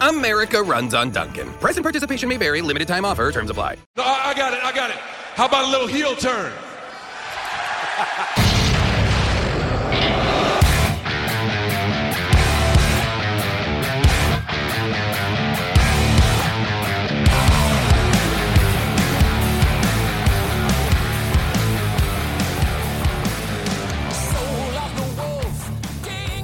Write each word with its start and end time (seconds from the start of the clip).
America 0.00 0.62
runs 0.62 0.94
on 0.94 1.10
Dunkin'. 1.10 1.50
Present 1.54 1.84
participation 1.84 2.28
may 2.28 2.36
vary. 2.36 2.62
Limited 2.62 2.88
time 2.88 3.04
offer. 3.04 3.30
Terms 3.32 3.50
apply. 3.50 3.76
No, 3.96 4.04
I, 4.04 4.30
I 4.30 4.34
got 4.34 4.52
it. 4.52 4.64
I 4.64 4.72
got 4.72 4.90
it. 4.90 4.96
How 5.34 5.46
about 5.46 5.64
a 5.66 5.70
little 5.70 5.86
heel 5.86 6.14
turn? 6.14 6.52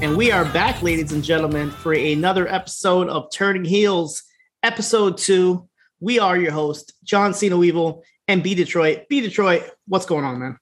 And 0.02 0.16
we 0.16 0.30
are 0.30 0.44
back, 0.44 0.82
ladies 0.82 1.12
and 1.12 1.24
gentlemen, 1.24 1.70
for 1.70 1.94
another 1.94 2.46
episode 2.48 3.08
of 3.08 3.30
Turning 3.32 3.64
Heels, 3.64 4.22
episode 4.62 5.16
two. 5.16 5.68
We 6.00 6.18
are 6.18 6.36
your 6.36 6.52
host, 6.52 6.92
John 7.02 7.32
Siino 7.32 7.58
Weevil 7.58 8.04
and 8.28 8.42
B 8.42 8.54
Detroit. 8.54 9.08
B 9.08 9.22
Detroit, 9.22 9.70
what's 9.88 10.04
going 10.04 10.24
on, 10.24 10.38
man? 10.38 10.58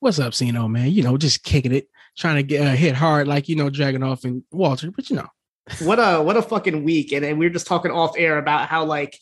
What's 0.00 0.18
up, 0.18 0.32
Siino, 0.32 0.68
man? 0.68 0.90
You 0.90 1.04
know, 1.04 1.16
just 1.16 1.44
kicking 1.44 1.72
it, 1.72 1.88
trying 2.16 2.36
to 2.36 2.42
get 2.42 2.66
uh, 2.66 2.72
hit 2.72 2.96
hard, 2.96 3.28
like 3.28 3.48
you 3.48 3.54
know, 3.54 3.70
Dragunov 3.70 4.24
and 4.24 4.42
Walter, 4.50 4.90
but 4.90 5.10
you 5.10 5.16
know, 5.16 5.28
What 5.80 5.98
a 5.98 6.22
what 6.22 6.36
a 6.36 6.42
fucking 6.42 6.84
week. 6.84 7.12
And, 7.12 7.24
and 7.24 7.38
we 7.38 7.46
were 7.46 7.52
just 7.52 7.66
talking 7.66 7.90
off 7.90 8.14
air 8.16 8.38
about 8.38 8.68
how 8.68 8.84
like 8.84 9.18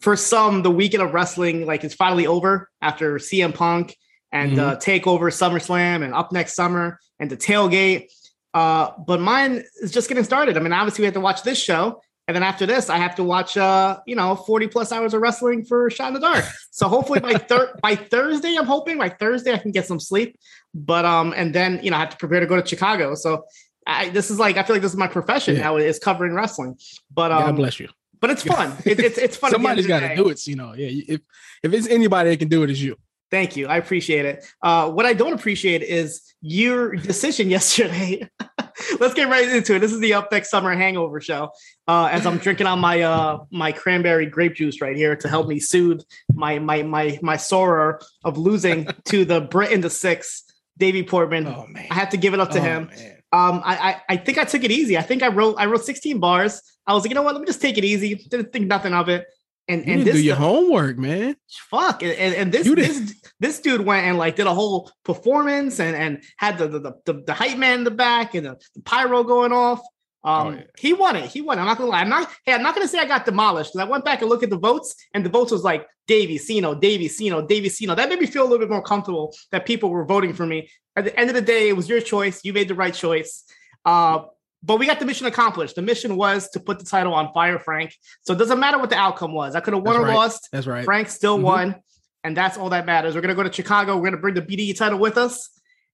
for 0.00 0.16
some 0.16 0.62
the 0.62 0.70
weekend 0.70 1.02
of 1.02 1.14
wrestling 1.14 1.66
like 1.66 1.82
is 1.82 1.94
finally 1.94 2.26
over 2.26 2.70
after 2.80 3.16
CM 3.16 3.54
Punk 3.54 3.96
and 4.32 4.58
uh, 4.58 4.76
Takeover 4.76 5.30
SummerSlam 5.30 6.04
and 6.04 6.12
upNXT 6.12 6.50
summer 6.50 7.00
and 7.18 7.30
the 7.30 7.36
tailgate. 7.36 8.06
Uh, 8.54 8.92
but 9.06 9.20
mine 9.20 9.64
is 9.82 9.90
just 9.90 10.08
getting 10.08 10.24
started. 10.24 10.56
I 10.56 10.60
mean, 10.60 10.72
obviously 10.72 11.02
we 11.02 11.06
have 11.06 11.14
to 11.14 11.20
watch 11.20 11.42
this 11.42 11.58
show. 11.60 12.00
And 12.26 12.34
then 12.34 12.42
after 12.42 12.64
this, 12.64 12.88
I 12.88 12.96
have 12.96 13.14
to 13.16 13.24
watch, 13.24 13.56
uh, 13.58 13.98
you 14.06 14.14
know, 14.16 14.34
40 14.34 14.68
plus 14.68 14.92
hours 14.92 15.12
of 15.12 15.20
wrestling 15.20 15.62
for 15.64 15.90
Shot 15.90 16.08
in 16.08 16.14
the 16.14 16.20
Dark. 16.20 16.44
So 16.70 16.88
hopefully 16.88 17.20
by 17.20 17.34
thir- 17.34 17.74
by 17.82 17.96
Thursday, 17.96 18.56
I'm 18.56 18.64
hoping 18.64 18.96
by 18.96 19.10
Thursday 19.10 19.52
I 19.52 19.58
can 19.58 19.72
get 19.72 19.86
some 19.86 20.00
sleep. 20.00 20.38
But 20.72 21.04
um, 21.04 21.34
and 21.36 21.54
then 21.54 21.80
you 21.82 21.90
know 21.90 21.98
I 21.98 22.00
have 22.00 22.10
to 22.10 22.16
prepare 22.16 22.40
to 22.40 22.46
go 22.46 22.58
to 22.58 22.66
Chicago. 22.66 23.14
So 23.14 23.44
I, 23.86 24.08
this 24.08 24.30
is 24.30 24.38
like 24.38 24.56
I 24.56 24.62
feel 24.62 24.74
like 24.76 24.82
this 24.82 24.92
is 24.92 24.96
my 24.96 25.06
profession 25.08 25.56
Yeah. 25.56 25.62
now 25.64 25.76
is 25.76 25.98
covering 25.98 26.32
wrestling. 26.32 26.78
But 27.12 27.30
um, 27.30 27.42
God 27.42 27.56
bless 27.56 27.78
you. 27.78 27.88
but 28.20 28.30
it's 28.30 28.42
fun. 28.42 28.72
It, 28.86 29.00
it's 29.00 29.18
it's 29.18 29.36
fun. 29.36 29.48
at 29.48 29.60
the 29.60 29.68
end 29.68 29.84
Somebody's 29.84 29.86
got 29.86 30.00
to 30.00 30.16
do 30.16 30.28
it, 30.30 30.46
you 30.46 30.56
know. 30.56 30.72
Yeah, 30.72 30.88
if 31.14 31.20
if 31.62 31.72
it's 31.74 31.88
anybody 31.88 32.30
that 32.30 32.38
can 32.38 32.48
do 32.48 32.62
it, 32.62 32.70
it's 32.70 32.80
you. 32.80 32.96
Thank 33.34 33.56
you. 33.56 33.66
I 33.66 33.78
appreciate 33.78 34.26
it. 34.26 34.46
Uh, 34.62 34.92
what 34.92 35.06
I 35.06 35.12
don't 35.12 35.32
appreciate 35.32 35.82
is 35.82 36.22
your 36.40 36.94
decision 36.94 37.50
yesterday. 37.56 38.30
Let's 39.00 39.14
get 39.14 39.28
right 39.28 39.48
into 39.48 39.74
it. 39.74 39.80
This 39.80 39.90
is 39.90 39.98
the 39.98 40.12
upNXT 40.12 40.46
Summer 40.46 40.72
Hangover 40.72 41.20
Show. 41.20 41.50
Uh, 41.88 42.08
as 42.12 42.26
I'm 42.26 42.38
drinking 42.38 42.68
on 42.68 42.78
my 42.78 43.02
uh, 43.02 43.38
my 43.50 43.72
cranberry 43.72 44.26
grape 44.26 44.54
juice 44.54 44.80
right 44.80 44.96
here 44.96 45.16
to 45.16 45.28
help 45.28 45.48
me 45.48 45.58
soothe 45.58 46.02
my 46.32 46.60
my 46.60 46.84
my 46.84 47.18
my 47.22 47.36
sorrow 47.36 47.98
of 48.22 48.38
losing 48.38 48.86
to 49.06 49.24
the 49.24 49.40
Brit 49.40 49.72
in 49.72 49.80
the 49.80 49.90
six, 49.90 50.44
Davey 50.78 51.02
Portman. 51.02 51.48
Oh 51.48 51.66
man, 51.68 51.88
I 51.90 51.94
had 51.94 52.12
to 52.12 52.16
give 52.16 52.34
it 52.34 52.40
up 52.40 52.52
to 52.52 52.60
Oh, 52.60 52.62
him. 52.62 52.90
Um, 53.32 53.62
I, 53.64 53.74
I 53.74 54.02
I 54.10 54.16
think 54.16 54.38
I 54.38 54.44
took 54.44 54.62
it 54.62 54.70
easy. 54.70 54.96
I 54.96 55.02
think 55.02 55.24
I 55.24 55.28
wrote 55.28 55.56
I 55.58 55.66
wrote 55.66 55.84
16 55.84 56.20
bars. 56.20 56.62
I 56.86 56.92
was 56.94 57.02
like, 57.02 57.10
you 57.10 57.16
know 57.16 57.22
what? 57.22 57.34
Let 57.34 57.40
me 57.40 57.48
just 57.48 57.60
take 57.60 57.78
it 57.78 57.84
easy. 57.84 58.14
Didn't 58.14 58.52
think 58.52 58.68
nothing 58.68 58.94
of 58.94 59.08
it. 59.08 59.26
And 59.66 59.86
You 59.86 59.92
and 59.94 60.02
this 60.04 60.14
do 60.16 60.22
your 60.22 60.36
homework, 60.36 60.98
man. 60.98 61.36
fuck 61.70 62.02
and, 62.02 62.12
and, 62.12 62.34
and 62.34 62.52
this 62.52 62.66
this 62.74 63.14
this 63.40 63.60
dude 63.60 63.80
went 63.80 64.06
and 64.06 64.18
like 64.18 64.36
did 64.36 64.46
a 64.46 64.52
whole 64.54 64.90
performance 65.04 65.80
and 65.80 65.96
and 65.96 66.22
had 66.36 66.58
the 66.58 66.68
the 66.68 66.92
the, 67.06 67.22
the, 67.26 67.32
hype 67.34 67.56
man 67.58 67.78
in 67.78 67.84
the 67.84 67.90
back 67.90 68.34
and 68.34 68.44
the, 68.46 68.56
the 68.74 68.82
pyro 68.82 69.24
going 69.24 69.52
off 69.52 69.80
um 70.22 70.46
Oh, 70.46 70.50
yeah. 70.52 70.62
he 70.78 70.92
won 70.92 71.16
it 71.16 71.30
he 71.30 71.40
won 71.40 71.58
it. 71.58 71.62
i'm 71.62 71.66
not 71.66 71.78
gonna 71.78 71.90
lie 71.90 72.00
i'm 72.00 72.08
not 72.08 72.30
hey 72.44 72.52
i'm 72.52 72.62
not 72.62 72.74
gonna 72.74 72.88
say 72.88 72.98
i 72.98 73.04
got 73.06 73.24
demolished 73.24 73.72
because 73.72 73.86
i 73.86 73.90
went 73.90 74.04
back 74.04 74.20
and 74.20 74.28
looked 74.30 74.42
at 74.44 74.50
the 74.50 74.58
votes 74.58 74.94
and 75.14 75.24
the 75.24 75.30
votes 75.30 75.50
was 75.52 75.62
like 75.64 75.86
davey 76.06 76.36
Siino, 76.38 76.74
davey 76.78 77.08
Siino, 77.08 77.46
davey 77.46 77.68
Siino. 77.70 77.94
that 77.94 78.08
made 78.10 78.20
me 78.20 78.26
feel 78.26 78.42
a 78.42 78.48
little 78.48 78.58
bit 78.58 78.70
more 78.70 78.82
comfortable 78.82 79.34
that 79.52 79.64
people 79.66 79.88
were 79.90 80.04
voting 80.04 80.32
for 80.34 80.44
me 80.46 80.68
at 80.96 81.04
the 81.04 81.18
end 81.18 81.28
of 81.30 81.34
the 81.36 81.42
day 81.42 81.68
it 81.70 81.76
was 81.76 81.88
your 81.88 82.00
choice 82.00 82.40
you 82.44 82.52
made 82.52 82.68
the 82.68 82.74
right 82.74 82.94
choice 82.94 83.44
uh 83.86 84.20
but 84.64 84.78
we 84.78 84.86
got 84.86 84.98
the 84.98 85.04
mission 85.04 85.26
accomplished. 85.26 85.74
The 85.76 85.82
mission 85.82 86.16
was 86.16 86.48
to 86.50 86.60
put 86.60 86.78
the 86.78 86.84
title 86.84 87.12
on 87.14 87.32
fire, 87.32 87.58
Frank. 87.58 87.94
So 88.22 88.32
it 88.32 88.38
doesn't 88.38 88.58
matter 88.58 88.78
what 88.78 88.90
the 88.90 88.96
outcome 88.96 89.32
was. 89.34 89.54
I 89.54 89.60
could 89.60 89.74
have 89.74 89.82
won 89.82 89.94
That's 89.94 90.02
or 90.04 90.06
right. 90.08 90.14
lost. 90.14 90.48
That's 90.52 90.66
right. 90.66 90.84
Frank 90.84 91.08
still 91.08 91.38
Mhm. 91.38 91.42
won, 91.42 91.76
and 92.22 92.36
that's 92.36 92.56
all 92.56 92.70
that 92.70 92.86
matters. 92.86 93.14
We're 93.14 93.20
gonna 93.20 93.34
go 93.34 93.42
to 93.42 93.52
Chicago. 93.52 93.96
We're 93.96 94.04
gonna 94.04 94.16
bring 94.22 94.34
the 94.34 94.42
BDE 94.42 94.72
title 94.74 94.98
with 94.98 95.18
us, 95.18 95.50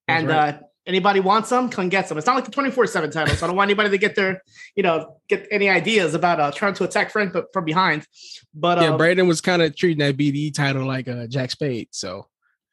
That's 0.07 0.21
and 0.21 0.29
right. 0.29 0.55
uh, 0.55 0.59
anybody 0.87 1.21
wants 1.21 1.49
some, 1.49 1.69
come 1.69 1.89
get 1.89 2.09
some. 2.09 2.17
It's 2.19 2.27
not 2.27 2.37
like 2.37 2.45
the 2.45 2.51
twenty 2.51 2.71
four 2.71 2.87
seven 2.87 3.11
title, 3.11 3.35
so 3.35 3.45
I 3.45 3.49
don't 3.49 3.57
want 3.57 3.69
anybody 3.69 3.91
to 3.91 3.99
get 3.99 4.15
their, 4.15 4.43
you 4.77 4.83
know, 4.83 5.17
get 5.29 5.47
any 5.51 5.69
ideas 5.69 6.15
about 6.15 6.39
uh, 6.41 6.51
trying 6.53 6.75
to 6.75 6.85
attack 6.85 7.11
Frank 7.11 7.33
but 7.33 7.47
from 7.53 7.65
behind. 7.65 8.07
But 8.55 8.81
Yeah, 8.81 8.91
uh, 8.95 8.97
Braden 8.97 9.27
was 9.27 9.41
kind 9.41 9.63
of 9.63 9.75
treating 9.77 9.99
that 9.99 10.17
BDE 10.17 10.53
title 10.55 10.87
like 10.87 11.09
uh, 11.09 11.27
Jack 11.27 11.51
Spade, 11.51 11.89
so 11.91 12.27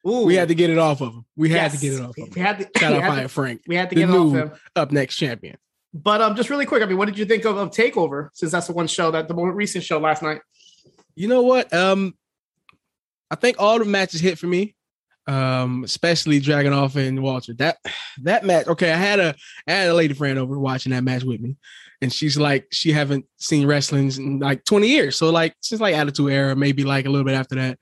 ooh, 0.08 0.26
we 0.26 0.36
had 0.36 0.48
to 0.50 0.56
get 0.56 0.70
it 0.70 0.78
off 0.78 1.02
of 1.02 1.14
him. 1.14 1.26
We 1.36 1.50
had 1.50 1.72
yes. 1.72 1.80
to 1.80 1.86
get 1.90 1.94
it 1.96 2.02
off 2.02 2.10
of 2.18 2.28
him. 2.28 2.30
We 2.36 2.42
had 2.42 2.58
to, 2.60 2.80
Shout 2.80 2.94
out 2.94 3.02
had 3.02 3.14
Fire 3.14 3.24
to, 3.24 3.30
Frank, 3.30 3.62
we 3.68 3.76
had 3.76 3.90
to 3.90 3.96
the 3.96 4.02
get 4.02 4.10
it 4.10 4.16
off 4.16 4.34
him. 4.34 4.52
upNXT 4.76 5.10
champion. 5.18 5.58
But 6.04 6.22
um, 6.22 6.36
just 6.36 6.50
really 6.50 6.66
quick, 6.66 6.84
I 6.84 6.86
mean, 6.86 6.98
what 6.98 7.06
did 7.06 7.18
you 7.18 7.26
think 7.26 7.46
of, 7.46 7.58
of 7.58 7.72
Takeover? 7.72 8.30
Since 8.34 8.52
that's 8.52 8.68
the 8.68 8.74
one 8.74 8.88
show 8.88 9.12
that 9.12 9.28
the 9.28 9.34
more 9.34 9.52
recent 9.52 9.84
show 9.84 10.00
last 10.00 10.22
night. 10.22 10.42
You 11.16 11.28
know 11.28 11.42
what? 11.42 11.74
Um, 11.74 12.16
I 13.32 13.36
think 13.36 13.58
all 13.60 13.80
the 13.80 13.86
matches 13.86 14.22
hit 14.22 14.38
for 14.38 14.48
me. 14.48 14.76
Um, 15.26 15.84
especially 15.84 16.40
Dragunov 16.40 16.96
and 16.96 17.22
Walter. 17.22 17.54
That 17.56 17.78
that 18.22 18.46
match. 18.46 18.68
Okay, 18.68 18.92
I 18.92 18.96
had 18.96 19.20
a 19.20 19.36
I 19.68 19.72
had 19.72 19.90
a 19.90 19.94
lady 19.94 20.14
friend 20.14 20.40
over 20.40 20.58
watching 20.58 20.94
that 20.94 21.04
match 21.04 21.24
with 21.24 21.42
me, 21.42 21.58
and 22.02 22.14
she's 22.14 22.38
like, 22.38 22.68
she 22.72 22.94
haven't 22.94 23.26
seen 23.38 23.68
wrestling 23.68 24.10
in 24.16 24.40
like 24.40 24.64
20 24.64 24.88
years. 24.88 25.18
So 25.18 25.30
like 25.30 25.56
she's 25.62 25.82
like 25.82 25.96
attitude 25.96 26.32
era, 26.32 26.56
maybe 26.56 26.84
like 26.86 27.06
a 27.06 27.10
little 27.10 27.26
bit 27.26 27.36
after 27.36 27.56
that. 27.56 27.78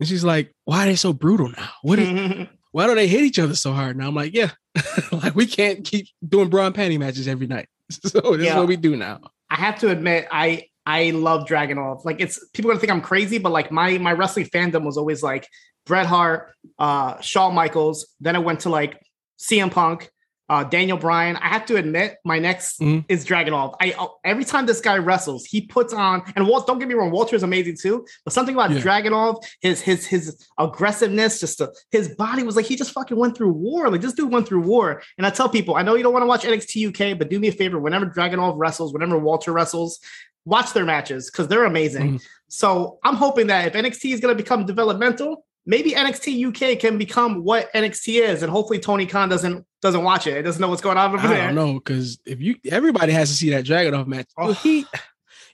And 0.00 0.08
she's 0.08 0.24
like, 0.24 0.52
why 0.64 0.84
are 0.84 0.86
they 0.86 0.96
so 0.96 1.12
brutal 1.12 1.50
now? 1.50 1.70
What 1.82 2.00
is 2.00 2.48
why 2.72 2.86
do 2.86 2.94
they 2.94 3.06
hit 3.08 3.22
each 3.22 3.38
other 3.38 3.54
so 3.54 3.72
hard? 3.72 3.96
And 3.96 4.04
I'm 4.04 4.14
like, 4.14 4.34
yeah, 4.34 4.50
like 5.12 5.34
we 5.34 5.46
can't 5.46 5.84
keep 5.84 6.06
doing 6.26 6.48
bra 6.48 6.66
and 6.66 6.74
panty 6.74 6.98
matches 6.98 7.28
every 7.28 7.46
night. 7.46 7.68
So 7.90 8.36
this 8.36 8.44
Yeah. 8.44 8.52
is 8.52 8.56
what 8.58 8.68
we 8.68 8.76
do 8.76 8.96
now. 8.96 9.20
I 9.50 9.54
have 9.56 9.78
to 9.80 9.88
admit, 9.90 10.28
I 10.30 10.64
I 10.84 11.10
love 11.10 11.46
Dragunov. 11.48 12.04
Like 12.04 12.20
it's 12.20 12.38
people 12.52 12.70
gonna 12.70 12.80
think 12.80 12.92
I'm 12.92 13.00
crazy, 13.00 13.38
but 13.38 13.50
like 13.50 13.70
my 13.72 13.96
my 13.98 14.12
wrestling 14.12 14.46
fandom 14.46 14.84
was 14.84 14.98
always 14.98 15.22
like 15.22 15.48
Bret 15.86 16.04
Hart, 16.06 16.52
uh, 16.78 17.18
Shawn 17.22 17.54
Michaels. 17.54 18.06
Then 18.20 18.36
I 18.36 18.40
went 18.40 18.60
to 18.60 18.68
like 18.70 19.00
CM 19.38 19.70
Punk, 19.70 20.10
uh, 20.48 20.64
Daniel 20.64 20.96
Bryan. 20.96 21.36
I 21.36 21.48
have 21.48 21.66
to 21.66 21.76
admit, 21.76 22.16
my 22.24 22.38
next 22.38 22.80
Mhm. 22.80 23.04
is 23.08 23.24
Dragunov. 23.24 23.74
I 23.80 23.92
uh, 23.98 24.06
every 24.24 24.44
time 24.44 24.66
this 24.66 24.80
guy 24.80 24.96
wrestles, 24.96 25.44
he 25.44 25.60
puts 25.60 25.92
on 25.92 26.22
and 26.36 26.46
Walt. 26.46 26.66
Don't 26.66 26.78
get 26.78 26.88
me 26.88 26.94
wrong, 26.94 27.10
Walter 27.10 27.36
is 27.36 27.42
amazing 27.42 27.76
too. 27.80 28.04
But 28.24 28.32
something 28.32 28.54
about 28.54 28.70
Yeah. 28.70 28.80
Dragunov, 28.80 29.42
his 29.60 29.80
his 29.80 30.06
his 30.06 30.46
aggressiveness, 30.58 31.40
just 31.40 31.60
his 31.90 32.08
body 32.14 32.42
was 32.42 32.56
like 32.56 32.66
he 32.66 32.76
just 32.76 32.92
fucking 32.92 33.16
went 33.16 33.36
through 33.36 33.52
war. 33.52 33.90
Like 33.90 34.00
this 34.00 34.12
dude 34.12 34.32
went 34.32 34.46
through 34.48 34.62
war. 34.62 35.02
And 35.18 35.26
I 35.26 35.30
tell 35.30 35.48
people, 35.48 35.74
I 35.76 35.82
know 35.82 35.94
you 35.94 36.02
don't 36.02 36.12
want 36.12 36.22
to 36.22 36.26
watch 36.26 36.44
NXT 36.44 36.86
UK, 36.88 37.18
but 37.18 37.28
do 37.30 37.38
me 37.38 37.48
a 37.48 37.52
favor. 37.52 37.78
Whenever 37.78 38.06
Dragonov 38.06 38.54
wrestles, 38.56 38.92
whenever 38.92 39.18
Walter 39.18 39.52
wrestles, 39.52 39.98
watch 40.44 40.72
their 40.72 40.84
matches 40.84 41.30
because 41.30 41.48
they're 41.48 41.64
amazing. 41.66 42.20
So 42.48 42.98
I'm 43.04 43.16
hoping 43.16 43.48
that 43.48 43.66
if 43.66 43.72
NXT 43.74 44.14
is 44.14 44.20
going 44.20 44.34
to 44.34 44.42
become 44.42 44.64
developmental, 44.64 45.44
maybe 45.68 45.92
NXT 45.92 46.46
UK 46.74 46.80
can 46.80 46.98
become 46.98 47.44
what 47.44 47.72
NXT 47.74 48.22
is, 48.22 48.42
and 48.42 48.50
hopefully 48.50 48.80
Tony 48.80 49.06
Khan 49.06 49.28
doesn't 49.28 49.64
doesn't 49.82 50.02
watch 50.02 50.26
it. 50.26 50.36
It 50.36 50.42
doesn't 50.42 50.60
know 50.60 50.68
what's 50.68 50.82
going 50.82 50.98
on 50.98 51.14
over 51.14 51.24
I 51.24 51.28
there. 51.28 51.42
I 51.42 51.46
don't 51.46 51.54
know 51.54 51.74
because 51.74 52.18
if 52.26 52.40
you 52.40 52.56
everybody 52.68 53.12
has 53.12 53.28
to 53.28 53.36
see 53.36 53.50
that 53.50 53.64
Dragunov 53.64 54.08
match. 54.08 54.26
Oh. 54.36 54.52
He, 54.54 54.84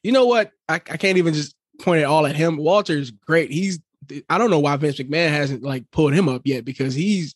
you 0.03 0.13
know 0.13 0.25
what? 0.25 0.53
I, 0.69 0.77
I 0.77 0.97
can't 0.97 1.19
even 1.19 1.35
just 1.35 1.55
point 1.83 2.01
it 2.01 2.05
all 2.05 2.27
at 2.27 2.37
him. 2.37 2.57
Walter 2.57 2.97
is 2.97 3.11
great. 3.11 3.51
He's 3.51 3.81
I 4.31 4.39
don't 4.39 4.51
know 4.51 4.61
why 4.61 4.77
Vince 4.77 4.99
McMahon 4.99 5.29
hasn't 5.31 5.63
like 5.63 5.91
pulled 5.91 6.15
him 6.15 6.29
up 6.29 6.43
yet 6.45 6.65
because 6.65 6.95
he's 6.95 7.35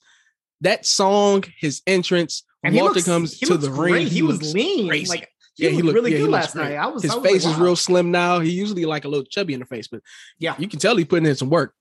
that 0.60 0.86
song, 0.86 1.44
his 1.58 1.82
entrance. 1.86 2.44
And 2.62 2.74
Walter 2.74 2.94
looks- 2.94 3.06
comes 3.06 3.38
he 3.38 3.46
to 3.46 3.56
the 3.56 3.70
ring. 3.70 3.92
great. 3.92 4.08
He, 4.08 4.22
was 4.22 4.52
lean. 4.54 4.88
crazy. 4.88 5.08
Like 5.10 5.28
he 5.54 5.64
yeah, 5.64 5.70
he 5.70 5.82
looked 5.82 5.94
really 5.94 6.12
yeah, 6.12 6.18
good 6.18 6.30
last 6.30 6.52
great. 6.54 6.70
night. 6.70 6.76
I 6.76 6.86
was 6.86 7.02
his 7.02 7.12
I 7.12 7.16
was 7.16 7.24
face 7.30 7.44
like, 7.44 7.54
is 7.54 7.60
real 7.60 7.76
slim 7.76 8.10
now. 8.10 8.40
He 8.40 8.50
usually 8.50 8.84
like 8.84 9.04
a 9.04 9.08
little 9.08 9.24
chubby 9.24 9.54
in 9.54 9.60
the 9.60 9.66
face, 9.66 9.88
but 9.88 10.00
Yeah. 10.38 10.54
you 10.58 10.68
can 10.68 10.78
tell 10.78 10.96
he's 10.96 11.06
putting 11.06 11.26
in 11.26 11.34
some 11.36 11.50
work. 11.50 11.74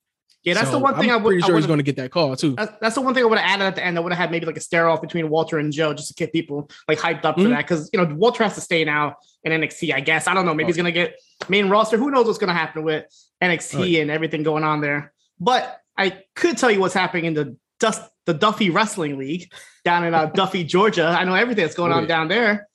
Yeah, 0.48 0.54
that's 0.54 0.72
the 0.72 0.80
one 0.80 0.96
thing 0.96 1.10
I'm 1.10 1.16
I 1.16 1.18
would. 1.18 1.32
pretty 1.32 1.42
sure 1.42 1.58
he's 1.58 1.66
going 1.68 1.80
to 1.80 1.84
get 1.84 1.98
that 1.98 2.10
call 2.10 2.34
too. 2.38 2.56
That's, 2.56 2.72
that's 2.80 2.96
the 2.96 3.02
one 3.02 3.14
thing 3.14 3.24
I 3.24 3.26
would 3.28 3.38
have 3.38 3.50
added 3.50 3.66
at 3.66 3.76
the 3.76 3.84
end. 3.86 3.98
I 3.98 4.00
would 4.00 4.14
have 4.14 4.18
had 4.18 4.32
maybe 4.32 4.46
like 4.46 4.56
a 4.56 4.62
stare 4.62 4.88
off 4.88 5.02
between 5.02 5.30
Walter 5.30 5.58
and 5.60 5.74
Joe 5.74 5.94
just 5.94 6.08
to 6.08 6.14
get 6.14 6.32
people 6.32 6.70
like 6.88 7.00
hyped 7.00 7.26
up 7.26 7.36
for 7.36 7.42
Mhm. 7.42 7.50
that. 7.50 7.58
Because 7.68 7.90
you 7.92 8.00
know 8.00 8.14
Walter 8.16 8.44
has 8.46 8.56
to 8.56 8.62
stay 8.62 8.86
now 8.86 9.18
in 9.44 9.52
NXT. 9.52 9.94
I 9.94 10.00
guess 10.00 10.26
I 10.26 10.34
don't 10.34 10.46
know. 10.46 10.54
Maybe 10.54 10.66
Oh. 10.66 10.68
he's 10.68 10.78
gonna 10.78 10.92
get 10.94 11.16
main 11.50 11.70
roster. 11.70 11.98
Who 11.98 12.10
knows 12.12 12.26
what's 12.28 12.38
gonna 12.38 12.54
happen 12.54 12.84
with 12.84 13.06
NXT 13.42 13.90
yeah. 13.92 14.02
and 14.04 14.10
everything 14.10 14.44
going 14.44 14.64
on 14.64 14.80
there. 14.80 15.12
But 15.40 15.82
I 15.98 16.24
could 16.34 16.58
tell 16.58 16.72
you 16.72 16.80
what's 16.80 16.94
happening 16.94 17.26
in 17.26 17.34
the 17.34 17.58
Dust 17.80 18.02
the 18.26 18.34
Duffy 18.34 18.70
Wrestling 18.70 19.18
League 19.18 19.52
down 19.86 20.04
in 20.06 20.14
uh, 20.14 20.26
Duffy, 20.34 20.64
Georgia. 20.64 21.08
I 21.08 21.24
know 21.26 21.34
everything 21.34 21.64
that's 21.64 21.76
going 21.76 21.92
on 21.92 22.08
down 22.08 22.28
there. 22.30 22.68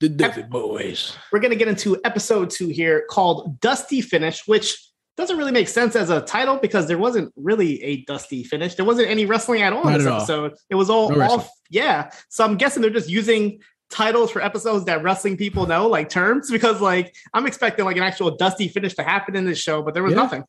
The 0.00 0.08
Duffy 0.08 0.42
Boys. 0.42 1.16
We're 1.32 1.38
gonna 1.40 1.56
get 1.56 1.68
into 1.68 2.00
episode 2.04 2.50
two 2.50 2.68
here 2.68 3.04
called 3.10 3.60
Dusty 3.60 4.00
Finish, 4.00 4.46
which 4.46 4.78
doesn't 5.16 5.36
really 5.36 5.52
make 5.52 5.68
sense 5.68 5.94
as 5.96 6.10
a 6.10 6.20
title 6.22 6.56
because 6.56 6.88
there 6.88 6.98
wasn't 6.98 7.32
really 7.36 7.82
a 7.82 8.02
dusty 8.04 8.42
finish. 8.42 8.74
There 8.74 8.84
wasn't 8.84 9.08
any 9.08 9.26
wrestling 9.26 9.62
at 9.62 9.72
all 9.72 9.82
in 9.86 9.92
Not 9.92 9.98
this 9.98 10.06
at 10.06 10.12
all. 10.12 10.18
episode. 10.18 10.54
It 10.70 10.74
was 10.74 10.90
all 10.90 11.10
No 11.10 11.20
off. 11.22 11.48
Yeah. 11.70 12.10
So 12.28 12.44
I'm 12.44 12.56
guessing 12.56 12.82
they're 12.82 12.90
just 12.90 13.08
using 13.08 13.60
titles 13.90 14.30
for 14.32 14.42
episodes 14.42 14.86
that 14.86 15.02
wrestling 15.04 15.36
people 15.36 15.66
know, 15.66 15.86
like 15.86 16.08
terms, 16.08 16.50
because 16.50 16.80
like 16.80 17.14
I'm 17.32 17.46
expecting 17.46 17.84
like 17.84 17.96
an 17.96 18.02
actual 18.02 18.36
dusty 18.36 18.66
finish 18.68 18.94
to 18.94 19.04
happen 19.04 19.36
in 19.36 19.44
this 19.44 19.58
show, 19.58 19.82
but 19.82 19.94
there 19.94 20.02
was 20.02 20.12
Yeah. 20.14 20.22
nothing. 20.22 20.44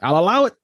I'll 0.00 0.18
allow 0.18 0.44
it. 0.44 0.54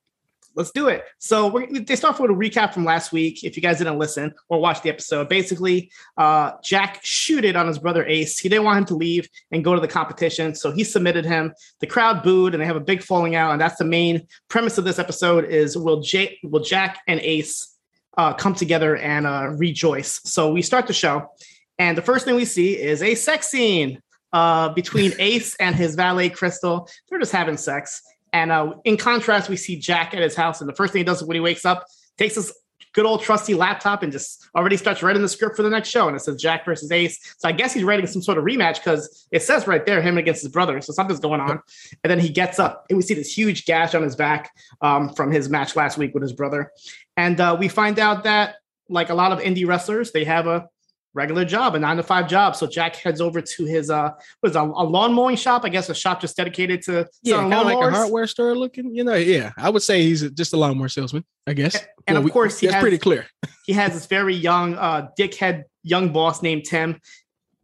Let's 0.57 0.71
do 0.71 0.89
it. 0.89 1.05
So 1.19 1.49
we're, 1.49 1.67
they 1.67 1.97
start 1.97 2.15
off 2.15 2.21
with 2.21 2.31
a 2.31 2.35
recap 2.35 2.73
from 2.73 2.85
last 2.85 3.13
week. 3.13 3.43
If 3.43 3.57
you 3.57 3.63
guys 3.63 3.79
didn't 3.79 3.99
listen 3.99 4.33
or 4.49 4.61
watch 4.61 4.83
the 4.83 4.89
episode, 4.89 5.29
basically, 5.29 5.91
uh, 6.17 6.53
Jack 6.63 7.01
shooted 7.03 7.57
on 7.57 7.67
his 7.67 7.79
brother 7.79 8.05
Ace. 8.07 8.39
He 8.39 8.49
didn't 8.49 8.65
want 8.65 8.79
him 8.79 8.85
to 8.87 8.95
leave 8.95 9.29
and 9.51 9.65
go 9.65 9.75
to 9.75 9.81
the 9.81 9.89
competition, 9.89 10.55
so 10.55 10.71
he 10.71 10.85
submitted 10.85 11.25
him. 11.25 11.53
The 11.81 11.87
crowd 11.87 12.23
booed, 12.23 12.55
and 12.55 12.63
they 12.63 12.67
have 12.67 12.77
a 12.77 12.81
big 12.81 13.03
falling 13.03 13.35
out. 13.35 13.53
And 13.53 13.61
that's 13.61 13.77
the 13.77 13.85
main 13.85 14.27
premise 14.49 14.79
of 14.79 14.85
this 14.85 14.99
episode: 14.99 15.45
is 15.47 15.77
will 15.77 16.01
Jake, 16.01 16.39
will 16.45 16.63
Jack 16.63 17.01
and 17.09 17.21
Ace 17.21 17.77
uh, 18.17 18.33
come 18.35 18.55
together 18.55 18.97
and 18.97 19.27
uh, 19.27 19.49
rejoice? 19.57 20.21
So 20.25 20.53
we 20.53 20.63
start 20.63 20.87
the 20.87 20.93
show, 20.93 21.31
and 21.79 21.99
the 21.99 22.03
first 22.03 22.25
thing 22.25 22.37
we 22.37 22.45
see 22.45 22.81
is 22.81 23.03
a 23.03 23.17
sex 23.17 23.49
scene 23.49 24.01
uh, 24.33 24.69
between 24.71 25.13
Ace 25.19 25.57
and 25.57 25.75
his 25.75 25.95
valet 25.95 26.29
Crystal. 26.29 26.89
They're 27.09 27.19
just 27.19 27.33
having 27.33 27.57
sex. 27.57 28.03
And 28.35 28.51
uh, 28.51 28.75
in 28.83 28.97
contrast, 28.97 29.49
we 29.49 29.57
see 29.57 29.79
Jack 29.79 30.13
at 30.13 30.21
his 30.21 30.35
house, 30.35 30.61
and 30.61 30.69
the 30.69 30.75
first 30.75 30.93
thing 30.93 31.01
he 31.01 31.05
does 31.05 31.23
when 31.23 31.37
he 31.37 31.41
wakes 31.41 31.65
up, 31.65 31.87
takes 32.19 32.35
his 32.35 32.53
good 32.93 33.07
old 33.07 33.23
trusty 33.23 33.55
laptop 33.55 34.03
and 34.03 34.13
just 34.13 34.49
already 34.57 34.77
starts 34.77 35.03
writing 35.03 35.23
the 35.23 35.29
script 35.29 35.57
for 35.57 35.63
the 35.63 35.71
next 35.71 35.89
show. 35.89 36.09
And 36.09 36.17
it 36.17 36.21
says 36.21 36.41
Jack 36.41 36.65
versus 36.65 36.91
Ace. 36.91 37.37
So 37.39 37.49
I 37.49 37.53
guess 37.53 37.73
he's 37.73 37.85
writing 37.85 38.07
some 38.07 38.23
sort 38.23 38.39
of 38.39 38.45
rematch 38.45 38.77
because 38.77 39.27
it 39.31 39.43
says 39.43 39.67
right 39.67 39.85
there 39.87 40.03
him 40.03 40.19
against 40.19 40.43
his 40.43 40.51
brother. 40.51 40.81
So 40.81 40.93
something's 40.93 41.21
going 41.21 41.41
on. 41.41 41.61
And 42.03 42.11
then 42.11 42.19
he 42.19 42.29
gets 42.29 42.59
up, 42.59 42.87
and 42.91 42.97
we 42.97 43.03
see 43.03 43.15
this 43.15 43.37
huge 43.37 43.67
gash 43.67 43.95
on 43.95 44.03
his 44.03 44.17
back 44.17 44.51
um, 44.81 45.15
from 45.15 45.31
his 45.31 45.49
match 45.49 45.77
last 45.77 45.97
week 45.97 46.13
with 46.13 46.23
his 46.23 46.33
brother. 46.33 46.73
And 47.17 47.41
uh, 47.41 47.57
we 47.59 47.69
find 47.69 48.01
out 48.01 48.25
that, 48.25 48.57
like 48.89 49.11
a 49.11 49.15
lot 49.15 49.31
of 49.31 49.39
indie 49.39 49.67
wrestlers, 49.67 50.11
they 50.11 50.25
have 50.25 50.47
a 50.47 50.69
regular 51.15 51.45
job, 51.45 51.75
a 51.75 51.79
nine 51.79 51.97
to 51.97 52.03
five 52.03 52.29
job. 52.29 52.57
So 52.57 52.67
Jack 52.67 52.97
heads 52.97 53.21
over 53.21 53.41
to 53.41 53.65
his 53.65 53.89
uh, 53.91 54.11
what 54.41 54.51
is 54.51 54.57
it, 54.57 54.59
a, 54.59 54.63
a 54.63 54.85
lawn 54.85 55.13
mowing 55.15 55.37
shop? 55.37 55.63
I 55.65 55.69
guess 55.69 55.89
a 55.89 55.95
shop 55.95 56.21
just 56.21 56.37
dedicated 56.37 56.83
to 56.83 57.09
Yeah, 57.23 57.37
kind 57.39 57.55
of 57.55 57.65
like 57.67 57.77
a 57.77 57.91
hardware 57.91 58.27
store 58.27 58.55
looking. 58.57 58.95
You 58.95 59.05
know, 59.05 59.15
yeah. 59.15 59.53
I 59.57 59.71
would 59.71 59.83
say 59.83 60.03
he's 60.03 60.29
just 60.33 60.53
a 60.53 60.57
lawnmower 60.57 60.89
salesman. 60.89 61.25
I 61.47 61.53
guess. 61.55 61.83
And 62.07 62.19
of 62.19 62.25
we- 62.25 62.31
course 62.31 62.59
he 62.59 62.67
that's 62.67 62.75
has- 62.75 62.83
pretty 62.83 62.99
clear. 62.99 63.27
he 63.67 63.73
has 63.75 63.93
this 63.95 64.07
very 64.07 64.35
young 64.35 64.75
uh 64.75 65.09
dickhead 65.19 65.65
young 65.83 66.13
boss 66.13 66.43
named 66.43 66.65
Tim. 66.65 67.01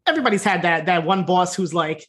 Everybody's 0.06 0.44
had 0.44 0.62
that 0.62 0.86
that 0.86 1.04
one 1.04 1.24
boss 1.24 1.54
who's 1.54 1.74
like 1.74 2.06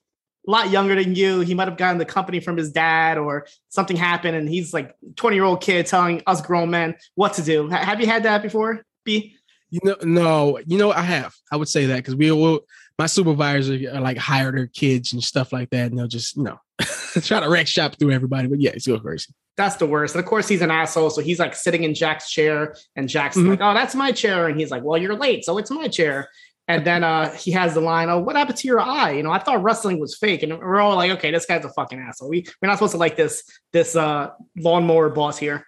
a 0.48 0.52
lot 0.52 0.72
younger 0.72 0.96
than 0.96 1.14
you. 1.16 1.42
He 1.42 1.54
might 1.54 1.68
have 1.68 1.78
gotten 1.78 1.98
the 2.00 2.06
company 2.06 2.40
from 2.40 2.58
his 2.58 2.72
dad 2.72 3.18
or 3.20 3.46
something 3.70 3.96
happened 3.96 4.36
and 4.36 4.50
he's 4.50 4.74
like 4.74 4.96
20 5.16 5.36
year 5.36 5.46
old 5.46 5.62
kid 5.62 5.86
telling 5.86 6.22
us 6.26 6.42
grown 6.42 6.72
men 6.72 6.96
what 7.16 7.34
to 7.34 7.44
do. 7.44 7.70
Ha- 7.70 7.78
have 7.86 8.00
you 8.00 8.08
had 8.08 8.24
that 8.24 8.42
before? 8.42 8.84
B? 9.04 9.36
You 9.71 9.79
know, 9.83 9.95
no, 10.03 10.59
you 10.65 10.77
know, 10.77 10.91
I 10.91 11.01
have. 11.01 11.33
I 11.51 11.56
would 11.56 11.69
say 11.69 11.85
that 11.88 11.95
because 11.97 12.15
we 12.15 12.31
will. 12.31 12.62
My 13.00 13.06
supervisors 13.07 13.81
are 13.88 14.01
like 14.01 14.18
hire 14.18 14.51
their 14.51 14.68
kids 14.68 15.13
and 15.13 15.23
stuff 15.23 15.51
like 15.53 15.69
that, 15.71 15.89
and 15.89 15.97
they'll 15.97 16.07
just 16.07 16.35
you 16.38 16.44
know 16.44 16.59
try 17.21 17.39
to 17.39 17.50
wreck 17.50 17.68
shop 17.68 17.95
through 17.97 18.12
everybody. 18.12 18.47
But 18.47 18.59
yeah, 18.59 18.71
it's 18.71 18.85
go 18.85 19.00
crazy. 19.00 19.33
That's 19.57 19.77
the 19.77 19.85
worst. 19.85 20.13
And 20.15 20.23
of 20.23 20.29
course, 20.29 20.47
he's 20.47 20.62
an 20.62 20.71
asshole. 20.71 21.09
So 21.09 21.21
he's 21.21 21.39
like 21.39 21.56
sitting 21.56 21.83
in 21.83 21.94
Jack's 21.95 22.29
chair, 22.29 22.75
and 22.95 23.07
Jack's 23.09 23.38
Mhm. 23.38 23.50
like, 23.50 23.62
"Oh, 23.62 23.73
that's 23.73 23.95
my 23.95 24.12
chair," 24.12 24.47
and 24.47 24.59
he's 24.59 24.71
like, 24.71 24.83
"Well, 24.83 24.97
you're 25.01 25.15
late, 25.15 25.45
so 25.45 25.57
it's 25.57 25.71
my 25.71 25.88
chair." 25.88 26.29
And 26.68 26.85
then 26.85 27.03
uh, 27.03 27.31
he 27.33 27.51
has 27.51 27.73
the 27.73 27.81
line, 27.81 28.09
"Oh, 28.09 28.19
what 28.19 28.35
happened 28.35 28.57
to 28.57 28.68
your 28.68 28.79
eye? 28.79 29.12
You 29.12 29.23
know, 29.23 29.31
I 29.31 29.39
thought 29.39 29.63
wrestling 29.63 30.00
was 30.00 30.15
fake." 30.18 30.44
And 30.44 30.57
we're 30.59 30.79
all 30.79 30.95
like, 30.95 31.12
"Okay, 31.12 31.31
this 31.31 31.45
guy's 31.45 31.65
a 31.65 31.69
fucking 31.69 32.00
asshole. 32.00 32.29
We 32.29 32.45
we're 32.62 32.68
not 32.68 32.75
supposed 32.75 32.91
to 32.94 32.97
like 32.97 33.15
this 33.15 33.44
this 33.73 33.95
uh, 33.95 34.29
lawnmower 34.57 35.09
boss 35.09 35.38
here." 35.38 35.65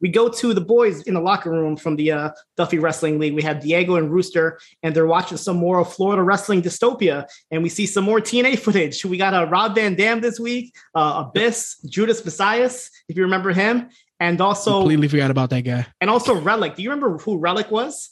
We 0.00 0.08
go 0.10 0.28
to 0.28 0.52
the 0.52 0.60
boys 0.60 1.02
in 1.02 1.14
the 1.14 1.20
locker 1.20 1.50
room 1.50 1.76
from 1.76 1.96
the 1.96 2.12
uh, 2.12 2.30
Duffy 2.56 2.78
Wrestling 2.78 3.18
League. 3.18 3.34
We 3.34 3.42
have 3.42 3.60
Diego 3.60 3.96
and 3.96 4.10
Rooster, 4.10 4.58
and 4.82 4.94
they're 4.94 5.06
watching 5.06 5.38
some 5.38 5.56
more 5.56 5.80
of 5.80 5.92
Florida 5.92 6.22
Wrestling 6.22 6.62
Dystopia. 6.62 7.26
And 7.50 7.62
we 7.62 7.68
see 7.68 7.86
some 7.86 8.04
more 8.04 8.20
TNA 8.20 8.58
footage. 8.58 9.04
We 9.04 9.16
got 9.16 9.32
a 9.34 9.42
uh, 9.42 9.44
Rob 9.46 9.74
Van 9.74 9.94
Dam 9.94 10.20
this 10.20 10.38
week, 10.38 10.74
uh, 10.94 11.24
Abyss, 11.26 11.78
Judas 11.86 12.20
Mesias, 12.22 12.90
if 13.08 13.16
you 13.16 13.22
remember 13.22 13.52
him, 13.52 13.88
and 14.20 14.40
also 14.40 14.80
Completely 14.80 15.08
forgot 15.08 15.30
about 15.30 15.50
that 15.50 15.62
guy. 15.62 15.86
and 16.00 16.10
also 16.10 16.38
Relic. 16.40 16.74
Do 16.76 16.82
you 16.82 16.90
remember 16.90 17.18
who 17.18 17.38
Relic 17.38 17.70
was? 17.70 18.10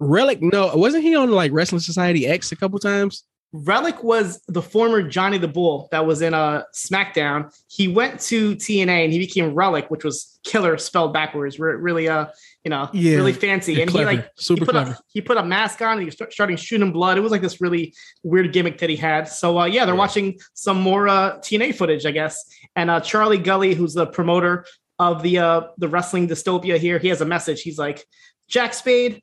Relic, 0.00 0.40
no, 0.40 0.74
wasn't 0.76 1.02
he 1.02 1.16
on 1.16 1.30
like 1.30 1.50
Wrestling 1.52 1.80
Society 1.80 2.26
X 2.26 2.52
a 2.52 2.56
couple 2.56 2.78
times? 2.78 3.24
Relic 3.52 4.04
was 4.04 4.42
the 4.48 4.60
former 4.60 5.02
Johnny 5.02 5.38
the 5.38 5.48
Bull 5.48 5.88
that 5.90 6.04
was 6.04 6.20
in 6.20 6.34
a 6.34 6.64
SmackDown. 6.74 7.50
He 7.68 7.88
went 7.88 8.20
to 8.22 8.54
TNA 8.56 9.04
and 9.04 9.12
he 9.12 9.18
became 9.18 9.54
Relic, 9.54 9.90
which 9.90 10.04
was 10.04 10.38
killer 10.44 10.76
spelled 10.76 11.14
backwards. 11.14 11.58
Re- 11.58 11.76
Really, 11.76 12.08
uh, 12.10 12.26
you 12.62 12.68
know, 12.70 12.90
Yeah. 12.92 13.16
really 13.16 13.32
fancy. 13.32 13.80
And 13.80 13.90
clever. 13.90 14.10
he 14.10 14.16
like 14.18 14.30
Super 14.36 14.60
he 14.60 14.64
put 14.66 14.72
clever. 14.72 14.90
A, 14.90 14.98
he 15.14 15.20
put 15.22 15.36
a 15.38 15.42
mask 15.42 15.80
on 15.80 15.92
and 15.92 16.00
he 16.00 16.04
was 16.04 16.14
start- 16.14 16.32
starting 16.32 16.56
shooting 16.56 16.92
blood. 16.92 17.16
It 17.16 17.22
was 17.22 17.32
like 17.32 17.40
this 17.40 17.58
really 17.60 17.94
weird 18.22 18.52
gimmick 18.52 18.76
that 18.78 18.90
he 18.90 18.96
had. 18.96 19.28
So 19.28 19.58
uh, 19.60 19.64
yeah, 19.64 19.86
they're 19.86 19.94
Yeah. 19.94 19.98
watching 19.98 20.38
some 20.52 20.78
more 20.80 21.08
uh, 21.08 21.38
TNA 21.38 21.74
footage, 21.74 22.04
I 22.04 22.10
guess. 22.10 22.44
And 22.76 22.90
uh, 22.90 23.00
Charlie 23.00 23.38
Gully, 23.38 23.72
who's 23.74 23.94
the 23.94 24.06
promoter 24.06 24.66
of 24.98 25.22
the 25.22 25.38
uh, 25.38 25.60
the 25.78 25.88
wrestling 25.88 26.28
dystopia 26.28 26.76
here, 26.76 26.98
he 26.98 27.08
has 27.08 27.22
a 27.22 27.24
message. 27.24 27.62
He's 27.62 27.78
like, 27.78 28.04
Jack 28.46 28.74
Spade, 28.74 29.22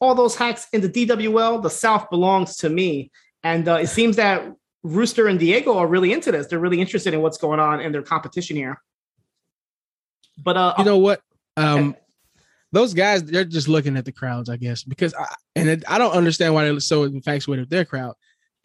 all 0.00 0.16
those 0.16 0.34
hacks 0.34 0.66
in 0.72 0.80
the 0.80 0.88
DWL, 0.88 1.62
the 1.62 1.70
South 1.70 2.10
belongs 2.10 2.56
to 2.56 2.68
me. 2.68 3.12
And 3.42 3.68
uh, 3.68 3.76
it 3.76 3.88
seems 3.88 4.16
that 4.16 4.54
Rooster 4.82 5.28
and 5.28 5.38
Diego 5.38 5.76
are 5.78 5.86
really 5.86 6.12
into 6.12 6.32
this. 6.32 6.46
They're 6.46 6.58
really 6.58 6.80
interested 6.80 7.14
in 7.14 7.22
what's 7.22 7.38
going 7.38 7.60
on 7.60 7.80
in 7.80 7.92
their 7.92 8.02
competition 8.02 8.56
here. 8.56 8.80
But 10.38 10.56
uh, 10.56 10.74
You 10.78 10.84
know 10.84 10.98
what? 10.98 11.20
Um, 11.56 11.96
those 12.72 12.94
guys, 12.94 13.24
they're 13.24 13.44
just 13.44 13.68
looking 13.68 13.96
at 13.96 14.04
the 14.04 14.12
crowds, 14.12 14.48
I 14.48 14.56
guess, 14.56 14.82
because 14.84 15.12
I, 15.14 15.26
and 15.56 15.68
it, 15.68 15.84
I 15.88 15.98
don't 15.98 16.12
understand 16.12 16.54
why 16.54 16.64
they're 16.64 16.80
so 16.80 17.04
infatuated 17.04 17.64
with 17.64 17.70
their 17.70 17.84
crowd. 17.84 18.14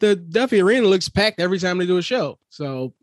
The 0.00 0.14
Duffy 0.16 0.60
Arena 0.60 0.86
looks 0.86 1.08
packed 1.08 1.40
every 1.40 1.58
time 1.58 1.78
they 1.78 1.86
do 1.86 1.98
a 1.98 2.02
show. 2.02 2.38
So 2.50 2.94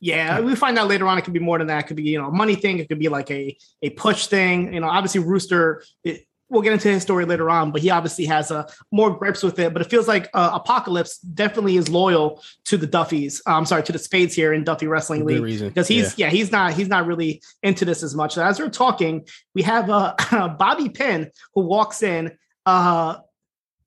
Yeah, 0.00 0.40
we 0.40 0.54
find 0.54 0.78
out 0.78 0.88
later 0.88 1.06
on 1.08 1.18
it 1.18 1.22
could 1.24 1.34
be 1.34 1.40
more 1.40 1.58
than 1.58 1.66
that. 1.68 1.84
It 1.84 1.86
could 1.88 1.96
be, 1.96 2.04
you 2.04 2.18
know, 2.20 2.28
a 2.28 2.30
money 2.30 2.54
thing. 2.54 2.78
It 2.78 2.88
could 2.88 2.98
be 2.98 3.08
like 3.08 3.30
a 3.30 3.56
a 3.82 3.90
push 3.90 4.26
thing. 4.26 4.72
You 4.72 4.80
know, 4.80 4.88
obviously 4.88 5.20
Rooster. 5.20 5.82
It, 6.04 6.26
we'll 6.54 6.62
get 6.62 6.72
into 6.72 6.88
his 6.88 7.02
story 7.02 7.26
later 7.26 7.50
on, 7.50 7.70
but 7.70 7.82
he 7.82 7.90
obviously 7.90 8.24
has 8.26 8.50
uh, 8.50 8.70
more 8.90 9.14
grips 9.14 9.42
with 9.42 9.58
it. 9.58 9.72
But 9.72 9.82
it 9.82 9.90
feels 9.90 10.08
like 10.08 10.30
uh, 10.32 10.52
Apocalypse 10.54 11.18
definitely 11.18 11.76
is 11.76 11.90
loyal 11.90 12.42
to 12.66 12.78
the 12.78 12.86
Duffys. 12.86 13.42
I'm 13.46 13.66
sorry, 13.66 13.82
to 13.82 13.92
the 13.92 13.98
Spades 13.98 14.34
here 14.34 14.54
in 14.54 14.64
Duffy 14.64 14.86
Wrestling 14.86 15.26
League 15.26 15.42
reason. 15.42 15.68
because 15.68 15.88
he's 15.88 16.16
yeah. 16.16 16.30
he's 16.30 16.50
not 16.50 16.72
he's 16.72 16.88
not 16.88 17.06
really 17.06 17.42
into 17.62 17.84
this 17.84 18.02
as 18.02 18.14
much. 18.14 18.34
So 18.34 18.44
as 18.44 18.58
we're 18.58 18.70
talking, 18.70 19.26
we 19.54 19.62
have 19.62 19.90
uh, 19.90 20.14
Bobby 20.58 20.88
Pin 20.88 21.30
who 21.54 21.62
walks 21.62 22.02
in. 22.02 22.38
Uh, 22.64 23.16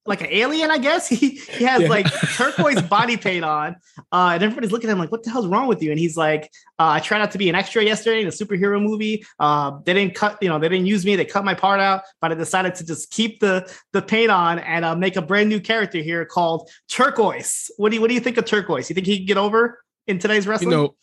like 0.07 0.21
an 0.21 0.27
alien, 0.31 0.71
I 0.71 0.77
guess. 0.77 1.07
He 1.17 1.29
he 1.57 1.63
has 1.65 1.81
Yeah. 1.83 1.89
like 1.89 2.05
turquoise 2.35 2.81
body 2.83 3.17
paint 3.17 3.43
on, 3.45 3.75
uh, 4.11 4.31
and 4.33 4.43
everybody's 4.43 4.71
looking 4.71 4.89
at 4.89 4.93
him 4.93 4.99
like, 4.99 5.11
"What 5.11 5.23
the 5.23 5.29
hell's 5.31 5.47
wrong 5.47 5.67
with 5.67 5.83
you?" 5.83 5.91
And 5.91 5.99
he's 5.99 6.15
like, 6.17 6.43
uh, 6.79 6.95
"I 6.97 6.99
tried 6.99 7.21
out 7.21 7.31
to 7.31 7.37
be 7.37 7.49
an 7.49 7.55
extra 7.55 7.83
yesterday 7.83 8.21
in 8.21 8.27
a 8.27 8.31
superhero 8.31 8.81
movie. 8.81 9.25
Uh, 9.39 9.71
they 9.85 9.93
didn't 9.93 10.15
cut, 10.15 10.37
you 10.41 10.49
know, 10.49 10.57
they 10.59 10.69
didn't 10.69 10.85
use 10.87 11.05
me. 11.05 11.15
They 11.15 11.25
cut 11.25 11.43
my 11.45 11.53
part 11.53 11.79
out, 11.79 12.03
but 12.21 12.31
I 12.31 12.35
decided 12.35 12.75
to 12.75 12.85
just 12.85 13.11
keep 13.11 13.39
the 13.39 13.71
the 13.93 14.01
paint 14.01 14.31
on 14.31 14.59
and 14.59 14.85
uh, 14.85 14.95
make 14.95 15.15
a 15.17 15.21
brand 15.21 15.49
new 15.49 15.59
character 15.59 15.99
here 15.99 16.25
called 16.25 16.69
Turquoise. 16.89 17.69
What 17.77 17.89
do 17.89 17.95
you 17.95 18.01
what 18.01 18.07
do 18.07 18.13
you 18.13 18.21
think 18.21 18.37
of 18.37 18.45
Turquoise? 18.45 18.89
You 18.89 18.93
think 18.95 19.07
he 19.07 19.17
can 19.17 19.25
get 19.25 19.37
over 19.37 19.79
in 20.07 20.19
today's 20.19 20.45
You 20.45 20.51
wrestling? 20.51 20.69
know, 20.71 20.95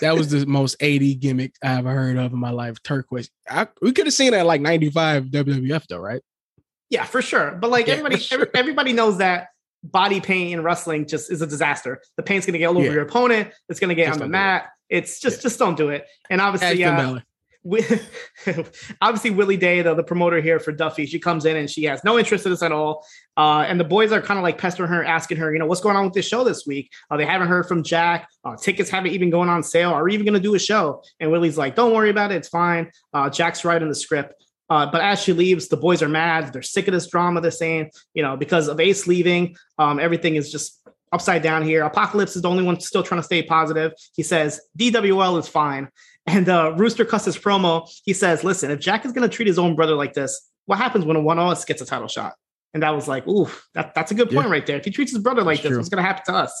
that 0.00 0.14
was 0.14 0.30
the 0.30 0.46
most 0.58 0.76
80 0.80 1.14
gimmick 1.16 1.54
I 1.62 1.78
ever 1.78 1.90
heard 1.90 2.16
of 2.16 2.32
in 2.32 2.38
my 2.38 2.50
life. 2.50 2.82
Turquoise. 2.82 3.28
I, 3.48 3.66
we 3.80 3.92
could 3.92 4.06
have 4.06 4.14
seen 4.14 4.32
that 4.32 4.46
like 4.46 4.60
95 4.60 5.26
WWF 5.26 5.86
though, 5.88 5.98
right? 5.98 6.22
Yeah, 6.92 7.04
for 7.04 7.22
sure. 7.22 7.52
But 7.52 7.70
like 7.70 7.86
Yeah, 7.86 7.94
everybody, 7.94 8.18
sure. 8.18 8.36
every- 8.42 8.50
everybody 8.54 8.92
knows 8.92 9.16
that 9.18 9.48
body 9.82 10.20
paint 10.20 10.52
in 10.52 10.62
wrestling 10.62 11.06
just 11.08 11.32
is 11.32 11.40
a 11.40 11.46
disaster. 11.46 12.02
The 12.18 12.22
paint's 12.22 12.44
gonna 12.46 12.58
get 12.58 12.66
all 12.66 12.76
over 12.76 12.86
Yeah. 12.86 12.92
your 12.92 13.02
opponent. 13.02 13.50
It's 13.70 13.80
gonna 13.80 13.94
get 13.94 14.08
Just 14.08 14.16
on 14.16 14.18
the 14.18 14.24
don't 14.26 14.42
it. 14.42 14.44
mat. 14.44 14.66
It's 14.90 15.18
just 15.18 15.38
Yeah. 15.38 15.42
just 15.42 15.58
don't 15.58 15.76
do 15.76 15.88
it. 15.88 16.06
And 16.28 16.40
obviously, 16.42 16.84
uh. 16.84 17.18
Obviously 19.00 19.30
Willie 19.30 19.56
Day, 19.56 19.82
the, 19.82 19.94
the 19.94 20.02
promoter 20.02 20.40
here 20.40 20.58
for 20.58 20.72
Duffy, 20.72 21.06
she 21.06 21.18
comes 21.20 21.44
in 21.46 21.56
and 21.56 21.70
she 21.70 21.84
has 21.84 22.02
no 22.04 22.18
interest 22.18 22.44
in 22.44 22.50
this 22.52 22.62
at 22.62 22.72
all. 22.72 23.06
Uh, 23.36 23.64
and 23.66 23.78
the 23.78 23.84
boys 23.84 24.10
are 24.12 24.20
kind 24.20 24.36
of 24.38 24.42
like 24.42 24.58
pestering 24.58 24.90
her, 24.90 25.04
asking 25.04 25.36
her, 25.38 25.52
you 25.52 25.58
know, 25.60 25.66
what's 25.66 25.80
going 25.80 25.96
on 25.96 26.04
with 26.04 26.12
this 26.12 26.26
show 26.26 26.42
this 26.44 26.66
week? 26.66 26.90
Uh, 27.10 27.16
they 27.16 27.24
haven't 27.24 27.46
heard 27.48 27.66
from 27.68 27.82
Jack. 27.84 28.28
Uh, 28.44 28.56
tickets 28.56 28.90
haven't 28.90 29.12
even 29.12 29.30
gone 29.30 29.48
on 29.48 29.62
sale. 29.62 29.90
Are 29.90 30.02
we 30.04 30.12
even 30.12 30.26
going 30.26 30.34
to 30.34 30.40
do 30.40 30.54
a 30.56 30.58
show? 30.58 31.02
And 31.20 31.30
Willie's 31.30 31.56
like, 31.56 31.74
don't 31.76 31.94
worry 31.94 32.10
about 32.10 32.32
it. 32.32 32.36
It's 32.36 32.48
fine. 32.48 32.90
Uh, 33.14 33.30
Jack's 33.30 33.64
writing 33.64 33.88
the 33.88 33.94
script. 33.94 34.34
Uh, 34.72 34.86
but 34.90 35.00
as 35.02 35.16
she 35.22 35.32
leaves, 35.42 35.68
the 35.68 35.76
boys 35.86 36.00
are 36.04 36.08
mad. 36.08 36.42
They're 36.52 36.62
sick 36.76 36.86
of 36.88 36.94
this 36.96 37.06
drama. 37.12 37.40
They're 37.42 37.50
saying, 37.64 37.90
you 38.16 38.22
know, 38.24 38.34
because 38.44 38.68
of 38.68 38.80
Ace 38.80 39.06
leaving, 39.12 39.42
um, 39.78 39.98
everything 40.06 40.36
is 40.40 40.50
just 40.50 40.66
upside 41.16 41.42
down 41.42 41.60
here. 41.62 41.80
Apocalypse 41.84 42.34
is 42.36 42.42
the 42.42 42.48
only 42.48 42.64
one 42.64 42.80
still 42.80 43.02
trying 43.02 43.20
to 43.20 43.28
stay 43.32 43.42
positive. 43.42 43.90
He 44.18 44.22
says 44.22 44.50
DWL 44.78 45.38
is 45.38 45.48
fine. 45.48 45.88
And 46.34 46.48
uh, 46.48 46.74
Rooster 46.76 47.04
cuts 47.04 47.24
his 47.24 47.36
promo. 47.36 47.72
He 48.04 48.12
says, 48.22 48.44
"Listen, 48.44 48.70
if 48.70 48.78
Jack 48.78 49.04
is 49.04 49.10
going 49.10 49.28
to 49.28 49.36
treat 49.36 49.48
his 49.48 49.58
own 49.58 49.74
brother 49.74 49.96
like 49.96 50.12
this, 50.14 50.32
what 50.66 50.78
happens 50.78 51.04
when 51.04 51.16
a 51.16 51.20
one 51.20 51.36
of 51.40 51.48
us 51.48 51.64
gets 51.64 51.82
a 51.82 51.84
title 51.92 52.06
shot?" 52.06 52.34
And 52.72 52.82
that 52.84 52.94
was 52.94 53.08
like, 53.08 53.26
"Ooh, 53.26 53.48
that, 53.74 53.92
that's 53.96 54.12
a 54.12 54.14
good 54.14 54.30
point 54.30 54.46
Yeah. 54.46 54.52
right 54.56 54.64
there. 54.68 54.76
If 54.76 54.84
he 54.84 54.92
treats 54.92 55.10
his 55.12 55.20
brother 55.20 55.42
like 55.42 55.56
That's 55.56 55.62
this, 55.64 55.70
true. 55.70 55.78
what's 55.78 55.88
going 55.88 56.02
to 56.04 56.06
happen 56.10 56.22
to 56.26 56.34
us?" 56.44 56.52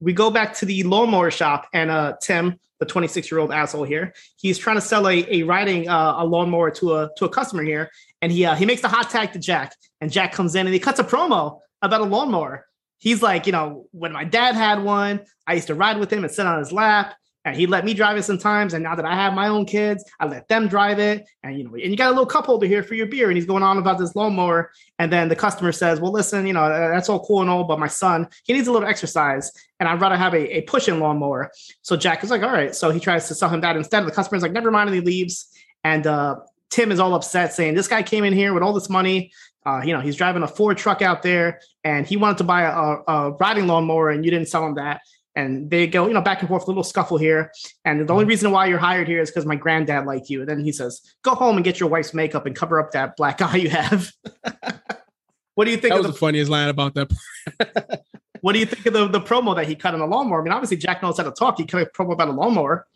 We 0.00 0.12
go 0.12 0.30
back 0.30 0.54
to 0.56 0.66
the 0.66 0.82
lawnmower 0.84 1.30
shop, 1.30 1.68
and 1.72 1.90
uh, 1.90 2.14
Tim, 2.22 2.58
the 2.78 2.86
26 2.86 3.30
year 3.30 3.40
old 3.40 3.52
asshole 3.52 3.84
here, 3.84 4.14
he's 4.36 4.58
trying 4.58 4.76
to 4.76 4.80
sell 4.80 5.08
a, 5.08 5.26
a 5.28 5.42
riding 5.42 5.88
uh, 5.88 6.16
a 6.18 6.24
lawnmower 6.24 6.70
to 6.72 6.94
a 6.94 7.10
to 7.16 7.24
a 7.24 7.28
customer 7.28 7.62
here, 7.62 7.90
and 8.22 8.30
he 8.30 8.44
uh, 8.44 8.54
he 8.54 8.64
makes 8.66 8.82
the 8.82 8.88
hot 8.88 9.10
tag 9.10 9.32
to 9.32 9.38
Jack, 9.38 9.74
and 10.00 10.12
Jack 10.12 10.32
comes 10.32 10.54
in 10.54 10.66
and 10.66 10.74
he 10.74 10.80
cuts 10.80 11.00
a 11.00 11.04
promo 11.04 11.58
about 11.82 12.00
a 12.00 12.04
lawnmower. 12.04 12.66
He's 12.98 13.22
like, 13.22 13.46
you 13.46 13.52
know, 13.52 13.86
when 13.92 14.12
my 14.12 14.24
dad 14.24 14.54
had 14.54 14.82
one, 14.82 15.20
I 15.46 15.54
used 15.54 15.68
to 15.68 15.74
ride 15.74 15.98
with 15.98 16.12
him 16.12 16.24
and 16.24 16.32
sit 16.32 16.46
on 16.46 16.58
his 16.58 16.72
lap. 16.72 17.14
And 17.48 17.56
he 17.56 17.66
let 17.66 17.84
me 17.84 17.94
drive 17.94 18.16
it 18.16 18.24
sometimes. 18.24 18.74
And 18.74 18.84
now 18.84 18.94
that 18.94 19.04
I 19.04 19.14
have 19.14 19.32
my 19.32 19.48
own 19.48 19.64
kids, 19.64 20.04
I 20.20 20.26
let 20.26 20.48
them 20.48 20.68
drive 20.68 20.98
it. 20.98 21.26
And 21.42 21.56
you 21.56 21.64
know, 21.64 21.74
and 21.74 21.90
you 21.90 21.96
got 21.96 22.08
a 22.08 22.10
little 22.10 22.26
cup 22.26 22.46
holder 22.46 22.66
here 22.66 22.82
for 22.82 22.94
your 22.94 23.06
beer. 23.06 23.28
And 23.28 23.36
he's 23.36 23.46
going 23.46 23.62
on 23.62 23.78
about 23.78 23.98
this 23.98 24.14
lawnmower. 24.14 24.70
And 24.98 25.12
then 25.12 25.28
the 25.28 25.36
customer 25.36 25.72
says, 25.72 26.00
Well, 26.00 26.12
listen, 26.12 26.46
you 26.46 26.52
know, 26.52 26.64
uh, 26.64 26.88
that's 26.88 27.08
all 27.08 27.24
cool 27.24 27.40
and 27.40 27.50
all, 27.50 27.64
but 27.64 27.78
my 27.78 27.86
son, 27.86 28.28
he 28.44 28.52
needs 28.52 28.68
a 28.68 28.72
little 28.72 28.88
exercise. 28.88 29.50
And 29.80 29.88
I'd 29.88 30.00
rather 30.00 30.16
have 30.16 30.34
a, 30.34 30.58
a 30.58 30.60
push-in 30.62 31.00
lawnmower. 31.00 31.50
So 31.82 31.96
Jack 31.96 32.22
is 32.22 32.30
like, 32.30 32.42
all 32.42 32.52
right. 32.52 32.74
So 32.74 32.90
he 32.90 33.00
tries 33.00 33.28
to 33.28 33.34
sell 33.34 33.48
him 33.48 33.60
that 33.62 33.76
instead. 33.76 34.04
The 34.04 34.10
customer's 34.10 34.42
like, 34.42 34.52
never 34.52 34.70
mind, 34.70 34.90
and 34.90 34.96
he 34.96 35.00
leaves. 35.00 35.48
And 35.84 36.06
uh, 36.06 36.36
Tim 36.70 36.92
is 36.92 37.00
all 37.00 37.14
upset, 37.14 37.52
saying, 37.52 37.74
This 37.74 37.88
guy 37.88 38.02
came 38.02 38.24
in 38.24 38.32
here 38.32 38.52
with 38.52 38.62
all 38.62 38.72
this 38.72 38.90
money. 38.90 39.32
Uh, 39.64 39.82
you 39.84 39.92
know, 39.92 40.00
he's 40.00 40.16
driving 40.16 40.42
a 40.42 40.48
Ford 40.48 40.78
truck 40.78 41.02
out 41.02 41.22
there 41.22 41.60
and 41.84 42.06
he 42.06 42.16
wanted 42.16 42.38
to 42.38 42.44
buy 42.44 42.62
a, 42.62 43.12
a 43.12 43.30
riding 43.32 43.66
lawnmower 43.66 44.10
and 44.10 44.24
you 44.24 44.30
didn't 44.30 44.48
sell 44.48 44.64
him 44.66 44.74
that. 44.74 45.00
And 45.38 45.70
they 45.70 45.86
go, 45.86 46.08
you 46.08 46.14
know, 46.14 46.20
back 46.20 46.40
and 46.40 46.48
forth, 46.48 46.64
a 46.64 46.66
little 46.66 46.82
scuffle 46.82 47.16
here. 47.16 47.52
And 47.84 48.08
the 48.08 48.12
only 48.12 48.24
mm-hmm. 48.24 48.30
reason 48.30 48.50
why 48.50 48.66
you're 48.66 48.76
hired 48.76 49.06
here 49.06 49.20
is 49.20 49.30
because 49.30 49.46
my 49.46 49.54
granddad 49.54 50.04
liked 50.04 50.28
you. 50.28 50.40
And 50.40 50.48
then 50.48 50.58
he 50.58 50.72
says, 50.72 51.00
Go 51.22 51.36
home 51.36 51.54
and 51.54 51.64
get 51.64 51.78
your 51.78 51.88
wife's 51.88 52.12
makeup 52.12 52.44
and 52.44 52.56
cover 52.56 52.80
up 52.80 52.90
that 52.90 53.14
black 53.16 53.40
eye 53.42 53.56
you 53.56 53.70
have. 53.70 54.10
what 55.54 55.66
do 55.66 55.70
you 55.70 55.76
think 55.76 55.92
That 55.92 56.00
of 56.00 56.06
was 56.06 56.06
the 56.06 56.12
the 56.12 56.18
funniest 56.18 56.50
line 56.50 56.68
about 56.68 56.94
that. 56.94 58.04
what 58.40 58.54
do 58.54 58.58
you 58.58 58.66
think 58.66 58.84
of 58.86 58.92
the, 58.92 59.06
the 59.06 59.20
promo 59.20 59.54
that 59.54 59.68
he 59.68 59.76
cut 59.76 59.94
on 59.94 60.00
the 60.00 60.06
lawnmower? 60.06 60.40
I 60.40 60.42
mean, 60.42 60.52
obviously 60.52 60.76
Jack 60.76 61.04
knows 61.04 61.18
how 61.18 61.22
to 61.22 61.30
talk. 61.30 61.56
He 61.56 61.66
cut 61.66 61.82
a 61.82 61.86
promo 61.86 62.14
about 62.14 62.26
a 62.26 62.32
lawnmower. 62.32 62.88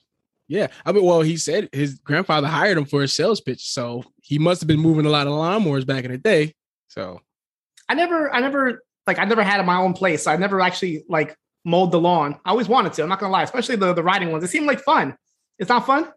Yeah. 0.49 0.67
I 0.85 0.91
mean, 0.91 1.05
well, 1.05 1.21
he 1.21 1.37
said 1.37 1.69
his 1.71 1.95
grandfather 2.01 2.49
hired 2.49 2.77
him 2.77 2.87
for 2.87 3.05
a 3.05 3.09
sales 3.09 3.41
pitch. 3.41 3.71
So 3.71 4.03
he 4.21 4.41
must 4.41 4.61
have 4.61 4.69
been 4.69 4.81
moving 4.81 5.07
a 5.07 5.11
lot 5.11 5.29
of 5.29 5.33
lawnmowers 5.33 5.87
back 5.87 6.05
in 6.05 6.11
the 6.11 6.19
day. 6.19 6.57
So 6.89 7.21
I 7.89 7.95
never, 7.95 8.35
I 8.35 8.41
never, 8.41 8.83
like, 9.07 9.21
I 9.21 9.27
never 9.27 9.45
had 9.45 9.65
my 9.65 9.77
own 9.77 9.93
place. 9.93 10.27
I 10.27 10.35
never 10.35 10.61
actually 10.61 11.05
like 11.09 11.37
mowed 11.65 11.93
the 11.93 12.01
lawn. 12.01 12.39
I 12.45 12.51
always 12.51 12.69
wanted 12.69 12.93
to. 12.95 13.03
I'm 13.03 13.09
not 13.09 13.21
gonna 13.21 13.33
lie, 13.33 13.43
especially 13.43 13.77
the 13.77 13.93
the 13.93 14.03
riding 14.03 14.33
ones. 14.33 14.45
It 14.45 14.49
seemed 14.49 14.67
like 14.67 14.81
fun. 14.81 15.17
It's 15.59 15.69
not 15.69 15.87
fun. 15.87 16.09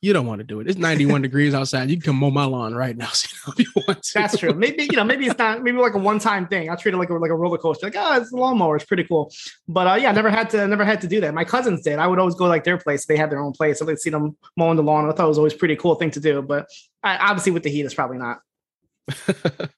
you 0.00 0.12
don't 0.12 0.26
want 0.26 0.40
to 0.40 0.44
do 0.44 0.58
it. 0.58 0.66
It's 0.66 0.78
91 0.78 1.22
degrees 1.28 1.54
outside. 1.54 1.88
You 1.88 1.96
can 1.96 2.02
come 2.02 2.16
mow 2.16 2.30
my 2.30 2.44
lawn 2.44 2.74
right 2.74 2.96
now 2.96 3.08
so 3.10 3.28
you 3.58 3.64
if 3.66 3.74
you 3.76 3.82
want 3.86 4.02
to. 4.02 4.14
That's 4.14 4.36
true. 4.36 4.52
Maybe 4.52 4.84
you 4.84 4.96
know, 4.96 5.04
maybe 5.04 5.26
it's 5.26 5.38
not. 5.38 5.62
Maybe 5.62 5.78
like 5.78 5.94
a 5.94 5.98
one 5.98 6.18
time 6.18 6.48
thing. 6.48 6.68
I 6.68 6.74
treat 6.74 6.94
it 6.94 6.98
like 6.98 7.10
a 7.10 7.14
like 7.14 7.30
a 7.30 7.34
roller 7.34 7.58
coaster. 7.58 7.86
Like, 7.86 7.96
oh, 7.96 8.20
it's 8.20 8.32
a 8.32 8.36
lawnmower. 8.36 8.76
It's 8.76 8.84
pretty 8.84 9.04
cool. 9.04 9.32
But 9.68 9.86
uh, 9.86 9.94
yeah, 9.94 10.10
I 10.10 10.12
never 10.12 10.30
had 10.30 10.50
to. 10.50 10.66
Never 10.66 10.84
had 10.84 11.00
to 11.02 11.06
do 11.06 11.20
that. 11.20 11.34
My 11.34 11.44
cousins 11.44 11.82
did. 11.82 11.98
I 11.98 12.06
would 12.06 12.18
always 12.18 12.34
go 12.34 12.46
like 12.46 12.64
their 12.64 12.78
place. 12.78 13.06
They 13.06 13.16
had 13.16 13.30
their 13.30 13.40
own 13.40 13.52
place. 13.52 13.78
So 13.78 13.84
they'd 13.84 13.98
see 13.98 14.10
them 14.10 14.36
mowing 14.56 14.76
the 14.76 14.82
lawn. 14.82 15.08
I 15.08 15.12
thought 15.12 15.26
it 15.26 15.28
was 15.28 15.38
always 15.38 15.54
a 15.54 15.58
pretty 15.58 15.76
cool 15.76 15.94
thing 15.94 16.10
to 16.12 16.20
do. 16.20 16.42
But 16.42 16.66
I, 17.02 17.16
obviously, 17.16 17.52
with 17.52 17.62
the 17.62 17.70
heat, 17.70 17.84
it's 17.84 17.94
probably 17.94 18.18
not. 18.18 18.40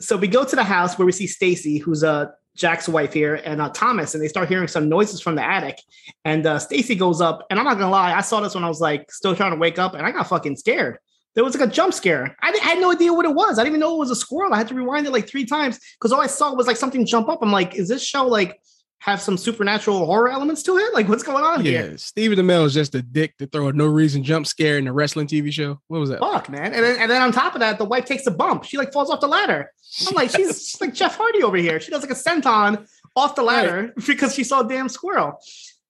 so 0.00 0.16
we 0.16 0.28
go 0.28 0.44
to 0.44 0.56
the 0.56 0.64
house 0.64 0.98
where 0.98 1.06
we 1.06 1.12
see 1.12 1.26
Stacy, 1.26 1.78
who's 1.78 2.04
uh 2.04 2.26
Jack's 2.56 2.88
wife 2.88 3.12
here, 3.12 3.34
and 3.34 3.60
uh, 3.60 3.68
Thomas, 3.70 4.14
and 4.14 4.22
they 4.22 4.28
start 4.28 4.48
hearing 4.48 4.68
some 4.68 4.88
noises 4.88 5.20
from 5.20 5.34
the 5.34 5.42
attic. 5.42 5.78
And 6.24 6.46
uh, 6.46 6.58
Stacy 6.58 6.94
goes 6.94 7.20
up, 7.20 7.46
and 7.50 7.58
I'm 7.58 7.64
not 7.64 7.74
gonna 7.74 7.90
lie, 7.90 8.14
I 8.14 8.20
saw 8.20 8.40
this 8.40 8.54
when 8.54 8.64
I 8.64 8.68
was 8.68 8.80
like 8.80 9.10
still 9.10 9.34
trying 9.34 9.52
to 9.52 9.58
wake 9.58 9.78
up, 9.78 9.94
and 9.94 10.06
I 10.06 10.12
got 10.12 10.28
fucking 10.28 10.56
scared. 10.56 10.98
There 11.34 11.42
was 11.42 11.58
like 11.58 11.68
a 11.68 11.72
jump 11.72 11.92
scare. 11.92 12.36
I, 12.42 12.50
I 12.50 12.64
had 12.64 12.78
no 12.78 12.92
idea 12.92 13.12
what 13.12 13.24
it 13.24 13.34
was. 13.34 13.58
I 13.58 13.64
didn't 13.64 13.76
even 13.76 13.80
know 13.80 13.96
it 13.96 13.98
was 13.98 14.10
a 14.10 14.16
squirrel. 14.16 14.54
I 14.54 14.58
had 14.58 14.68
to 14.68 14.74
rewind 14.74 15.06
it 15.06 15.12
like 15.12 15.28
three 15.28 15.44
times 15.44 15.80
because 15.98 16.12
all 16.12 16.20
I 16.20 16.28
saw 16.28 16.54
was 16.54 16.68
like 16.68 16.76
something 16.76 17.04
jump 17.04 17.28
up. 17.28 17.40
I'm 17.42 17.50
like, 17.50 17.74
is 17.74 17.88
this 17.88 18.04
show 18.04 18.26
like 18.26 18.60
have 19.04 19.20
some 19.20 19.36
supernatural 19.36 20.06
horror 20.06 20.30
elements 20.30 20.62
to 20.62 20.78
it? 20.78 20.94
Like, 20.94 21.08
what's 21.08 21.22
going 21.22 21.44
on 21.44 21.62
here? 21.62 21.90
Yeah, 21.90 21.96
Stephen 21.96 22.38
Amell 22.38 22.64
is 22.64 22.72
just 22.72 22.94
a 22.94 23.02
dick 23.02 23.36
to 23.36 23.46
throw 23.46 23.68
a 23.68 23.72
no 23.74 23.84
reason 23.84 24.24
jump 24.24 24.46
scare 24.46 24.78
in 24.78 24.86
a 24.86 24.94
wrestling 24.94 25.26
TV 25.26 25.52
show. 25.52 25.78
What 25.88 25.98
was 25.98 26.08
that? 26.08 26.20
Fuck, 26.20 26.48
man. 26.48 26.72
And 26.72 26.82
then, 26.82 26.96
and 26.98 27.10
then 27.10 27.20
on 27.20 27.30
top 27.30 27.52
of 27.54 27.60
that, 27.60 27.76
the 27.76 27.84
wife 27.84 28.06
takes 28.06 28.26
a 28.26 28.30
bump. 28.30 28.64
She 28.64 28.78
like 28.78 28.94
falls 28.94 29.10
off 29.10 29.20
the 29.20 29.28
ladder. 29.28 29.70
I'm 30.08 30.14
like, 30.14 30.30
she's 30.30 30.68
she's 30.70 30.80
like 30.80 30.94
Jeff 30.94 31.16
Hardy 31.16 31.42
over 31.42 31.58
here. 31.58 31.80
She 31.80 31.90
does 31.90 32.00
like 32.00 32.12
a 32.12 32.14
senton 32.14 32.86
off 33.14 33.34
the 33.34 33.42
ladder 33.42 33.92
because 34.06 34.34
she 34.34 34.42
saw 34.42 34.60
a 34.60 34.68
damn 34.68 34.88
squirrel. 34.88 35.38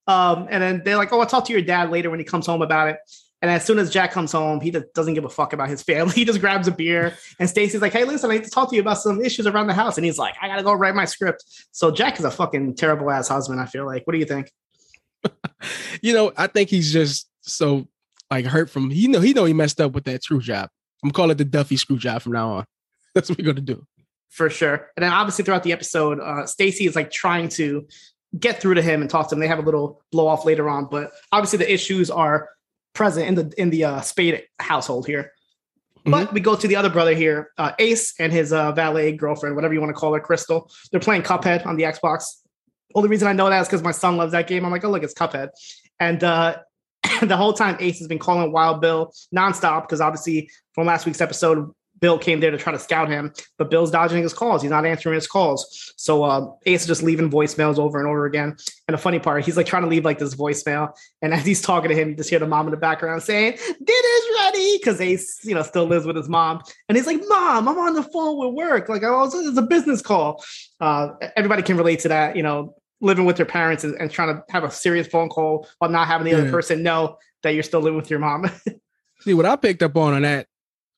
Um, 0.08 0.48
and 0.50 0.60
then 0.60 0.82
they're 0.84 0.96
like, 0.96 1.12
oh, 1.12 1.20
I'll 1.20 1.26
talk 1.26 1.44
to 1.46 1.52
your 1.52 1.62
dad 1.62 1.90
later 1.90 2.10
when 2.10 2.18
he 2.18 2.24
comes 2.24 2.46
home 2.46 2.62
about 2.62 2.88
it. 2.88 2.96
And 3.44 3.50
as 3.50 3.62
soon 3.62 3.78
as 3.78 3.90
Jack 3.90 4.10
comes 4.10 4.32
home, 4.32 4.62
he 4.62 4.70
just 4.70 4.90
doesn't 4.94 5.12
give 5.12 5.26
a 5.26 5.28
fuck 5.28 5.52
about 5.52 5.68
his 5.68 5.82
family. 5.82 6.14
He 6.14 6.24
just 6.24 6.40
grabs 6.40 6.66
a 6.66 6.70
beer. 6.70 7.14
And 7.38 7.46
Stacy's 7.46 7.82
like, 7.82 7.92
hey, 7.92 8.04
listen, 8.04 8.30
I 8.30 8.36
need 8.36 8.44
to 8.44 8.50
talk 8.50 8.70
to 8.70 8.74
you 8.74 8.80
about 8.80 8.96
some 8.96 9.22
issues 9.22 9.46
around 9.46 9.66
the 9.66 9.74
house. 9.74 9.98
And 9.98 10.04
he's 10.06 10.16
like, 10.16 10.34
I 10.40 10.48
gotta 10.48 10.62
go 10.62 10.72
write 10.72 10.94
my 10.94 11.04
script. 11.04 11.44
So 11.70 11.90
Jack 11.90 12.18
is 12.18 12.24
a 12.24 12.30
fucking 12.30 12.76
terrible 12.76 13.10
ass 13.10 13.28
husband, 13.28 13.60
I 13.60 13.66
feel 13.66 13.84
like. 13.84 14.06
What 14.06 14.14
do 14.14 14.18
you 14.18 14.24
think? 14.24 14.50
You 16.00 16.14
know, 16.14 16.32
I 16.38 16.46
think 16.46 16.70
he's 16.70 16.90
just 16.90 17.28
so 17.42 17.86
like 18.30 18.46
hurt 18.46 18.70
from 18.70 18.88
he 18.88 19.08
know 19.08 19.20
he 19.20 19.34
know 19.34 19.44
he 19.44 19.52
messed 19.52 19.78
up 19.78 19.92
with 19.92 20.04
that 20.04 20.22
screw 20.22 20.40
job. 20.40 20.70
I'm 21.02 21.10
calling 21.10 21.32
it 21.32 21.38
the 21.38 21.44
Duffy 21.44 21.76
screw 21.76 21.98
job 21.98 22.22
from 22.22 22.32
now 22.32 22.50
on. 22.50 22.64
That's 23.14 23.28
what 23.28 23.38
we're 23.38 23.44
gonna 23.44 23.60
do. 23.60 23.86
for 24.30 24.48
sure. 24.48 24.88
And 24.96 25.04
then 25.04 25.12
obviously 25.12 25.44
throughout 25.44 25.64
the 25.64 25.72
episode, 25.72 26.18
uh, 26.18 26.46
Stacy 26.46 26.86
is 26.86 26.96
like 26.96 27.10
trying 27.10 27.50
to 27.50 27.86
get 28.38 28.62
through 28.62 28.74
to 28.74 28.82
him 28.82 29.02
and 29.02 29.10
talk 29.10 29.28
to 29.28 29.34
him. 29.34 29.40
They 29.40 29.48
have 29.48 29.58
a 29.58 29.62
little 29.62 30.02
blow 30.12 30.26
off 30.28 30.46
later 30.46 30.66
on, 30.70 30.86
but 30.90 31.12
obviously 31.30 31.58
the 31.58 31.70
issues 31.72 32.10
are 32.10 32.48
present 32.94 33.26
in 33.26 33.34
the 33.34 33.54
in 33.56 33.70
the 33.70 33.84
uh, 33.84 34.00
Spade 34.00 34.44
household 34.58 35.06
here. 35.06 35.32
But 36.06 36.34
we 36.34 36.40
go 36.40 36.54
to 36.54 36.68
the 36.68 36.76
other 36.76 36.90
brother 36.90 37.14
here, 37.14 37.50
uh, 37.56 37.72
Ace 37.78 38.12
and 38.20 38.30
his 38.30 38.52
uh, 38.52 38.72
valet 38.72 39.12
girlfriend, 39.12 39.56
whatever 39.56 39.72
you 39.72 39.80
want 39.80 39.88
to 39.88 39.98
call 39.98 40.12
her, 40.12 40.20
Crystal. 40.20 40.70
They're 40.90 41.00
playing 41.00 41.22
Cuphead 41.22 41.64
on 41.64 41.76
the 41.76 41.84
Xbox. 41.84 42.24
Only 42.94 43.08
reason 43.08 43.26
I 43.26 43.32
know 43.32 43.48
that 43.48 43.62
is 43.62 43.68
because 43.68 43.82
my 43.82 43.90
son 43.90 44.18
loves 44.18 44.32
that 44.32 44.46
game. 44.46 44.66
I'm 44.66 44.70
like, 44.70 44.84
oh 44.84 44.90
look, 44.90 45.02
it's 45.02 45.14
Cuphead, 45.14 45.48
and 45.98 46.22
uh, 46.22 46.58
the 47.22 47.36
whole 47.36 47.52
time 47.52 47.76
Ace 47.80 47.98
has 47.98 48.08
been 48.08 48.18
calling 48.18 48.52
Wild 48.52 48.80
Bill 48.80 49.12
nonstop 49.34 49.82
because 49.82 50.00
obviously 50.00 50.50
from 50.74 50.86
last 50.86 51.06
week's 51.06 51.20
episode, 51.20 51.70
Bill 52.00 52.18
came 52.18 52.40
there 52.40 52.50
to 52.50 52.58
try 52.58 52.72
to 52.72 52.78
scout 52.78 53.08
him, 53.08 53.32
but 53.56 53.70
Bill's 53.70 53.90
dodging 53.90 54.22
his 54.22 54.34
calls. 54.34 54.60
He's 54.62 54.70
not 54.70 54.84
answering 54.84 55.14
his 55.14 55.26
calls. 55.26 55.92
So 55.96 56.24
uh, 56.24 56.50
Ace 56.66 56.82
is 56.82 56.86
just 56.86 57.02
leaving 57.02 57.30
voicemails 57.30 57.78
over 57.78 57.98
and 57.98 58.08
over 58.08 58.26
again. 58.26 58.56
And 58.88 58.94
the 58.94 58.98
funny 58.98 59.18
part, 59.18 59.44
he's 59.44 59.56
like 59.56 59.66
trying 59.66 59.84
to 59.84 59.88
leave 59.88 60.04
like 60.04 60.18
this 60.18 60.34
voicemail, 60.34 60.90
and 61.22 61.32
as 61.32 61.46
he's 61.46 61.62
talking 61.62 61.88
to 61.88 61.94
him, 61.94 62.10
you 62.10 62.16
just 62.16 62.30
hear 62.30 62.38
the 62.38 62.46
mom 62.46 62.66
in 62.66 62.72
the 62.72 62.76
background 62.76 63.22
saying, 63.22 63.52
"Dinner's 63.52 64.26
ready," 64.42 64.78
because 64.78 65.00
Ace, 65.00 65.40
you 65.44 65.54
know, 65.54 65.62
still 65.62 65.86
lives 65.86 66.04
with 66.04 66.16
his 66.16 66.28
mom, 66.28 66.62
and 66.88 66.96
he's 66.98 67.06
like, 67.06 67.22
"Mom, 67.28 67.68
I'm 67.68 67.78
on 67.78 67.94
the 67.94 68.02
phone 68.02 68.38
with 68.38 68.54
work. 68.54 68.88
Like, 68.88 69.04
I 69.04 69.10
was, 69.10 69.34
it's 69.34 69.56
a 69.56 69.62
business 69.62 70.02
call." 70.02 70.44
Uh, 70.80 71.08
everybody 71.36 71.62
can 71.62 71.76
relate 71.76 72.00
to 72.00 72.08
that, 72.08 72.36
you 72.36 72.42
know, 72.42 72.74
living 73.00 73.24
with 73.24 73.36
their 73.36 73.46
parents 73.46 73.84
and, 73.84 73.94
and 74.00 74.10
trying 74.10 74.34
to 74.34 74.42
have 74.50 74.64
a 74.64 74.70
serious 74.70 75.06
phone 75.06 75.28
call 75.28 75.66
while 75.78 75.90
not 75.90 76.06
having 76.06 76.24
the 76.24 76.32
Yeah. 76.32 76.38
other 76.38 76.50
person 76.50 76.82
know 76.82 77.16
that 77.42 77.54
you're 77.54 77.62
still 77.62 77.80
living 77.80 77.96
with 77.98 78.10
your 78.10 78.18
mom. 78.18 78.50
See 79.20 79.32
what 79.34 79.46
I 79.46 79.56
picked 79.56 79.82
up 79.82 79.96
on 79.96 80.12
on 80.14 80.22
that 80.22 80.46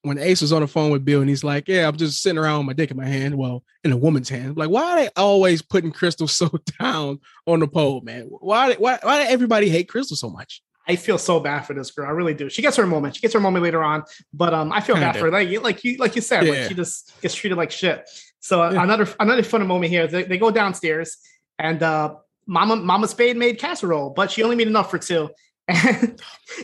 when 0.06 0.18
Ace 0.18 0.40
was 0.40 0.52
on 0.52 0.60
the 0.62 0.66
phone 0.68 0.90
with 0.90 1.04
Bill 1.04 1.20
and 1.20 1.28
he's 1.28 1.44
like, 1.44 1.68
"Yeah, 1.68 1.88
I'm 1.88 1.96
just 1.96 2.22
sitting 2.22 2.38
around 2.38 2.58
with 2.58 2.66
my 2.68 2.72
dick 2.72 2.90
in 2.90 2.96
my 2.96 3.06
hand, 3.06 3.36
well, 3.36 3.62
in 3.84 3.92
a 3.92 3.96
woman's 3.96 4.28
hand." 4.28 4.56
Like, 4.56 4.70
why 4.70 4.82
are 4.82 4.96
they 5.00 5.08
always 5.16 5.62
putting 5.62 5.92
Crystal 5.92 6.28
so 6.40 6.50
down 6.80 7.20
on 7.46 7.60
the 7.60 7.68
pole, 7.68 8.00
man? 8.02 8.26
Why 8.30 8.74
why 8.74 8.98
why 9.02 9.24
do 9.24 9.30
everybody 9.30 9.68
hate 9.68 9.88
Crystal 9.88 10.16
so 10.16 10.30
much? 10.30 10.62
I 10.88 10.94
feel 10.94 11.18
so 11.18 11.40
bad 11.40 11.62
for 11.62 11.74
this 11.74 11.90
girl. 11.90 12.06
I 12.06 12.10
really 12.12 12.32
do. 12.34 12.48
She 12.48 12.62
gets 12.62 12.76
her 12.76 12.86
moment. 12.86 13.16
She 13.16 13.20
gets 13.20 13.34
her 13.34 13.40
moment 13.40 13.64
later 13.64 13.82
on, 13.82 14.04
but 14.32 14.54
um, 14.54 14.70
I 14.70 14.80
feel 14.80 14.94
bad 14.94 15.14
Kinda. 15.14 15.18
for 15.18 15.24
her. 15.26 15.30
Like, 15.32 15.48
you- 15.48 15.58
like 15.60 15.82
you, 15.82 15.96
like 15.96 16.14
you 16.14 16.22
said, 16.22 16.46
like 16.46 16.68
she 16.68 16.74
just 16.74 17.20
gets 17.20 17.34
treated 17.34 17.56
like 17.58 17.72
shit. 17.72 18.08
So 18.38 18.62
Yeah. 18.70 18.84
another 18.84 19.08
another 19.18 19.42
funny 19.42 19.66
moment 19.66 19.90
here. 19.90 20.06
They, 20.06 20.22
they 20.22 20.38
go 20.38 20.52
downstairs, 20.52 21.16
and 21.58 21.82
uh, 21.82 22.14
Mama 22.46 22.76
Mama 22.76 23.08
Spade 23.08 23.36
made 23.36 23.58
casserole, 23.58 24.10
but 24.10 24.30
she 24.30 24.44
only 24.44 24.54
made 24.54 24.68
enough 24.68 24.88
for 24.88 24.98
two. 24.98 25.28
And, 25.88 26.20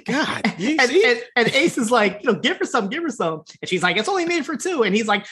God, 0.07 0.41
and, 0.45 0.81
and, 0.81 1.23
and 1.37 1.49
Ace 1.49 1.77
is 1.77 1.91
like, 1.91 2.21
you 2.23 2.33
know, 2.33 2.39
give 2.39 2.57
her 2.59 2.65
some, 2.65 2.89
give 2.89 3.03
her 3.03 3.11
some, 3.11 3.43
and 3.61 3.69
she's 3.69 3.83
like, 3.83 3.97
it's 3.97 4.09
only 4.09 4.25
made 4.25 4.47
for 4.47 4.57
two, 4.57 4.85
and 4.85 4.95
he's 4.95 5.07
like, 5.07 5.27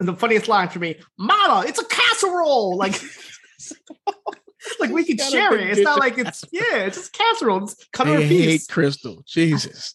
the 0.00 0.14
funniest 0.14 0.48
line 0.48 0.68
for 0.68 0.80
me, 0.80 0.96
Mama, 1.16 1.64
it's 1.66 1.80
a 1.80 1.84
casserole, 1.86 2.76
like. 2.76 3.00
Like 4.80 4.90
we 4.90 5.04
can 5.04 5.18
share 5.18 5.54
it. 5.56 5.70
It's 5.70 5.80
not 5.80 5.98
like 5.98 6.16
it's 6.16 6.42
yeah, 6.50 6.86
it's 6.86 6.96
just 6.96 7.12
casserole. 7.12 7.64
It's 7.64 7.86
cut 7.92 8.06
her 8.06 8.14
I 8.14 8.20
a 8.20 8.28
piece. 8.28 8.44
hate 8.46 8.72
Crystal. 8.72 9.22
Jesus. 9.26 9.94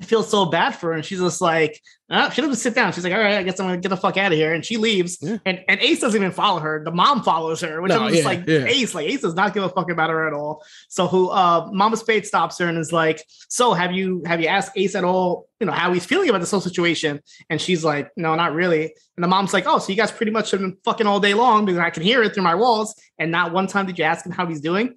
I 0.00 0.04
feel 0.04 0.22
so 0.22 0.46
bad 0.46 0.70
for 0.70 0.88
her. 0.88 0.92
And 0.94 1.04
she's 1.04 1.20
just 1.20 1.40
like, 1.40 1.80
uh, 2.08 2.30
she 2.30 2.40
doesn't 2.40 2.56
sit 2.56 2.74
down. 2.74 2.92
She's 2.92 3.02
like, 3.02 3.12
all 3.12 3.18
right, 3.18 3.38
I 3.38 3.42
guess 3.42 3.58
I'm 3.58 3.66
gonna 3.66 3.78
get 3.78 3.88
the 3.88 3.96
fuck 3.96 4.16
out 4.16 4.30
of 4.30 4.38
here. 4.38 4.54
And 4.54 4.64
she 4.64 4.76
leaves. 4.76 5.18
Yeah. 5.20 5.38
And 5.44 5.64
and 5.66 5.80
Ace 5.80 6.00
doesn't 6.00 6.20
even 6.20 6.30
follow 6.30 6.60
her. 6.60 6.82
The 6.84 6.92
mom 6.92 7.24
follows 7.24 7.60
her, 7.62 7.82
which 7.82 7.90
No, 7.90 8.04
I'm 8.04 8.10
just 8.10 8.22
yeah, 8.22 8.28
like, 8.28 8.46
yeah. 8.46 8.64
Ace, 8.64 8.94
like 8.94 9.08
Ace 9.08 9.22
does 9.22 9.34
not 9.34 9.54
give 9.54 9.64
a 9.64 9.68
fuck 9.68 9.90
about 9.90 10.10
her 10.10 10.26
at 10.28 10.32
all. 10.32 10.64
So 10.88 11.08
who 11.08 11.30
uh 11.30 11.68
Mama 11.72 11.96
Spade 11.96 12.24
stops 12.24 12.58
her 12.58 12.66
and 12.68 12.78
is 12.78 12.92
like, 12.92 13.24
So 13.48 13.72
have 13.72 13.90
you 13.92 14.22
have 14.24 14.40
you 14.40 14.46
asked 14.46 14.72
Ace 14.76 14.94
at 14.94 15.02
all, 15.02 15.48
you 15.58 15.66
know, 15.66 15.72
how 15.72 15.92
he's 15.92 16.04
feeling 16.06 16.28
about 16.28 16.38
this 16.38 16.52
whole 16.52 16.60
situation? 16.60 17.20
And 17.50 17.60
she's 17.60 17.82
like, 17.82 18.10
No, 18.16 18.36
not 18.36 18.54
really. 18.54 18.94
And 19.16 19.24
the 19.24 19.28
mom's 19.28 19.52
like, 19.52 19.64
Oh, 19.66 19.80
so 19.80 19.90
you 19.90 19.96
guys 19.96 20.12
pretty 20.12 20.32
much 20.32 20.52
have 20.52 20.60
been 20.60 20.76
fucking 20.84 21.08
all 21.08 21.18
day 21.18 21.34
long 21.34 21.64
because 21.64 21.80
I 21.80 21.90
can 21.90 22.04
hear 22.04 22.22
it 22.22 22.34
through 22.34 22.44
my 22.44 22.54
walls. 22.54 22.94
And 23.18 23.32
not 23.32 23.52
one 23.52 23.66
time 23.66 23.86
did 23.86 23.98
you 23.98 24.04
ask 24.04 24.24
him 24.24 24.30
how 24.30 24.46
he's 24.46 24.60
doing. 24.60 24.94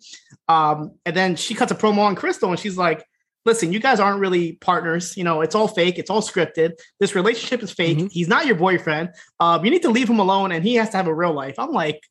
Um, 0.47 0.91
and 1.07 1.15
then 1.15 1.35
she 1.35 1.55
cuts 1.55 1.71
a 1.71 1.75
promo 1.75 1.99
on 1.99 2.15
Crystal 2.15 2.51
and 2.51 2.59
she's 2.59 2.77
like, 2.77 3.03
listen, 3.45 3.71
you 3.73 3.79
guys 3.79 3.99
aren't 3.99 4.19
really 4.19 4.53
partners. 4.53 5.15
You 5.17 5.23
know, 5.23 5.41
it's 5.41 5.55
all 5.55 5.67
fake. 5.67 5.97
It's 5.97 6.09
all 6.09 6.21
scripted. 6.21 6.73
This 6.99 7.15
relationship 7.15 7.63
is 7.63 7.71
fake. 7.71 7.97
Mhm. 7.97 8.11
He's 8.11 8.27
not 8.27 8.45
your 8.45 8.55
boyfriend. 8.55 9.09
Um, 9.39 9.63
you 9.65 9.71
need 9.71 9.81
to 9.83 9.89
leave 9.89 10.09
him 10.09 10.19
alone, 10.19 10.51
and 10.51 10.63
he 10.63 10.75
has 10.75 10.89
to 10.91 10.97
have 10.97 11.07
a 11.07 11.13
real 11.13 11.33
life. 11.33 11.55
I'm 11.57 11.71
like, 11.71 12.01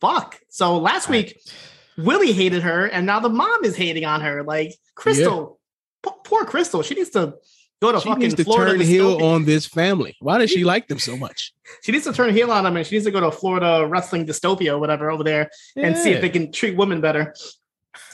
fuck. 0.00 0.38
So 0.48 0.78
last 0.78 1.08
week, 1.08 1.38
Willie 1.96 2.32
hated 2.32 2.62
her, 2.62 2.86
and 2.86 3.06
now 3.06 3.20
the 3.20 3.28
mom 3.28 3.64
is 3.64 3.76
hating 3.76 4.04
on 4.04 4.20
her. 4.22 4.42
Like 4.42 4.74
Crystal, 4.94 5.58
p- 6.04 6.10
poor 6.24 6.44
Crystal. 6.44 6.82
She 6.82 6.94
needs 6.94 7.10
to 7.10 7.34
go 7.82 7.92
to 7.92 8.00
She 8.00 8.08
fucking 8.08 8.20
needs 8.22 8.34
to 8.34 8.44
Florida. 8.44 8.72
turn 8.78 8.80
heel 8.80 9.24
on 9.24 9.44
this 9.44 9.66
family. 9.66 10.16
Why 10.20 10.38
does 10.38 10.50
she 10.50 10.64
like 10.64 10.88
them 10.88 10.98
so 10.98 11.16
much? 11.16 11.52
She 11.82 11.92
needs 11.92 12.04
to 12.04 12.12
turn 12.12 12.32
heel 12.34 12.50
on 12.50 12.64
them, 12.64 12.76
and 12.76 12.86
she 12.86 12.96
needs 12.96 13.04
to 13.04 13.10
go 13.12 13.20
to 13.20 13.30
Florida 13.30 13.86
wrestling 13.86 14.26
dystopia 14.26 14.72
or 14.72 14.78
whatever 14.78 15.10
over 15.10 15.22
there 15.22 15.50
and 15.76 15.96
see 15.96 16.10
if 16.10 16.20
they 16.20 16.28
can 16.30 16.50
treat 16.50 16.76
women 16.76 17.00
better. 17.00 17.34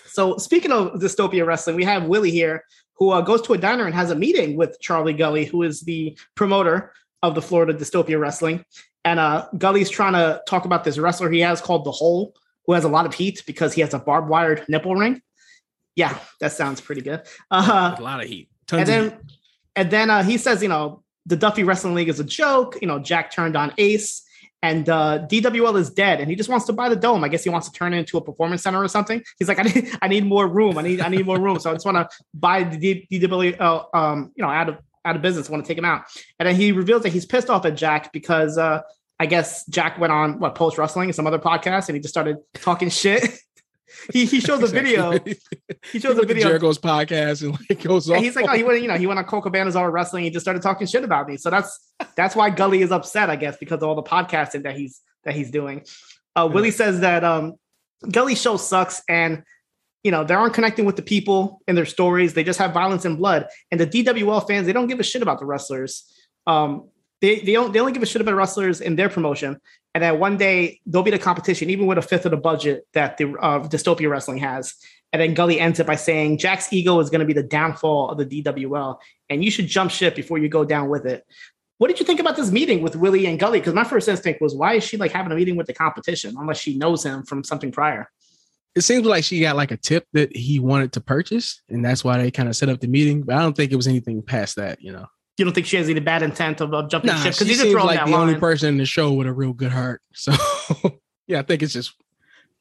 So 0.06 0.36
speaking 0.36 0.72
of 0.72 0.92
dystopia 0.94 1.46
wrestling, 1.46 1.76
we 1.76 1.84
have 1.84 2.04
Willie 2.04 2.30
here 2.30 2.64
who 2.96 3.10
uh, 3.10 3.20
goes 3.20 3.42
to 3.42 3.54
a 3.54 3.58
diner 3.58 3.86
and 3.86 3.94
has 3.94 4.10
a 4.10 4.14
meeting 4.14 4.56
with 4.56 4.78
Charlie 4.80 5.12
Gully, 5.12 5.44
who 5.44 5.62
is 5.62 5.80
the 5.80 6.16
promoter 6.34 6.92
of 7.22 7.34
the 7.34 7.42
Florida 7.42 7.74
dystopia 7.74 8.20
wrestling. 8.20 8.64
And 9.04 9.18
uh, 9.18 9.48
Gully's 9.58 9.90
trying 9.90 10.12
to 10.12 10.42
talk 10.46 10.64
about 10.64 10.84
this 10.84 10.98
wrestler 10.98 11.30
he 11.30 11.40
has 11.40 11.60
called 11.60 11.84
the 11.84 11.90
Hole, 11.90 12.34
who 12.66 12.72
has 12.72 12.84
a 12.84 12.88
lot 12.88 13.06
of 13.06 13.14
heat 13.14 13.42
because 13.46 13.74
he 13.74 13.80
has 13.80 13.94
a 13.94 13.98
barbed 13.98 14.28
wired 14.28 14.64
nipple 14.68 14.94
ring. 14.94 15.20
Yeah, 15.96 16.18
that 16.40 16.52
sounds 16.52 16.80
pretty 16.80 17.02
good. 17.02 17.22
Uh, 17.50 17.94
a 17.98 18.02
lot 18.02 18.22
of 18.22 18.28
heat. 18.28 18.48
and 18.72 18.86
Tons 18.86 18.88
heat. 18.88 18.94
then 18.94 19.18
and 19.76 19.90
then 19.90 20.10
uh, 20.10 20.22
he 20.22 20.38
says, 20.38 20.62
you 20.62 20.68
know, 20.68 21.02
the 21.26 21.36
Duffy 21.36 21.64
Wrestling 21.64 21.94
League 21.94 22.08
is 22.08 22.20
a 22.20 22.24
joke. 22.24 22.76
You 22.80 22.88
know, 22.88 22.98
Jack 22.98 23.32
turned 23.32 23.56
on 23.56 23.72
Ace, 23.78 24.23
and 24.64 24.88
uh, 24.88 25.26
DWL 25.30 25.78
is 25.78 25.90
dead, 25.90 26.20
and 26.20 26.30
he 26.30 26.34
just 26.34 26.48
wants 26.48 26.64
to 26.64 26.72
buy 26.72 26.88
the 26.88 26.96
dome. 26.96 27.22
I 27.22 27.28
guess 27.28 27.44
he 27.44 27.50
wants 27.50 27.68
to 27.68 27.78
turn 27.78 27.92
it 27.92 27.98
into 27.98 28.16
a 28.16 28.22
performance 28.22 28.62
center 28.62 28.82
or 28.82 28.88
something. 28.88 29.22
He's 29.38 29.46
like, 29.46 29.58
I 29.60 29.62
need, 29.64 29.98
I 30.00 30.08
need 30.08 30.24
more 30.24 30.48
room. 30.48 30.78
I 30.78 30.82
need, 30.82 31.02
I 31.02 31.08
need 31.08 31.26
more 31.26 31.38
room. 31.38 31.60
So 31.60 31.70
I 31.70 31.74
just 31.74 31.84
want 31.84 31.98
to 31.98 32.08
buy 32.32 32.64
the 32.64 33.06
DWL, 33.12 33.94
um, 33.94 34.32
you 34.34 34.42
know, 34.42 34.48
out 34.48 34.70
of 34.70 34.78
out 35.04 35.16
of 35.16 35.20
business. 35.20 35.50
want 35.50 35.62
to 35.62 35.68
take 35.68 35.76
him 35.76 35.84
out. 35.84 36.04
And 36.38 36.48
then 36.48 36.56
he 36.56 36.72
reveals 36.72 37.02
that 37.02 37.12
he's 37.12 37.26
pissed 37.26 37.50
off 37.50 37.66
at 37.66 37.76
Jack 37.76 38.10
because 38.10 38.56
uh, 38.56 38.80
I 39.20 39.26
guess 39.26 39.66
Jack 39.66 39.98
went 39.98 40.14
on 40.14 40.38
what 40.38 40.54
post 40.54 40.78
wrestling 40.78 41.10
and 41.10 41.14
some 41.14 41.26
other 41.26 41.38
podcast, 41.38 41.90
and 41.90 41.96
he 41.96 42.00
just 42.00 42.14
started 42.14 42.38
talking 42.54 42.88
shit. 43.02 43.22
He 44.12 44.24
he 44.26 44.40
shows 44.40 44.62
a 44.62 44.66
video. 44.66 45.18
He 45.92 45.98
shows 46.00 46.12
a 46.12 46.16
Went 46.16 46.28
to 46.28 46.34
video. 46.34 46.48
Jericho's 46.48 46.78
podcast 46.78 47.42
and 47.42 47.52
like 47.68 47.82
goes 47.82 48.08
Yeah, 48.08 48.16
off. 48.16 48.22
he's 48.22 48.34
like, 48.36 48.46
oh, 48.48 48.54
he 48.54 48.62
went, 48.62 48.80
you 48.82 48.88
know, 48.88 48.96
he 48.96 49.06
went 49.06 49.18
on 49.18 49.24
Coco 49.26 49.50
Banazar 49.50 49.92
wrestling. 49.92 50.24
He 50.24 50.30
just 50.30 50.44
started 50.44 50.62
talking 50.62 50.86
shit 50.86 51.04
about 51.04 51.28
me. 51.28 51.36
So 51.36 51.50
that's 51.50 51.92
that's 52.16 52.34
why 52.34 52.50
Gully 52.50 52.82
is 52.82 52.90
upset, 52.90 53.28
I 53.30 53.36
guess, 53.36 53.56
because 53.58 53.82
of 53.82 53.88
all 53.88 53.94
the 53.94 54.02
podcasting 54.02 54.62
that 54.64 54.76
he's 54.76 55.00
that 55.24 55.34
he's 55.34 55.50
doing. 55.50 55.84
Uh, 56.34 56.48
Willie 56.52 56.70
says 56.70 57.00
that 57.00 57.22
um, 57.22 57.54
Gully 58.10 58.34
show 58.34 58.56
sucks, 58.56 59.02
and 59.08 59.42
you 60.02 60.10
know 60.10 60.24
they 60.24 60.34
aren't 60.34 60.54
connecting 60.54 60.84
with 60.84 60.96
the 60.96 61.02
people 61.02 61.60
in 61.68 61.74
their 61.76 61.86
stories. 61.86 62.34
They 62.34 62.44
just 62.44 62.58
have 62.58 62.72
violence 62.72 63.04
and 63.04 63.16
blood. 63.18 63.46
And 63.70 63.78
the 63.80 63.86
DWL 63.86 64.46
fans, 64.48 64.66
they 64.66 64.72
don't 64.72 64.86
give 64.88 65.00
a 65.00 65.04
shit 65.04 65.22
about 65.22 65.38
the 65.38 65.46
wrestlers. 65.46 66.10
Um, 66.46 66.88
they 67.20 67.40
they 67.40 67.52
don't 67.52 67.72
they 67.72 67.80
only 67.80 67.92
give 67.92 68.02
a 68.02 68.06
shit 68.06 68.20
about 68.22 68.34
wrestlers 68.34 68.80
in 68.80 68.96
their 68.96 69.08
promotion. 69.08 69.60
And 69.94 70.02
then 70.02 70.18
one 70.18 70.36
day 70.36 70.80
they'll 70.86 71.02
be 71.02 71.10
the 71.10 71.18
competition, 71.18 71.70
even 71.70 71.86
with 71.86 71.98
a 71.98 72.02
fifth 72.02 72.24
of 72.24 72.32
the 72.32 72.36
budget 72.36 72.86
that 72.94 73.16
the 73.16 73.30
uh, 73.40 73.60
Dystopia 73.60 74.10
Wrestling 74.10 74.38
has. 74.38 74.74
And 75.12 75.22
then 75.22 75.34
Gully 75.34 75.60
ends 75.60 75.78
it 75.78 75.86
by 75.86 75.94
saying 75.94 76.38
Jack's 76.38 76.72
ego 76.72 76.98
is 76.98 77.08
going 77.08 77.20
to 77.20 77.26
be 77.26 77.32
the 77.32 77.44
downfall 77.44 78.10
of 78.10 78.18
the 78.18 78.42
DWL, 78.42 78.98
and 79.30 79.44
you 79.44 79.50
should 79.50 79.68
jump 79.68 79.92
ship 79.92 80.16
before 80.16 80.38
you 80.38 80.48
go 80.48 80.64
down 80.64 80.88
with 80.88 81.06
it. 81.06 81.24
What 81.78 81.88
did 81.88 82.00
you 82.00 82.06
think 82.06 82.18
about 82.18 82.34
this 82.34 82.50
meeting 82.50 82.82
with 82.82 82.96
Willie 82.96 83.26
and 83.26 83.38
Gully? 83.38 83.60
Because 83.60 83.74
my 83.74 83.84
first 83.84 84.08
instinct 84.08 84.40
was, 84.40 84.54
why 84.54 84.74
is 84.74 84.84
she 84.84 84.96
like 84.96 85.12
having 85.12 85.30
a 85.30 85.36
meeting 85.36 85.54
with 85.54 85.68
the 85.68 85.72
competition 85.72 86.34
unless 86.36 86.58
she 86.58 86.76
knows 86.76 87.04
him 87.04 87.22
from 87.22 87.44
something 87.44 87.70
prior? 87.70 88.10
it 88.74 88.82
seems 88.82 89.06
like 89.06 89.24
she 89.24 89.40
got 89.40 89.56
like 89.56 89.70
a 89.70 89.76
tip 89.76 90.06
that 90.12 90.34
he 90.36 90.58
wanted 90.58 90.92
to 90.92 91.00
purchase, 91.00 91.62
and 91.68 91.84
that's 91.84 92.02
why 92.02 92.18
they 92.18 92.30
kind 92.30 92.48
of 92.48 92.56
set 92.56 92.68
up 92.68 92.80
the 92.80 92.88
meeting. 92.88 93.22
But 93.22 93.36
I 93.36 93.42
don't 93.42 93.56
think 93.56 93.72
it 93.72 93.76
was 93.76 93.86
anything 93.86 94.22
past 94.22 94.56
that, 94.56 94.82
you 94.82 94.92
know. 94.92 95.06
You 95.36 95.44
don't 95.44 95.54
think 95.54 95.66
she 95.66 95.76
has 95.76 95.88
any 95.88 96.00
bad 96.00 96.22
intent 96.22 96.60
of, 96.60 96.72
of 96.72 96.88
jumping 96.88 97.08
Nah, 97.08 97.16
ship? 97.16 97.32
Because 97.32 97.48
he 97.48 97.54
did 97.54 97.62
seems 97.62 97.74
like 97.74 98.04
the 98.04 98.14
only 98.14 98.36
person 98.36 98.68
in 98.68 98.76
the 98.78 98.86
show 98.86 99.12
with 99.12 99.26
a 99.26 99.32
real 99.32 99.52
good 99.52 99.72
heart. 99.72 100.00
So 100.14 100.32
yeah, 101.26 101.40
I 101.40 101.42
think 101.42 101.62
it's 101.62 101.72
just 101.72 101.94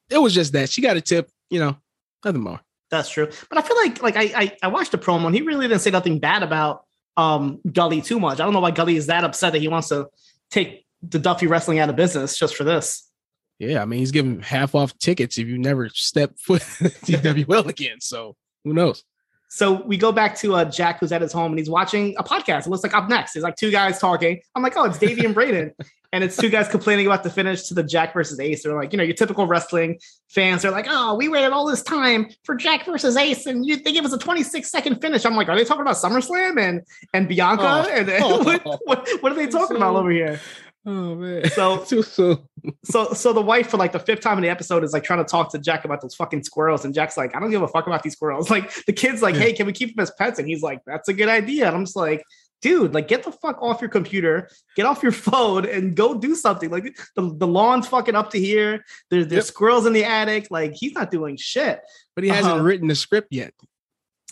it 0.09 0.17
was 0.17 0.33
just 0.33 0.53
that 0.53 0.69
she 0.69 0.81
got 0.81 0.97
a 0.97 1.01
tip, 1.01 1.29
you 1.49 1.59
know, 1.59 1.77
nothing 2.25 2.41
more. 2.41 2.59
That's 2.89 3.09
true. 3.09 3.29
But 3.49 3.57
I 3.57 3.61
feel 3.61 3.77
like 3.77 4.01
like 4.01 4.15
I, 4.17 4.31
I 4.35 4.57
I 4.63 4.67
watched 4.69 4.91
the 4.91 4.97
promo 4.97 5.25
and 5.27 5.35
he 5.35 5.41
really 5.41 5.67
didn't 5.67 5.81
say 5.81 5.91
nothing 5.91 6.19
bad 6.19 6.43
about 6.43 6.85
um 7.17 7.59
Gully 7.71 8.01
too 8.01 8.19
much. 8.19 8.39
I 8.39 8.43
don't 8.43 8.53
know 8.53 8.59
why 8.59 8.71
Gully 8.71 8.95
is 8.95 9.07
that 9.07 9.23
upset 9.23 9.53
that 9.53 9.59
he 9.59 9.67
wants 9.67 9.89
to 9.89 10.07
take 10.49 10.85
the 11.01 11.19
Duffy 11.19 11.47
Wrestling 11.47 11.79
out 11.79 11.89
of 11.89 11.95
business 11.95 12.37
just 12.37 12.55
for 12.55 12.63
this. 12.63 13.09
Yeah, 13.59 13.81
I 13.81 13.85
mean 13.85 13.99
he's 13.99 14.11
giving 14.11 14.41
half 14.41 14.73
off 14.75 14.97
tickets 14.97 15.37
if 15.37 15.47
you 15.47 15.57
never 15.57 15.89
step 15.89 16.37
foot 16.39 16.63
in 16.81 16.87
DWL 16.89 17.67
again. 17.67 17.99
So 17.99 18.35
who 18.63 18.73
knows? 18.73 19.03
So 19.53 19.83
we 19.83 19.97
go 19.97 20.11
back 20.11 20.35
to 20.37 20.55
uh, 20.55 20.65
Jack, 20.65 20.99
who's 20.99 21.11
at 21.11 21.21
his 21.21 21.31
home, 21.31 21.51
and 21.51 21.59
he's 21.59 21.69
watching 21.69 22.15
a 22.17 22.23
podcast. 22.23 22.65
It 22.65 22.69
looks 22.69 22.81
like 22.81 22.91
upNXT. 22.91 23.33
There's 23.33 23.43
like 23.43 23.55
two 23.55 23.69
guys 23.69 23.99
talking. 23.99 24.39
I'm 24.55 24.63
like, 24.63 24.75
oh, 24.75 24.85
it's 24.85 24.97
Davey 24.97 25.25
and 25.25 25.33
Braden. 25.33 25.73
And 26.11 26.23
it's 26.23 26.37
two 26.37 26.49
guys 26.49 26.67
complaining 26.67 27.07
about 27.07 27.23
the 27.23 27.31
finish 27.31 27.63
to 27.69 27.73
the 27.73 27.81
Jack 27.81 28.13
versus 28.13 28.39
Ace. 28.39 28.61
They're 28.61 28.75
like, 28.75 28.93
you 28.93 28.97
know, 28.97 29.03
your 29.03 29.15
typical 29.15 29.47
wrestling 29.47 29.99
fans. 30.29 30.61
They're 30.61 30.69
like, 30.69 30.85
oh, 30.87 31.15
we 31.15 31.27
waited 31.27 31.51
all 31.51 31.65
this 31.65 31.81
time 31.81 32.27
for 32.43 32.53
Jack 32.53 32.85
versus 32.85 33.17
Ace, 33.17 33.47
and 33.47 33.65
you, 33.65 33.77
they 33.77 33.91
give 33.91 34.05
us 34.05 34.13
a 34.13 34.19
26 34.19 34.69
second 34.69 35.01
finish. 35.01 35.25
I'm 35.25 35.35
like, 35.35 35.49
are 35.49 35.57
they 35.57 35.63
talking 35.63 35.81
about 35.81 35.95
SummerSlam 35.95 36.61
and 36.61 36.81
and 37.15 37.27
Bianca? 37.27 37.63
Oh. 37.87 37.89
And, 37.91 38.09
and 38.09 38.23
what, 38.45 38.63
what 38.85 39.09
what 39.21 39.31
are 39.31 39.35
they 39.35 39.47
talking 39.47 39.75
about 39.75 39.95
over 39.95 40.11
here? 40.11 40.39
Oh 40.85 41.15
man. 41.15 41.49
So 41.51 41.77
Too 41.85 42.03
soon. 42.03 42.39
so 42.83 43.13
so 43.13 43.31
the 43.33 43.41
wife 43.41 43.69
for 43.69 43.77
like 43.77 43.93
the 43.93 43.99
fifth 43.99 44.19
time 44.21 44.37
in 44.37 44.43
the 44.43 44.49
episode 44.49 44.83
is 44.83 44.91
like 44.93 45.03
trying 45.03 45.19
to 45.23 45.29
talk 45.29 45.51
to 45.51 45.59
Jack 45.59 45.85
about 45.85 46.01
those 46.01 46.15
fucking 46.15 46.43
squirrels, 46.43 46.83
and 46.85 46.93
Jack's 46.93 47.15
like, 47.17 47.35
I 47.35 47.39
don't 47.39 47.51
give 47.51 47.61
a 47.61 47.67
fuck 47.67 47.87
about 47.87 48.03
these 48.03 48.13
squirrels. 48.13 48.49
Like 48.53 48.71
the 48.85 48.93
kid's 48.93 49.21
like, 49.21 49.35
hey, 49.35 49.53
can 49.53 49.65
we 49.65 49.71
keep 49.73 49.95
them 49.95 50.03
as 50.03 50.11
pets? 50.17 50.39
And 50.39 50.47
he's 50.47 50.61
like, 50.61 50.81
that's 50.85 51.07
a 51.09 51.13
good 51.13 51.29
idea. 51.29 51.67
And 51.67 51.75
I'm 51.75 51.85
just 51.85 51.95
like, 51.95 52.23
dude, 52.61 52.93
like 52.93 53.07
get 53.07 53.23
the 53.23 53.31
fuck 53.31 53.57
off 53.61 53.79
your 53.81 53.89
computer, 53.89 54.49
get 54.75 54.85
off 54.85 55.01
your 55.03 55.11
phone, 55.29 55.65
and 55.65 55.95
go 55.95 56.15
do 56.15 56.35
something. 56.35 56.69
Like 56.69 56.97
the, 57.15 57.33
the 57.37 57.47
lawn's 57.47 57.87
fucking 57.87 58.15
up 58.15 58.31
to 58.31 58.39
here. 58.39 58.83
There's 59.09 59.27
there's 59.27 59.45
Yep. 59.45 59.53
squirrels 59.53 59.85
in 59.85 59.93
the 59.93 60.03
attic. 60.03 60.47
Like 60.51 60.73
he's 60.75 60.93
not 60.93 61.11
doing 61.11 61.37
shit. 61.37 61.79
But 62.15 62.25
he 62.25 62.29
hasn't 62.29 62.55
Uh-huh. 62.55 62.63
written 62.63 62.87
the 62.89 62.95
script 62.95 63.29
yet. 63.31 63.53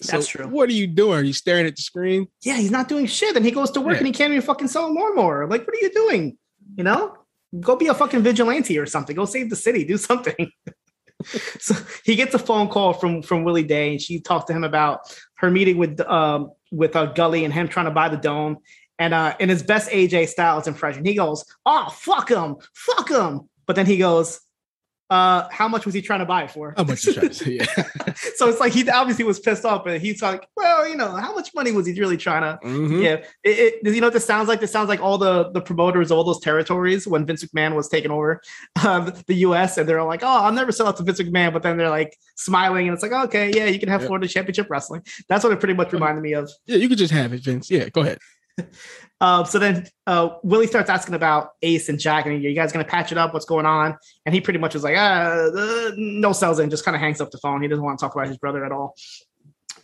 That's 0.07 0.27
true. 0.27 0.47
What 0.47 0.67
are 0.67 0.73
you 0.73 0.87
doing? 0.87 1.19
Are 1.19 1.23
you 1.23 1.33
staring 1.33 1.67
at 1.67 1.75
the 1.75 1.81
screen? 1.83 2.27
Yeah, 2.43 2.55
he's 2.57 2.71
not 2.71 2.87
doing 2.87 3.05
shit. 3.05 3.35
And 3.35 3.45
he 3.45 3.51
goes 3.51 3.69
to 3.71 3.81
work 3.81 3.93
Yeah. 3.93 3.97
and 3.99 4.07
he 4.07 4.13
can't 4.13 4.31
even 4.33 4.41
fucking 4.41 4.67
sell 4.67 4.87
a 4.87 4.91
lawnmower. 4.91 5.45
Like, 5.47 5.61
what 5.67 5.75
are 5.75 5.79
you 5.79 5.91
doing? 5.91 6.37
You 6.75 6.83
know? 6.83 7.17
Go 7.59 7.75
be 7.75 7.87
a 7.87 7.93
fucking 7.93 8.23
vigilante 8.23 8.77
or 8.79 8.85
something. 8.85 9.15
Go 9.15 9.25
save 9.25 9.49
the 9.49 9.55
city. 9.55 9.83
Do 9.83 9.97
something. 9.97 10.51
so 11.59 11.75
he 12.05 12.15
gets 12.15 12.33
a 12.33 12.39
phone 12.39 12.69
call 12.69 12.93
from 12.93 13.21
from 13.21 13.43
Willie 13.43 13.63
Day, 13.63 13.91
and 13.91 14.01
she 14.01 14.19
talked 14.19 14.47
to 14.47 14.53
him 14.53 14.63
about 14.63 15.15
her 15.35 15.51
meeting 15.51 15.77
with 15.77 15.99
um 16.01 16.51
with 16.71 16.95
uh, 16.95 17.07
Gully 17.07 17.43
and 17.43 17.53
him 17.53 17.67
trying 17.67 17.85
to 17.85 17.91
buy 17.91 18.09
the 18.09 18.17
dome. 18.17 18.57
And 18.99 19.13
uh, 19.13 19.35
in 19.39 19.49
his 19.49 19.63
best 19.63 19.89
AJ 19.89 20.29
Styles 20.29 20.67
impression, 20.67 21.03
he 21.03 21.15
goes, 21.15 21.43
"Oh 21.65 21.89
fuck 21.89 22.29
him, 22.29 22.55
fuck 22.73 23.09
him." 23.09 23.49
But 23.65 23.75
then 23.75 23.85
he 23.85 23.97
goes, 23.97 24.39
uh, 25.11 25.47
"How 25.51 25.67
much 25.67 25.85
was 25.85 25.93
he 25.93 26.01
trying 26.01 26.19
to 26.21 26.25
buy 26.25 26.43
it 26.45 26.51
for?" 26.51 26.73
How 26.75 26.83
much 26.83 27.03
trying 27.03 27.29
to? 27.29 27.51
Yeah. 27.53 27.65
so 28.35 28.47
it's 28.49 28.59
like 28.59 28.73
he 28.73 28.89
obviously 28.89 29.25
was 29.25 29.39
pissed 29.39 29.65
off, 29.65 29.83
but 29.85 30.01
he's 30.01 30.21
like, 30.21 30.47
"Well, 30.57 30.87
you 30.87 30.95
know, 30.95 31.11
how 31.11 31.35
much 31.35 31.49
money 31.53 31.71
was 31.71 31.85
he 31.85 31.93
really 31.99 32.17
trying 32.17 32.41
to?" 32.41 32.65
Mhm. 32.65 33.03
Yeah, 33.03 33.15
it, 33.43 33.79
it, 33.83 33.93
you 33.93 34.01
know 34.01 34.07
what 34.07 34.13
this 34.13 34.25
sounds 34.25 34.47
like? 34.47 34.59
This 34.61 34.71
sounds 34.71 34.89
like 34.89 35.01
all 35.01 35.17
the 35.19 35.51
the 35.51 35.61
promoters 35.61 36.09
of 36.09 36.17
all 36.17 36.23
those 36.23 36.39
territories 36.39 37.07
when 37.07 37.25
Vince 37.25 37.43
McMahon 37.45 37.75
was 37.75 37.87
taking 37.89 38.09
over 38.09 38.41
um, 38.85 39.11
the 39.27 39.35
U.S. 39.47 39.77
and 39.77 39.87
they're 39.87 39.99
all 39.99 40.07
like, 40.07 40.23
"Oh, 40.23 40.43
I'll 40.45 40.53
never 40.53 40.71
sell 40.71 40.87
out 40.87 40.97
to 40.97 41.03
Vince 41.03 41.21
McMahon," 41.21 41.53
but 41.53 41.61
then 41.61 41.77
they're 41.77 41.89
like 41.89 42.17
smiling 42.35 42.87
and 42.87 42.93
it's 42.95 43.03
like, 43.03 43.11
"Okay, 43.27 43.51
yeah, 43.53 43.65
you 43.65 43.79
can 43.79 43.89
have 43.89 44.01
Yep. 44.01 44.07
Florida 44.07 44.27
Championship 44.27 44.67
Wrestling." 44.69 45.03
That's 45.27 45.43
what 45.43 45.51
it 45.53 45.59
pretty 45.59 45.73
much 45.75 45.91
reminded 45.93 46.21
me 46.21 46.33
of. 46.33 46.49
Yeah, 46.65 46.77
you 46.77 46.87
could 46.87 46.97
just 46.97 47.11
have 47.13 47.33
it, 47.33 47.43
Vince. 47.43 47.69
Yeah, 47.69 47.89
go 47.89 48.01
ahead. 48.01 48.17
Uh, 49.21 49.43
so 49.43 49.59
then 49.59 49.87
uh, 50.07 50.29
Willie 50.41 50.65
starts 50.65 50.89
asking 50.89 51.13
about 51.13 51.51
Ace 51.61 51.89
and 51.89 51.99
Jack, 51.99 52.25
and 52.25 52.41
you 52.41 52.55
guys 52.55 52.71
gonna 52.71 52.83
patch 52.83 53.11
it 53.11 53.19
up? 53.19 53.35
What's 53.35 53.45
going 53.45 53.67
on? 53.67 53.95
And 54.25 54.33
he 54.33 54.41
pretty 54.41 54.57
much 54.57 54.73
was 54.73 54.83
like, 54.83 54.97
uh, 54.97 55.51
uh, 55.55 55.91
no 55.95 56.33
sells 56.33 56.57
in, 56.57 56.71
just 56.71 56.83
kind 56.83 56.95
of 56.95 57.01
hangs 57.01 57.21
up 57.21 57.29
the 57.29 57.37
phone. 57.37 57.61
He 57.61 57.67
doesn't 57.67 57.85
want 57.85 57.99
to 57.99 58.03
talk 58.03 58.15
about 58.15 58.27
his 58.27 58.37
brother 58.37 58.65
at 58.65 58.71
all. 58.71 58.95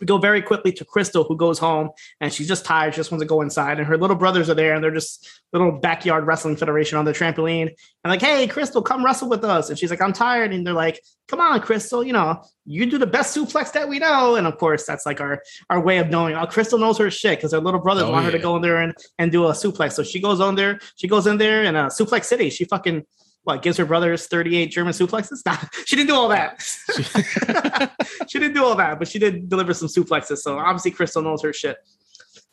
We 0.00 0.06
go 0.06 0.18
very 0.18 0.42
quickly 0.42 0.72
to 0.72 0.84
Crystal, 0.84 1.24
who 1.24 1.36
goes 1.36 1.58
home 1.58 1.90
and 2.20 2.32
she's 2.32 2.48
just 2.48 2.64
tired. 2.64 2.94
She 2.94 2.98
just 2.98 3.10
wants 3.10 3.22
to 3.22 3.28
go 3.28 3.40
inside. 3.42 3.78
And 3.78 3.86
her 3.86 3.96
little 3.96 4.16
brothers 4.16 4.48
are 4.50 4.54
there 4.54 4.74
and 4.74 4.82
they're 4.82 4.90
just 4.90 5.28
little 5.52 5.72
backyard 5.72 6.26
wrestling 6.26 6.56
federation 6.56 6.98
on 6.98 7.04
the 7.04 7.12
trampoline. 7.12 7.68
And 8.04 8.10
like, 8.10 8.20
hey, 8.20 8.46
Crystal, 8.46 8.82
come 8.82 9.04
wrestle 9.04 9.28
with 9.28 9.44
us. 9.44 9.70
And 9.70 9.78
she's 9.78 9.90
like, 9.90 10.00
I'm 10.00 10.12
tired. 10.12 10.52
And 10.52 10.66
they're 10.66 10.74
like, 10.74 11.00
come 11.26 11.40
on, 11.40 11.60
Crystal, 11.60 12.04
you 12.04 12.12
know, 12.12 12.42
you 12.64 12.86
do 12.86 12.98
the 12.98 13.06
best 13.06 13.36
suplex 13.36 13.72
that 13.72 13.88
we 13.88 13.98
know. 13.98 14.36
And 14.36 14.46
of 14.46 14.58
course, 14.58 14.84
that's 14.84 15.06
like 15.06 15.20
our 15.20 15.42
our 15.70 15.80
way 15.80 15.98
of 15.98 16.10
knowing. 16.10 16.34
Oh, 16.34 16.46
Crystal 16.46 16.78
knows 16.78 16.98
her 16.98 17.10
shit 17.10 17.38
because 17.38 17.52
her 17.52 17.60
little 17.60 17.80
brothers 17.80 18.04
Oh, 18.04 18.12
want 18.12 18.26
her 18.26 18.32
to 18.32 18.38
go 18.38 18.56
in 18.56 18.62
there 18.62 18.80
and, 18.80 18.94
and 19.18 19.32
do 19.32 19.46
a 19.46 19.52
suplex. 19.52 19.92
So 19.92 20.02
she 20.02 20.20
goes 20.20 20.40
on 20.40 20.54
there. 20.54 20.80
She 20.96 21.08
goes 21.08 21.26
in 21.26 21.38
there 21.38 21.64
and 21.64 21.76
a 21.76 21.80
uh, 21.80 21.88
suplex 21.88 22.24
city. 22.24 22.50
She 22.50 22.64
fucking 22.64 23.04
what 23.48 23.62
gives 23.62 23.78
her 23.78 23.86
brothers 23.86 24.26
38 24.26 24.66
German 24.66 24.92
suplexes? 24.92 25.40
Nah, 25.46 25.56
she 25.86 25.96
didn't 25.96 26.08
do 26.08 26.14
all 26.14 26.28
that. 26.28 26.60
she 28.28 28.38
didn't 28.38 28.54
do 28.54 28.62
all 28.62 28.74
that, 28.74 28.98
but 28.98 29.08
she 29.08 29.18
did 29.18 29.48
deliver 29.48 29.72
some 29.72 29.88
suplexes. 29.88 30.38
So 30.38 30.58
obviously 30.58 30.90
Crystal 30.90 31.22
knows 31.22 31.42
her 31.42 31.54
shit. 31.54 31.78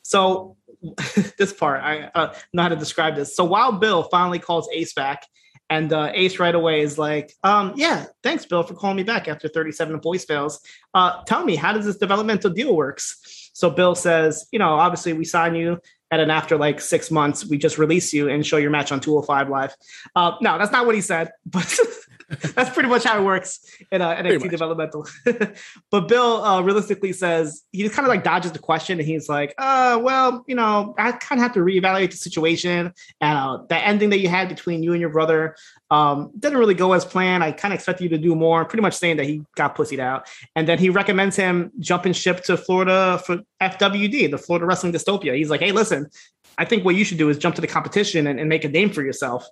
So 0.04 0.56
this 1.38 1.52
part, 1.52 1.82
I 1.84 2.10
uh, 2.16 2.34
know 2.54 2.64
how 2.64 2.70
to 2.70 2.78
describe 2.78 3.18
this. 3.18 3.36
So 3.36 3.44
Wild 3.44 3.82
Bill 3.82 4.04
finally 4.04 4.40
calls 4.40 4.70
Ace 4.74 4.94
back, 4.94 5.24
and 5.70 5.92
uh, 5.92 6.12
Ace 6.14 6.40
right 6.40 6.56
away 6.56 6.80
is 6.80 6.98
like, 6.98 7.34
um, 7.44 7.74
"Yeah, 7.76 8.06
thanks, 8.24 8.46
Bill, 8.46 8.64
for 8.64 8.74
calling 8.76 8.96
me 8.96 9.04
back 9.04 9.28
after 9.28 9.50
37 9.50 10.00
voicemails. 10.00 10.60
Uh, 10.94 11.24
tell 11.24 11.44
me, 11.44 11.58
how 11.58 11.74
does 11.74 11.86
this 11.86 11.98
developmental 11.98 12.52
deal 12.52 12.74
works?" 12.74 13.45
So 13.56 13.70
Bill 13.70 13.96
says, 13.96 14.48
"You 14.52 14.60
know, 14.60 14.76
obviously 14.76 15.14
we 15.14 15.24
sign 15.24 15.56
you." 15.56 15.80
And 16.12 16.20
then 16.20 16.30
after 16.30 16.58
like 16.58 16.80
six 16.82 17.10
months, 17.10 17.46
we 17.46 17.58
just 17.58 17.78
release 17.78 18.14
you 18.14 18.30
and 18.30 18.46
show 18.46 18.58
your 18.58 18.70
match 18.70 18.92
on 18.92 19.00
205 19.00 19.50
Live. 19.50 19.76
Uh, 20.16 20.34
no, 20.42 20.58
that's 20.58 20.72
not 20.72 20.86
what 20.86 20.94
he 20.94 21.02
said, 21.02 21.32
but 21.46 21.78
that's 22.56 22.72
pretty 22.72 22.90
much 22.90 23.04
how 23.04 23.20
it 23.20 23.24
works 23.24 23.60
in 23.92 24.02
uh, 24.02 24.16
NXT 24.16 24.50
developmental. 24.50 25.08
but 25.92 26.08
Bill 26.08 26.44
uh, 26.44 26.62
realistically 26.62 27.14
says 27.14 27.64
he 27.72 27.88
kind 27.90 28.06
of 28.06 28.10
like 28.10 28.24
dodges 28.24 28.52
the 28.52 28.60
question 28.60 29.00
and 29.00 29.08
he's 29.08 29.30
like, 29.30 29.54
uh, 29.58 30.00
well, 30.02 30.44
you 30.48 30.56
know, 30.56 30.96
I 30.98 31.12
kind 31.14 31.40
of 31.40 31.44
have 31.44 31.54
to 31.54 31.60
reevaluate 31.60 32.12
the 32.12 32.18
situation. 32.18 32.94
And 33.22 33.38
uh, 33.38 33.60
the 33.70 33.78
ending 33.78 34.10
that 34.10 34.20
you 34.20 34.30
had 34.30 34.50
between 34.50 34.82
you 34.82 34.94
and 34.94 35.02
your 35.02 35.12
brother 35.12 35.56
um, 35.92 36.32
didn't 36.40 36.58
really 36.58 36.74
go 36.74 36.94
as 36.94 37.06
planned. 37.06 37.44
I 37.44 37.52
kind 37.52 37.74
of 37.74 37.78
expected 37.78 38.06
you 38.06 38.10
to 38.10 38.18
do 38.18 38.34
more, 38.36 38.66
pretty 38.66 38.82
much 38.82 38.96
saying 38.96 39.18
that 39.18 39.26
he 39.26 39.44
got 39.56 39.76
pussied 39.76 40.00
out. 40.00 40.28
And 40.56 40.68
then 40.68 40.80
he 40.80 40.90
recommends 40.90 41.36
him 41.36 41.72
jumping 41.80 42.14
ship 42.14 42.44
to 42.46 42.58
Florida 42.58 43.22
for 43.26 43.42
FWD, 43.62 44.32
the 44.32 44.38
Florida 44.38 44.66
Wrestling 44.66 44.94
Dystopia. 44.94 45.36
He's 45.36 45.50
like, 45.50 45.62
hey, 45.62 45.72
listen, 45.72 46.10
I 46.58 46.66
think 46.66 46.86
what 46.86 46.96
you 46.96 47.04
should 47.04 47.18
do 47.18 47.30
is 47.30 47.38
jump 47.38 47.56
to 47.56 47.62
the 47.62 47.68
competition 47.68 48.28
and, 48.28 48.40
and 48.40 48.50
make 48.50 48.64
a 48.64 48.70
name 48.70 48.90
for 48.90 49.04
yourself. 49.04 49.46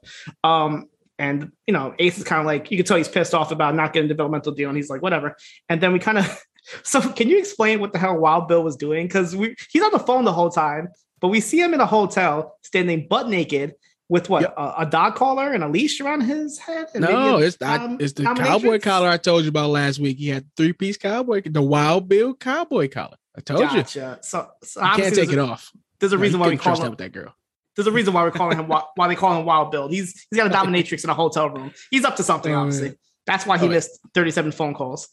Um, 0.44 0.88
and 1.19 1.52
you 1.67 1.73
know, 1.73 1.93
Ace 1.99 2.17
is 2.17 2.23
kind 2.23 2.39
of 2.39 2.45
like 2.45 2.71
you 2.71 2.78
can 2.78 2.86
tell 2.86 2.97
he's 2.97 3.08
pissed 3.08 3.34
off 3.34 3.52
about 3.52 3.76
not 3.76 3.93
getting 3.93 4.06
a 4.06 4.13
developmental 4.13 4.52
deal, 4.54 4.69
and 4.69 4.78
he's 4.78 4.89
like, 4.89 5.02
whatever. 5.02 5.36
And 5.69 5.82
then 5.82 5.93
we 5.93 5.99
kind 5.99 6.17
of 6.17 6.43
so 6.84 7.02
can 7.12 7.30
you 7.30 7.38
explain 7.39 7.80
what 7.80 7.93
the 7.93 7.99
hell 7.99 8.17
Wild 8.17 8.47
Bill 8.47 8.63
was 8.63 8.76
doing? 8.76 9.08
Because 9.08 9.36
we 9.36 9.56
he's 9.71 9.84
on 9.84 9.91
the 9.91 9.99
phone 9.99 10.26
the 10.26 10.34
whole 10.34 10.49
time, 10.49 10.89
but 11.21 11.28
we 11.30 11.39
see 11.39 11.60
him 11.60 11.73
in 11.73 11.80
a 11.82 11.86
hotel 11.86 12.58
standing 12.63 13.08
butt 13.08 13.30
naked 13.30 13.73
with 14.10 14.30
what 14.30 14.41
Yep. 14.41 14.54
a, 14.58 14.73
a 14.80 14.86
dog 14.86 15.15
collar 15.15 15.54
and 15.54 15.63
a 15.63 15.67
leash 15.67 15.99
around 16.02 16.21
his 16.21 16.60
head. 16.60 16.88
No, 16.95 17.38
a 17.38 17.41
it's 17.41 17.58
I, 17.62 17.78
dom- 17.78 17.97
it's 17.99 18.13
the 18.13 18.23
cowboy 18.23 18.80
collar 18.80 19.08
I 19.08 19.17
told 19.17 19.43
you 19.43 19.49
about 19.49 19.69
last 19.69 19.99
week. 19.99 20.17
He 20.17 20.30
had 20.30 20.45
three 20.58 20.73
piece 20.73 20.97
cowboy, 20.97 21.41
the 21.45 21.62
Wild 21.62 22.10
Bill 22.10 22.34
cowboy 22.36 22.89
collar. 22.89 23.17
I 23.36 23.41
told 23.41 23.71
you. 23.71 23.84
So, 23.86 24.17
so 24.21 24.82
You 24.82 24.82
can't 24.82 24.97
take 24.97 25.13
there's 25.15 25.30
it 25.30 25.38
a, 25.39 25.43
off. 25.43 25.71
There's 25.99 26.13
a 26.13 26.17
reason 26.17 26.39
why 26.39 26.49
we 26.49 26.58
call 26.58 26.76
that 26.76 26.84
him. 26.84 26.89
with 26.91 26.99
that 26.99 27.12
girl. 27.13 27.34
There's 27.76 27.88
a 27.88 27.92
reason 27.92 28.14
why 28.14 28.24
we're 28.24 28.32
calling 28.32 28.58
him 28.58 28.68
why, 28.96 29.08
they 29.08 29.16
call 29.16 29.38
him 29.38 29.46
Wild 29.46 29.72
Bill. 29.72 29.88
He's 29.88 30.26
he's 30.30 30.38
got 30.38 30.48
a 30.48 30.54
dominatrix 30.54 31.04
in 31.04 31.10
a 31.10 31.14
hotel 31.14 31.50
room. 31.50 31.74
He's 31.92 32.06
up 32.06 32.16
to 32.18 32.24
something, 32.24 32.54
obviously. 32.54 32.98
That's 33.26 33.46
why 33.46 33.58
he 33.58 33.70
missed 33.70 34.00
37 34.14 34.52
phone 34.52 34.74
calls. 34.74 35.08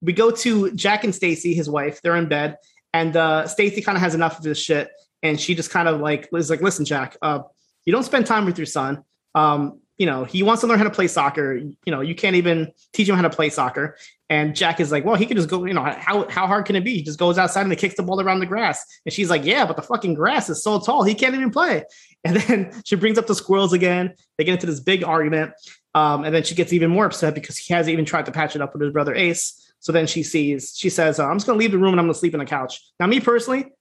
we 0.00 0.12
go 0.12 0.30
to 0.30 0.70
Jack 0.72 1.04
and 1.04 1.14
Stacy, 1.14 1.52
his 1.52 1.68
wife. 1.68 2.00
They're 2.00 2.16
in 2.16 2.28
bed, 2.28 2.56
and 2.94 3.16
uh, 3.16 3.46
Stacy 3.48 3.82
kind 3.82 3.96
of 3.96 4.02
has 4.02 4.14
enough 4.14 4.38
of 4.38 4.44
this 4.44 4.58
shit, 4.58 4.90
and 5.22 5.40
she 5.40 5.54
just 5.54 5.70
kind 5.70 5.88
of 5.88 6.00
like 6.00 6.28
is 6.32 6.48
like, 6.48 6.60
"Listen, 6.60 6.84
Jack, 6.84 7.16
uh, 7.22 7.40
you 7.84 7.92
don't 7.92 8.04
spend 8.04 8.26
time 8.26 8.46
with 8.46 8.58
your 8.58 8.66
son. 8.66 9.04
Um, 9.34 9.80
you 9.98 10.06
know, 10.06 10.24
he 10.24 10.42
wants 10.42 10.60
to 10.62 10.66
learn 10.66 10.78
how 10.78 10.84
to 10.84 10.90
play 10.90 11.06
soccer. 11.06 11.54
You 11.54 11.76
know, 11.86 12.00
you 12.00 12.14
can't 12.14 12.36
even 12.36 12.72
teach 12.92 13.08
him 13.08 13.16
how 13.16 13.22
to 13.22 13.30
play 13.30 13.50
soccer." 13.50 13.96
And 14.30 14.56
Jack 14.56 14.80
is 14.80 14.90
like, 14.90 15.04
"Well, 15.04 15.16
he 15.16 15.26
can 15.26 15.36
just 15.36 15.48
go. 15.48 15.64
You 15.64 15.74
know, 15.74 15.82
how 15.84 16.28
how 16.28 16.46
hard 16.46 16.66
can 16.66 16.76
it 16.76 16.84
be? 16.84 16.96
He 16.96 17.02
just 17.02 17.18
goes 17.18 17.38
outside 17.38 17.62
and 17.62 17.72
he 17.72 17.76
kicks 17.76 17.96
the 17.96 18.02
ball 18.02 18.20
around 18.20 18.40
the 18.40 18.46
grass." 18.46 18.84
And 19.04 19.12
she's 19.12 19.30
like, 19.30 19.44
"Yeah, 19.44 19.66
but 19.66 19.76
the 19.76 19.82
fucking 19.82 20.14
grass 20.14 20.48
is 20.48 20.62
so 20.62 20.80
tall, 20.80 21.02
he 21.04 21.14
can't 21.14 21.34
even 21.34 21.50
play." 21.50 21.84
And 22.24 22.36
then 22.36 22.82
she 22.84 22.94
brings 22.94 23.18
up 23.18 23.26
the 23.26 23.34
squirrels 23.34 23.72
again. 23.72 24.14
They 24.38 24.44
get 24.44 24.52
into 24.52 24.66
this 24.66 24.78
big 24.78 25.02
argument. 25.02 25.54
Um, 25.92 26.24
and 26.24 26.32
then 26.32 26.44
she 26.44 26.54
gets 26.54 26.72
even 26.72 26.88
more 26.88 27.04
upset 27.04 27.34
because 27.34 27.58
he 27.58 27.74
hasn't 27.74 27.92
even 27.92 28.04
tried 28.04 28.26
to 28.26 28.32
patch 28.32 28.54
it 28.54 28.62
up 28.62 28.72
with 28.72 28.82
his 28.82 28.92
brother 28.92 29.12
Ace. 29.12 29.72
So 29.80 29.90
then 29.90 30.06
she 30.06 30.22
sees, 30.22 30.72
she 30.76 30.88
says, 30.88 31.18
uh, 31.18 31.26
I'm 31.26 31.36
just 31.36 31.46
going 31.46 31.58
to 31.58 31.60
leave 31.60 31.72
the 31.72 31.78
room 31.78 31.92
and 31.92 32.00
I'm 32.00 32.06
going 32.06 32.14
to 32.14 32.18
sleep 32.18 32.34
on 32.34 32.38
the 32.38 32.46
couch. 32.46 32.80
Now, 33.00 33.08
me 33.08 33.18
personally, 33.18 33.72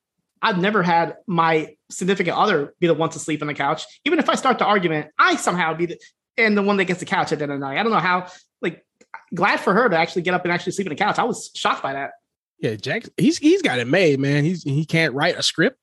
I've 0.42 0.58
never 0.58 0.82
had 0.84 1.18
my 1.28 1.76
significant 1.90 2.38
other 2.38 2.74
be 2.80 2.88
the 2.88 2.94
one 2.94 3.10
to 3.12 3.20
sleep 3.20 3.42
on 3.42 3.48
the 3.48 3.54
couch. 3.54 3.84
Even 4.06 4.20
if 4.20 4.30
I 4.30 4.36
start 4.36 4.60
the 4.60 4.66
argument, 4.66 5.12
I 5.18 5.36
somehow 5.36 5.74
be 5.74 5.86
the, 5.88 6.02
and 6.38 6.58
the 6.58 6.64
one 6.64 6.78
that 6.78 6.86
gets 6.86 7.00
the 7.00 7.06
couch 7.06 7.32
at 7.32 7.40
the 7.40 7.44
end 7.44 7.52
of 7.52 7.60
the 7.60 7.66
night. 7.66 7.78
I 7.78 7.84
don't 7.84 7.92
know 7.92 8.00
how, 8.00 8.28
like, 8.62 8.86
glad 9.34 9.60
for 9.60 9.74
her 9.74 9.90
to 9.90 9.98
actually 9.98 10.24
get 10.24 10.34
up 10.34 10.44
and 10.44 10.52
actually 10.52 10.72
sleep 10.74 10.88
on 10.88 10.92
the 10.92 10.96
couch. 10.96 11.20
I 11.20 11.24
was 11.24 11.52
shocked 11.56 11.84
by 11.84 11.94
that. 11.94 12.12
Yeah, 12.60 12.76
Jack, 12.76 13.06
he's 13.18 13.40
he's 13.40 13.62
got 13.64 13.80
it 13.80 13.88
made, 13.88 14.20
man. 14.20 14.44
He's 14.44 14.62
he 14.64 14.86
can't 14.86 15.16
write 15.16 15.38
a 15.38 15.44
script. 15.44 15.78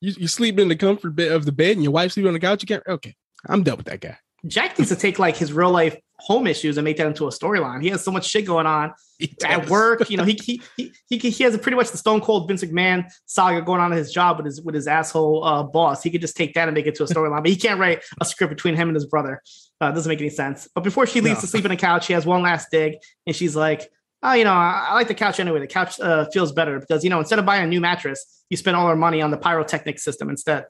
You 0.00 0.14
you 0.16 0.26
sleep 0.26 0.58
in 0.58 0.68
the 0.68 0.76
comfort 0.76 1.14
bit 1.14 1.30
of 1.30 1.44
the 1.44 1.52
bed 1.52 1.72
and 1.72 1.82
your 1.82 1.92
wife 1.92 2.12
sleep 2.12 2.26
on 2.26 2.32
the 2.32 2.40
couch. 2.40 2.62
You 2.62 2.66
can't. 2.66 2.82
Okay, 2.88 3.14
I'm 3.46 3.62
done 3.62 3.76
with 3.76 3.86
that 3.86 4.00
guy. 4.00 4.16
Jack 4.46 4.78
needs 4.78 4.90
to 4.90 4.96
take 4.96 5.18
like 5.18 5.36
his 5.36 5.52
real 5.52 5.70
life 5.70 5.96
home 6.22 6.46
issues 6.46 6.76
and 6.78 6.84
make 6.84 6.96
that 6.96 7.06
into 7.06 7.26
a 7.26 7.30
storyline. 7.30 7.82
He 7.82 7.88
has 7.90 8.04
so 8.04 8.12
much 8.12 8.26
shit 8.26 8.46
going 8.46 8.66
on. 8.66 8.92
At 9.44 9.68
work. 9.68 10.08
You 10.08 10.16
know, 10.16 10.24
he 10.24 10.34
he 10.42 10.62
he 10.76 10.92
he, 11.08 11.30
he 11.30 11.44
has 11.44 11.54
a 11.54 11.58
pretty 11.58 11.76
much 11.76 11.90
the 11.90 11.96
Stone 11.98 12.20
Cold 12.20 12.48
Vince 12.48 12.62
McMahon 12.64 13.04
saga 13.26 13.60
going 13.62 13.80
on 13.80 13.92
in 13.92 13.98
his 13.98 14.12
job 14.12 14.36
with 14.36 14.46
his 14.46 14.60
with 14.62 14.74
his 14.74 14.86
asshole 14.86 15.44
uh, 15.44 15.62
boss. 15.62 16.02
He 16.02 16.10
could 16.10 16.20
just 16.20 16.36
take 16.36 16.54
that 16.54 16.68
and 16.68 16.74
make 16.74 16.86
it 16.86 16.94
to 16.96 17.04
a 17.04 17.06
storyline, 17.06 17.42
but 17.42 17.48
he 17.48 17.56
can't 17.56 17.78
write 17.80 18.02
a 18.20 18.24
script 18.24 18.50
between 18.50 18.74
him 18.76 18.88
and 18.88 18.94
his 18.94 19.06
brother. 19.06 19.42
Uh, 19.80 19.86
it 19.86 19.94
doesn't 19.94 20.08
make 20.08 20.20
any 20.20 20.30
sense. 20.30 20.68
But 20.74 20.84
before 20.84 21.06
she 21.06 21.20
leaves 21.20 21.38
No. 21.38 21.40
to 21.42 21.46
sleep 21.48 21.64
on 21.64 21.70
the 21.70 21.76
couch, 21.76 22.06
she 22.06 22.12
has 22.12 22.24
one 22.24 22.42
last 22.42 22.68
dig, 22.70 22.94
and 23.26 23.34
she's 23.34 23.56
like. 23.56 23.90
Oh, 24.24 24.34
you 24.34 24.44
know, 24.44 24.52
I, 24.52 24.86
I 24.90 24.94
like 24.94 25.08
the 25.08 25.14
couch 25.16 25.40
anyway. 25.40 25.58
The 25.58 25.66
couch 25.66 25.98
uh, 25.98 26.26
feels 26.32 26.52
better 26.52 26.78
because 26.78 27.02
you 27.02 27.10
know 27.10 27.18
instead 27.18 27.40
of 27.40 27.44
buying 27.44 27.64
a 27.64 27.66
new 27.66 27.80
mattress, 27.80 28.44
you 28.50 28.56
spend 28.56 28.76
all 28.76 28.86
our 28.86 28.94
money 28.94 29.20
on 29.20 29.32
the 29.32 29.36
pyrotechnic 29.36 29.98
system 29.98 30.30
instead. 30.30 30.66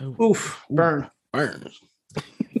Oh, 0.00 0.30
Oof, 0.30 0.58
burn 0.70 1.10
burns. 1.34 1.78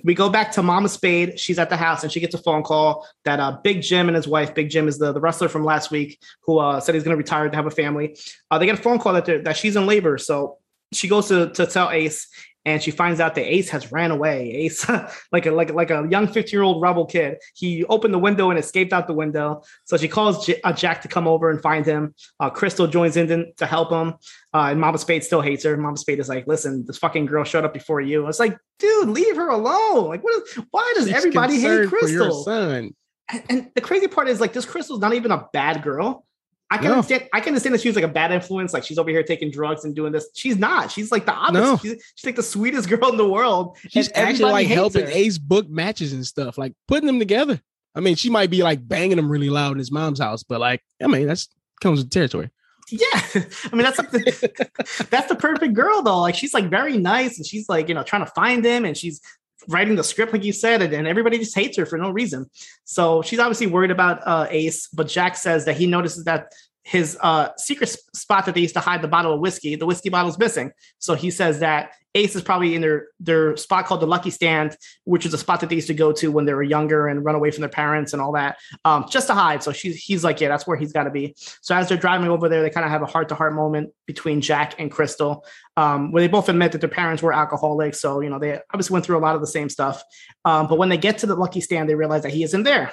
We 0.04 0.14
go 0.14 0.28
back 0.28 0.52
to 0.52 0.62
Mama 0.62 0.88
Spade. 0.88 1.38
She's 1.38 1.58
at 1.58 1.70
the 1.70 1.76
house 1.76 2.02
and 2.02 2.12
she 2.12 2.20
gets 2.20 2.34
a 2.34 2.38
phone 2.38 2.62
call 2.62 3.06
that 3.24 3.40
uh, 3.40 3.58
Big 3.62 3.82
Jim 3.82 4.08
and 4.08 4.16
his 4.16 4.28
wife, 4.28 4.54
Big 4.54 4.70
Jim 4.70 4.88
is 4.88 4.98
the, 4.98 5.12
the 5.12 5.20
wrestler 5.20 5.48
from 5.48 5.64
last 5.64 5.90
week 5.90 6.20
who 6.42 6.58
uh, 6.58 6.80
said 6.80 6.94
he's 6.94 7.04
going 7.04 7.14
to 7.14 7.18
retire 7.18 7.48
to 7.48 7.56
have 7.56 7.66
a 7.66 7.70
family. 7.70 8.16
Uh, 8.50 8.58
they 8.58 8.66
get 8.66 8.78
a 8.78 8.82
phone 8.82 8.98
call 8.98 9.12
that, 9.14 9.44
that 9.44 9.56
she's 9.56 9.76
in 9.76 9.86
labor. 9.86 10.18
So 10.18 10.58
she 10.92 11.08
goes 11.08 11.28
to, 11.28 11.50
to 11.50 11.66
tell 11.66 11.90
Ace 11.90 12.28
and 12.64 12.82
she 12.82 12.90
finds 12.90 13.18
out 13.18 13.34
that 13.34 13.44
Ace 13.44 13.70
has 13.70 13.90
ran 13.90 14.10
away. 14.10 14.50
Ace, 14.52 14.88
like 15.32 15.46
a 15.46 15.50
like 15.50 15.72
like 15.72 15.90
a 15.90 16.06
young 16.08 16.28
50 16.28 16.52
year 16.52 16.62
old 16.62 16.80
rebel 16.80 17.06
kid, 17.06 17.38
he 17.54 17.84
opened 17.86 18.14
the 18.14 18.18
window 18.18 18.50
and 18.50 18.58
escaped 18.58 18.92
out 18.92 19.06
the 19.06 19.12
window. 19.12 19.62
So 19.84 19.96
she 19.96 20.08
calls 20.08 20.46
J- 20.46 20.60
uh, 20.62 20.72
Jack 20.72 21.02
to 21.02 21.08
come 21.08 21.26
over 21.26 21.50
and 21.50 21.60
find 21.60 21.84
him. 21.84 22.14
Uh, 22.38 22.50
Crystal 22.50 22.86
joins 22.86 23.16
in 23.16 23.52
to 23.56 23.66
help 23.66 23.90
him, 23.90 24.14
uh, 24.54 24.68
and 24.70 24.80
Mama 24.80 24.98
Spade 24.98 25.24
still 25.24 25.40
hates 25.40 25.64
her. 25.64 25.76
Mama 25.76 25.96
Spade 25.96 26.18
is 26.20 26.28
like, 26.28 26.46
"Listen, 26.46 26.84
this 26.86 26.98
fucking 26.98 27.26
girl 27.26 27.44
showed 27.44 27.64
up 27.64 27.72
before 27.72 28.00
you." 28.00 28.26
It's 28.28 28.38
like, 28.38 28.56
dude, 28.78 29.08
leave 29.08 29.36
her 29.36 29.48
alone. 29.48 30.08
Like, 30.08 30.22
what? 30.22 30.42
Is, 30.46 30.54
why 30.70 30.92
does 30.96 31.06
She's 31.06 31.14
everybody 31.14 31.54
hate 31.60 31.62
concerned 31.88 31.90
for 31.90 32.08
your 32.08 32.24
Crystal? 32.24 32.44
son. 32.44 32.94
And, 33.30 33.42
and 33.48 33.70
the 33.74 33.80
crazy 33.80 34.08
part 34.08 34.28
is 34.28 34.40
like, 34.40 34.52
this 34.52 34.66
Crystal's 34.66 35.00
not 35.00 35.14
even 35.14 35.30
a 35.30 35.46
bad 35.52 35.82
girl. 35.82 36.26
I 36.70 36.76
can 36.78 36.86
No. 36.86 36.92
understand. 36.94 37.28
I 37.32 37.40
can 37.40 37.48
understand 37.50 37.74
that 37.74 37.80
she 37.82 37.88
was 37.88 37.96
like 37.96 38.04
a 38.04 38.08
bad 38.08 38.32
influence. 38.32 38.72
Like 38.72 38.82
she's 38.84 38.98
over 38.98 39.10
here 39.10 39.22
taking 39.22 39.50
drugs 39.50 39.84
and 39.84 39.94
doing 39.94 40.10
this. 40.12 40.28
She's 40.34 40.56
not. 40.56 40.90
She's 40.90 41.12
like 41.12 41.26
the 41.26 41.32
opposite. 41.32 41.52
No. 41.60 41.76
She's, 41.78 42.12
she's 42.14 42.24
like 42.26 42.36
the 42.36 42.42
sweetest 42.42 42.88
girl 42.90 43.08
in 43.10 43.16
the 43.18 43.28
world. 43.28 43.76
She's 43.88 44.10
actually 44.14 44.52
like 44.52 44.66
helping 44.68 45.04
her. 45.06 45.10
Ace 45.12 45.36
book 45.38 45.68
matches 45.68 46.12
and 46.14 46.26
stuff, 46.26 46.56
like 46.58 46.72
putting 46.88 47.06
them 47.06 47.18
together. 47.18 47.60
I 47.94 48.00
mean, 48.00 48.16
she 48.16 48.30
might 48.30 48.48
be 48.50 48.62
like 48.62 48.86
banging 48.86 49.18
him 49.18 49.30
really 49.30 49.50
loud 49.50 49.72
in 49.72 49.78
his 49.78 49.90
mom's 49.92 50.18
house, 50.18 50.42
but 50.42 50.60
like, 50.60 50.82
I 51.02 51.06
mean, 51.08 51.26
that's 51.26 51.48
comes 51.82 52.00
with 52.00 52.10
territory. 52.10 52.48
Yeah, 52.92 53.22
I 53.72 53.74
mean 53.74 53.82
that's 53.82 53.96
something. 53.96 54.22
that's 55.10 55.28
the 55.28 55.36
perfect 55.38 55.74
girl 55.74 56.02
though. 56.02 56.20
Like 56.20 56.34
she's 56.34 56.52
like 56.52 56.68
very 56.68 56.98
nice 56.98 57.38
and 57.38 57.46
she's 57.46 57.68
like 57.68 57.88
you 57.88 57.94
know 57.94 58.02
trying 58.02 58.24
to 58.24 58.30
find 58.32 58.64
him 58.64 58.84
and 58.84 58.96
she's 58.96 59.20
writing 59.68 59.94
the 59.94 60.04
script 60.04 60.32
like 60.32 60.44
you 60.44 60.52
said 60.52 60.82
and, 60.82 60.92
and 60.92 61.06
everybody 61.06 61.38
just 61.38 61.54
hates 61.54 61.76
her 61.78 61.86
for 61.86 61.96
no 61.96 62.10
reason. 62.10 62.50
So 62.84 63.22
she's 63.22 63.38
obviously 63.38 63.66
worried 63.66 63.90
about 63.90 64.20
uh, 64.26 64.46
Ace, 64.50 64.88
but 64.88 65.08
Jack 65.08 65.36
says 65.36 65.64
that 65.64 65.76
he 65.76 65.86
notices 65.86 66.24
that 66.24 66.52
his 66.84 67.16
uh, 67.20 67.50
secret 67.56 67.88
spot 68.14 68.46
that 68.46 68.54
they 68.54 68.60
used 68.60 68.74
to 68.74 68.80
hide 68.80 69.02
the 69.02 69.08
bottle 69.08 69.32
of 69.32 69.40
whiskey, 69.40 69.76
the 69.76 69.86
whiskey 69.86 70.08
bottle's 70.08 70.38
missing. 70.38 70.72
So 70.98 71.14
he 71.14 71.30
says 71.30 71.60
that 71.60 71.92
Ace 72.14 72.36
is 72.36 72.42
probably 72.42 72.74
in 72.74 72.82
their 72.82 73.06
their 73.20 73.56
spot 73.56 73.86
called 73.86 74.00
the 74.00 74.06
Lucky 74.06 74.30
Stand, 74.30 74.76
which 75.04 75.24
is 75.24 75.32
a 75.32 75.38
spot 75.38 75.60
that 75.60 75.70
they 75.70 75.76
used 75.76 75.86
to 75.86 75.94
go 75.94 76.12
to 76.12 76.30
when 76.30 76.44
they 76.44 76.52
were 76.52 76.62
younger 76.62 77.06
and 77.08 77.24
run 77.24 77.34
away 77.34 77.50
from 77.50 77.62
their 77.62 77.70
parents 77.70 78.12
and 78.12 78.20
all 78.20 78.32
that, 78.32 78.58
um, 78.84 79.06
just 79.08 79.28
to 79.28 79.34
hide. 79.34 79.62
So 79.62 79.72
she's 79.72 79.96
he's 79.96 80.22
like, 80.22 80.40
yeah, 80.40 80.48
that's 80.48 80.66
where 80.66 80.76
he's 80.76 80.92
got 80.92 81.04
to 81.04 81.10
be. 81.10 81.34
So 81.62 81.74
as 81.74 81.88
they're 81.88 81.96
driving 81.96 82.28
over 82.28 82.48
there, 82.48 82.62
they 82.62 82.68
kind 82.68 82.84
of 82.84 82.90
have 82.90 83.02
a 83.02 83.06
heart 83.06 83.28
to 83.30 83.34
heart 83.34 83.54
moment 83.54 83.90
between 84.06 84.42
Jack 84.42 84.74
and 84.78 84.90
Crystal, 84.90 85.44
um, 85.76 86.12
where 86.12 86.20
they 86.20 86.28
both 86.28 86.48
admit 86.48 86.72
that 86.72 86.80
their 86.82 86.90
parents 86.90 87.22
were 87.22 87.32
alcoholics. 87.32 88.00
So 88.00 88.20
you 88.20 88.28
know 88.28 88.38
they 88.38 88.60
obviously 88.72 88.92
went 88.92 89.06
through 89.06 89.18
a 89.18 89.20
lot 89.20 89.34
of 89.34 89.40
the 89.40 89.46
same 89.46 89.70
stuff. 89.70 90.02
Um, 90.44 90.66
but 90.66 90.76
when 90.76 90.90
they 90.90 90.98
get 90.98 91.18
to 91.18 91.26
the 91.26 91.36
Lucky 91.36 91.62
Stand, 91.62 91.88
they 91.88 91.94
realize 91.94 92.24
that 92.24 92.32
he 92.32 92.42
isn't 92.42 92.64
there. 92.64 92.92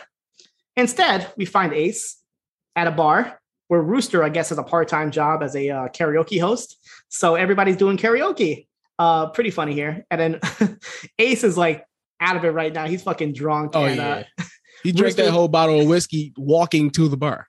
Instead, 0.78 1.28
we 1.36 1.44
find 1.44 1.74
Ace 1.74 2.18
at 2.76 2.88
a 2.88 2.92
bar 2.92 3.39
where 3.70 3.82
Rooster, 3.82 4.24
I 4.24 4.30
guess, 4.30 4.50
has 4.50 4.58
a 4.58 4.64
part 4.64 4.90
time 4.90 5.12
job 5.12 5.42
as 5.42 5.56
a 5.56 5.70
uh, 5.70 5.88
karaoke 5.90 6.42
host. 6.42 6.78
So 7.08 7.36
everybody's 7.36 7.78
doing 7.78 7.98
karaoke. 7.98 8.68
Uh, 8.98 9.30
pretty 9.30 9.52
funny 9.52 9.74
here. 9.74 10.06
And 10.12 10.20
then 10.20 10.80
Ace 11.20 11.46
is 11.46 11.58
like 11.58 11.86
out 12.20 12.36
of 12.36 12.44
it 12.44 12.50
right 12.50 12.74
now. 12.74 12.88
He's 12.88 13.04
fucking 13.04 13.34
drunk. 13.34 13.72
Oh 13.76 13.86
and, 13.86 13.98
yeah, 13.98 14.24
uh, 14.40 14.44
he 14.84 14.92
drank 14.92 15.16
that 15.16 15.30
whole 15.30 15.48
bottle 15.48 15.80
of 15.80 15.88
whiskey 15.88 16.34
walking 16.36 16.90
to 16.92 17.08
the 17.08 17.16
bar, 17.16 17.48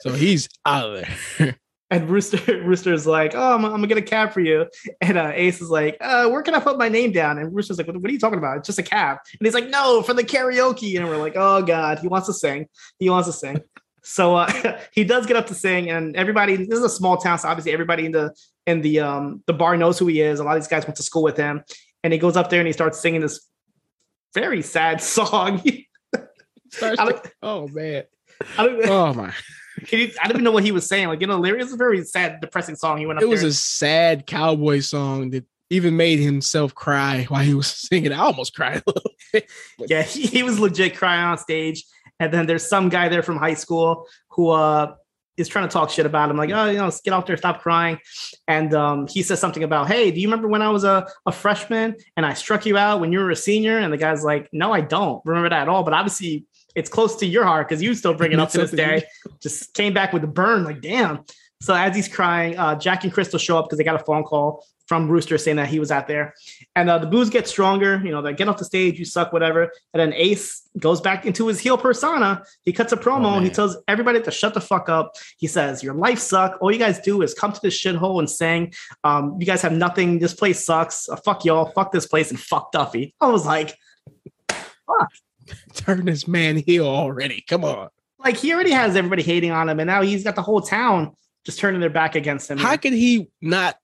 so 0.00 0.12
he's 0.12 0.48
out 0.66 0.96
of 0.96 1.04
there. 1.38 1.56
And 1.90 2.08
Rooster, 2.08 2.38
Rooster's 2.64 3.06
like, 3.06 3.34
"Oh, 3.34 3.54
I'm, 3.54 3.64
I'm 3.66 3.72
gonna 3.72 3.86
get 3.86 3.98
a 3.98 4.02
cab 4.02 4.32
for 4.32 4.40
you." 4.40 4.66
And 5.02 5.18
uh, 5.18 5.32
Ace 5.34 5.60
is 5.60 5.68
like, 5.68 5.98
uh, 6.00 6.30
"Where 6.30 6.40
can 6.40 6.54
I 6.54 6.60
put 6.60 6.78
my 6.78 6.88
name 6.88 7.12
down?" 7.12 7.36
And 7.36 7.54
Rooster's 7.54 7.76
like, 7.76 7.86
what, 7.86 8.00
"What 8.00 8.08
are 8.08 8.12
you 8.12 8.18
talking 8.18 8.38
about? 8.38 8.56
It's 8.56 8.66
just 8.66 8.78
a 8.78 8.82
cab." 8.82 9.18
And 9.38 9.46
he's 9.46 9.54
like, 9.54 9.68
"No, 9.68 10.00
for 10.00 10.14
the 10.14 10.24
karaoke." 10.24 10.96
And 10.96 11.06
we're 11.06 11.18
like, 11.18 11.34
"Oh 11.36 11.62
God, 11.62 11.98
he 11.98 12.08
wants 12.08 12.28
to 12.28 12.32
sing. 12.32 12.66
He 12.98 13.10
wants 13.10 13.28
to 13.28 13.34
sing." 13.34 13.60
So 14.02 14.36
uh, 14.36 14.78
he 14.92 15.04
does 15.04 15.26
get 15.26 15.36
up 15.36 15.46
to 15.48 15.54
sing, 15.54 15.90
and 15.90 16.16
everybody. 16.16 16.56
This 16.56 16.78
is 16.78 16.84
a 16.84 16.88
small 16.88 17.16
town, 17.16 17.38
so 17.38 17.48
obviously 17.48 17.72
everybody 17.72 18.06
in 18.06 18.12
the 18.12 18.34
in 18.66 18.80
the 18.80 19.00
um 19.00 19.42
the 19.46 19.52
bar 19.52 19.76
knows 19.76 19.98
who 19.98 20.06
he 20.06 20.20
is. 20.20 20.40
A 20.40 20.44
lot 20.44 20.56
of 20.56 20.62
these 20.62 20.68
guys 20.68 20.84
went 20.86 20.96
to 20.96 21.02
school 21.02 21.22
with 21.22 21.36
him, 21.36 21.62
and 22.04 22.12
he 22.12 22.18
goes 22.18 22.36
up 22.36 22.50
there 22.50 22.60
and 22.60 22.66
he 22.66 22.72
starts 22.72 23.00
singing 23.00 23.20
this 23.20 23.48
very 24.34 24.62
sad 24.62 25.00
song. 25.02 25.62
Starts 26.70 26.96
to- 26.98 27.32
oh 27.42 27.68
man, 27.68 28.04
I 28.58 28.68
oh 28.84 29.12
my! 29.14 29.32
can 29.86 29.98
you, 30.00 30.10
I 30.20 30.24
don't 30.28 30.36
even 30.36 30.44
know 30.44 30.52
what 30.52 30.64
he 30.64 30.72
was 30.72 30.86
saying. 30.86 31.08
Like, 31.08 31.20
you 31.20 31.26
know, 31.26 31.38
lyrics 31.38 31.66
is 31.66 31.74
a 31.74 31.76
very 31.76 32.02
sad, 32.04 32.40
depressing 32.40 32.76
song. 32.76 32.98
He 32.98 33.06
went 33.06 33.18
up 33.18 33.22
It 33.22 33.28
was 33.28 33.40
there. 33.40 33.50
a 33.50 33.52
sad 33.52 34.26
cowboy 34.26 34.80
song 34.80 35.30
that 35.30 35.44
even 35.70 35.96
made 35.96 36.18
himself 36.18 36.74
cry 36.74 37.24
while 37.28 37.42
he 37.42 37.54
was 37.54 37.66
singing. 37.66 38.12
I 38.12 38.18
almost 38.18 38.54
cried 38.54 38.78
a 38.78 38.82
little 38.86 39.10
bit. 39.32 39.50
yeah, 39.78 40.02
he, 40.02 40.22
he 40.26 40.42
was 40.42 40.58
legit 40.58 40.96
crying 40.96 41.24
on 41.24 41.38
stage. 41.38 41.84
And 42.20 42.32
then 42.32 42.46
there's 42.46 42.68
some 42.68 42.88
guy 42.88 43.08
there 43.08 43.22
from 43.22 43.36
high 43.36 43.54
school 43.54 44.06
who 44.30 44.50
uh 44.50 44.94
is 45.36 45.48
trying 45.48 45.66
to 45.66 45.72
talk 45.72 45.90
shit 45.90 46.06
about 46.06 46.30
him, 46.30 46.36
like, 46.36 46.50
oh, 46.50 46.66
you 46.66 46.78
know, 46.78 46.90
get 47.04 47.14
out 47.14 47.26
there, 47.26 47.36
stop 47.36 47.62
crying. 47.62 47.98
And 48.48 48.74
um, 48.74 49.06
he 49.06 49.22
says 49.22 49.40
something 49.40 49.62
about, 49.62 49.88
hey, 49.88 50.10
do 50.10 50.20
you 50.20 50.26
remember 50.26 50.48
when 50.48 50.62
I 50.62 50.68
was 50.68 50.84
a, 50.84 51.08
a 51.26 51.32
freshman 51.32 51.96
and 52.16 52.26
I 52.26 52.34
struck 52.34 52.66
you 52.66 52.76
out 52.76 53.00
when 53.00 53.12
you 53.12 53.18
were 53.18 53.30
a 53.30 53.36
senior? 53.36 53.78
And 53.78 53.92
the 53.92 53.96
guy's 53.96 54.24
like, 54.24 54.48
no, 54.52 54.72
I 54.72 54.82
don't 54.82 55.22
remember 55.24 55.48
that 55.48 55.62
at 55.62 55.68
all. 55.68 55.84
But 55.84 55.94
obviously, 55.94 56.44
it's 56.74 56.90
close 56.90 57.16
to 57.16 57.26
your 57.26 57.44
heart 57.44 57.68
because 57.68 57.82
you 57.82 57.94
still 57.94 58.14
bring 58.14 58.32
it 58.32 58.40
up 58.40 58.50
to 58.50 58.58
this 58.58 58.70
day. 58.70 59.04
Just 59.42 59.74
came 59.74 59.94
back 59.94 60.12
with 60.12 60.24
a 60.24 60.28
burn, 60.28 60.64
like, 60.64 60.80
damn. 60.80 61.24
So 61.60 61.74
as 61.74 61.94
he's 61.94 62.08
crying, 62.08 62.58
uh, 62.58 62.74
Jack 62.74 63.04
and 63.04 63.12
Crystal 63.12 63.38
show 63.38 63.58
up 63.58 63.66
because 63.66 63.78
they 63.78 63.84
got 63.84 64.00
a 64.00 64.04
phone 64.04 64.24
call 64.24 64.64
from 64.92 65.08
Rooster 65.08 65.38
saying 65.38 65.56
that 65.56 65.68
he 65.68 65.78
was 65.78 65.90
out 65.90 66.06
there. 66.06 66.34
And 66.76 66.90
uh, 66.90 66.98
the 66.98 67.06
booze 67.06 67.30
get 67.30 67.48
stronger. 67.48 67.98
You 68.04 68.10
know, 68.10 68.20
they 68.20 68.34
get 68.34 68.46
off 68.46 68.58
the 68.58 68.66
stage, 68.66 68.98
you 68.98 69.06
suck, 69.06 69.32
whatever. 69.32 69.62
And 69.94 70.00
then 70.02 70.12
Ace 70.12 70.68
goes 70.78 71.00
back 71.00 71.24
into 71.24 71.46
his 71.46 71.58
heel 71.58 71.78
persona. 71.78 72.44
He 72.60 72.74
cuts 72.74 72.92
a 72.92 72.98
promo. 72.98 73.32
Oh, 73.32 73.36
and 73.36 73.46
he 73.46 73.50
tells 73.50 73.78
everybody 73.88 74.20
to 74.20 74.30
shut 74.30 74.52
the 74.52 74.60
fuck 74.60 74.90
up. 74.90 75.14
He 75.38 75.46
says, 75.46 75.82
"Your 75.82 75.94
life 75.94 76.18
suck. 76.18 76.58
All 76.60 76.70
you 76.70 76.78
guys 76.78 77.00
do 77.00 77.22
is 77.22 77.32
come 77.32 77.54
to 77.54 77.60
this 77.62 77.82
shithole 77.82 78.18
and 78.18 78.28
sing. 78.28 78.74
Um, 79.02 79.38
you 79.40 79.46
guys 79.46 79.62
have 79.62 79.72
nothing. 79.72 80.18
This 80.18 80.34
place 80.34 80.62
sucks. 80.62 81.08
Uh, 81.08 81.16
fuck 81.16 81.46
y'all. 81.46 81.70
Fuck 81.70 81.90
this 81.90 82.06
place 82.06 82.30
and 82.30 82.38
fuck 82.38 82.70
Duffy." 82.70 83.14
I 83.18 83.28
was 83.28 83.46
like, 83.46 83.74
Turn 85.74 86.04
this 86.04 86.28
man 86.28 86.58
heel 86.58 86.86
already. 86.86 87.42
Come 87.48 87.64
on. 87.64 87.88
like 88.18 88.36
he 88.36 88.52
already 88.52 88.72
has 88.72 88.94
everybody 88.94 89.22
hating 89.22 89.52
on 89.52 89.70
him, 89.70 89.80
and 89.80 89.86
now 89.86 90.02
he's 90.02 90.22
got 90.22 90.34
the 90.36 90.42
whole 90.42 90.60
town 90.60 91.16
just 91.46 91.58
turning 91.58 91.80
their 91.80 91.90
back 91.90 92.14
against 92.14 92.50
him. 92.50 92.58
How 92.58 92.76
could 92.76 92.92
he 92.92 93.28
not? 93.40 93.76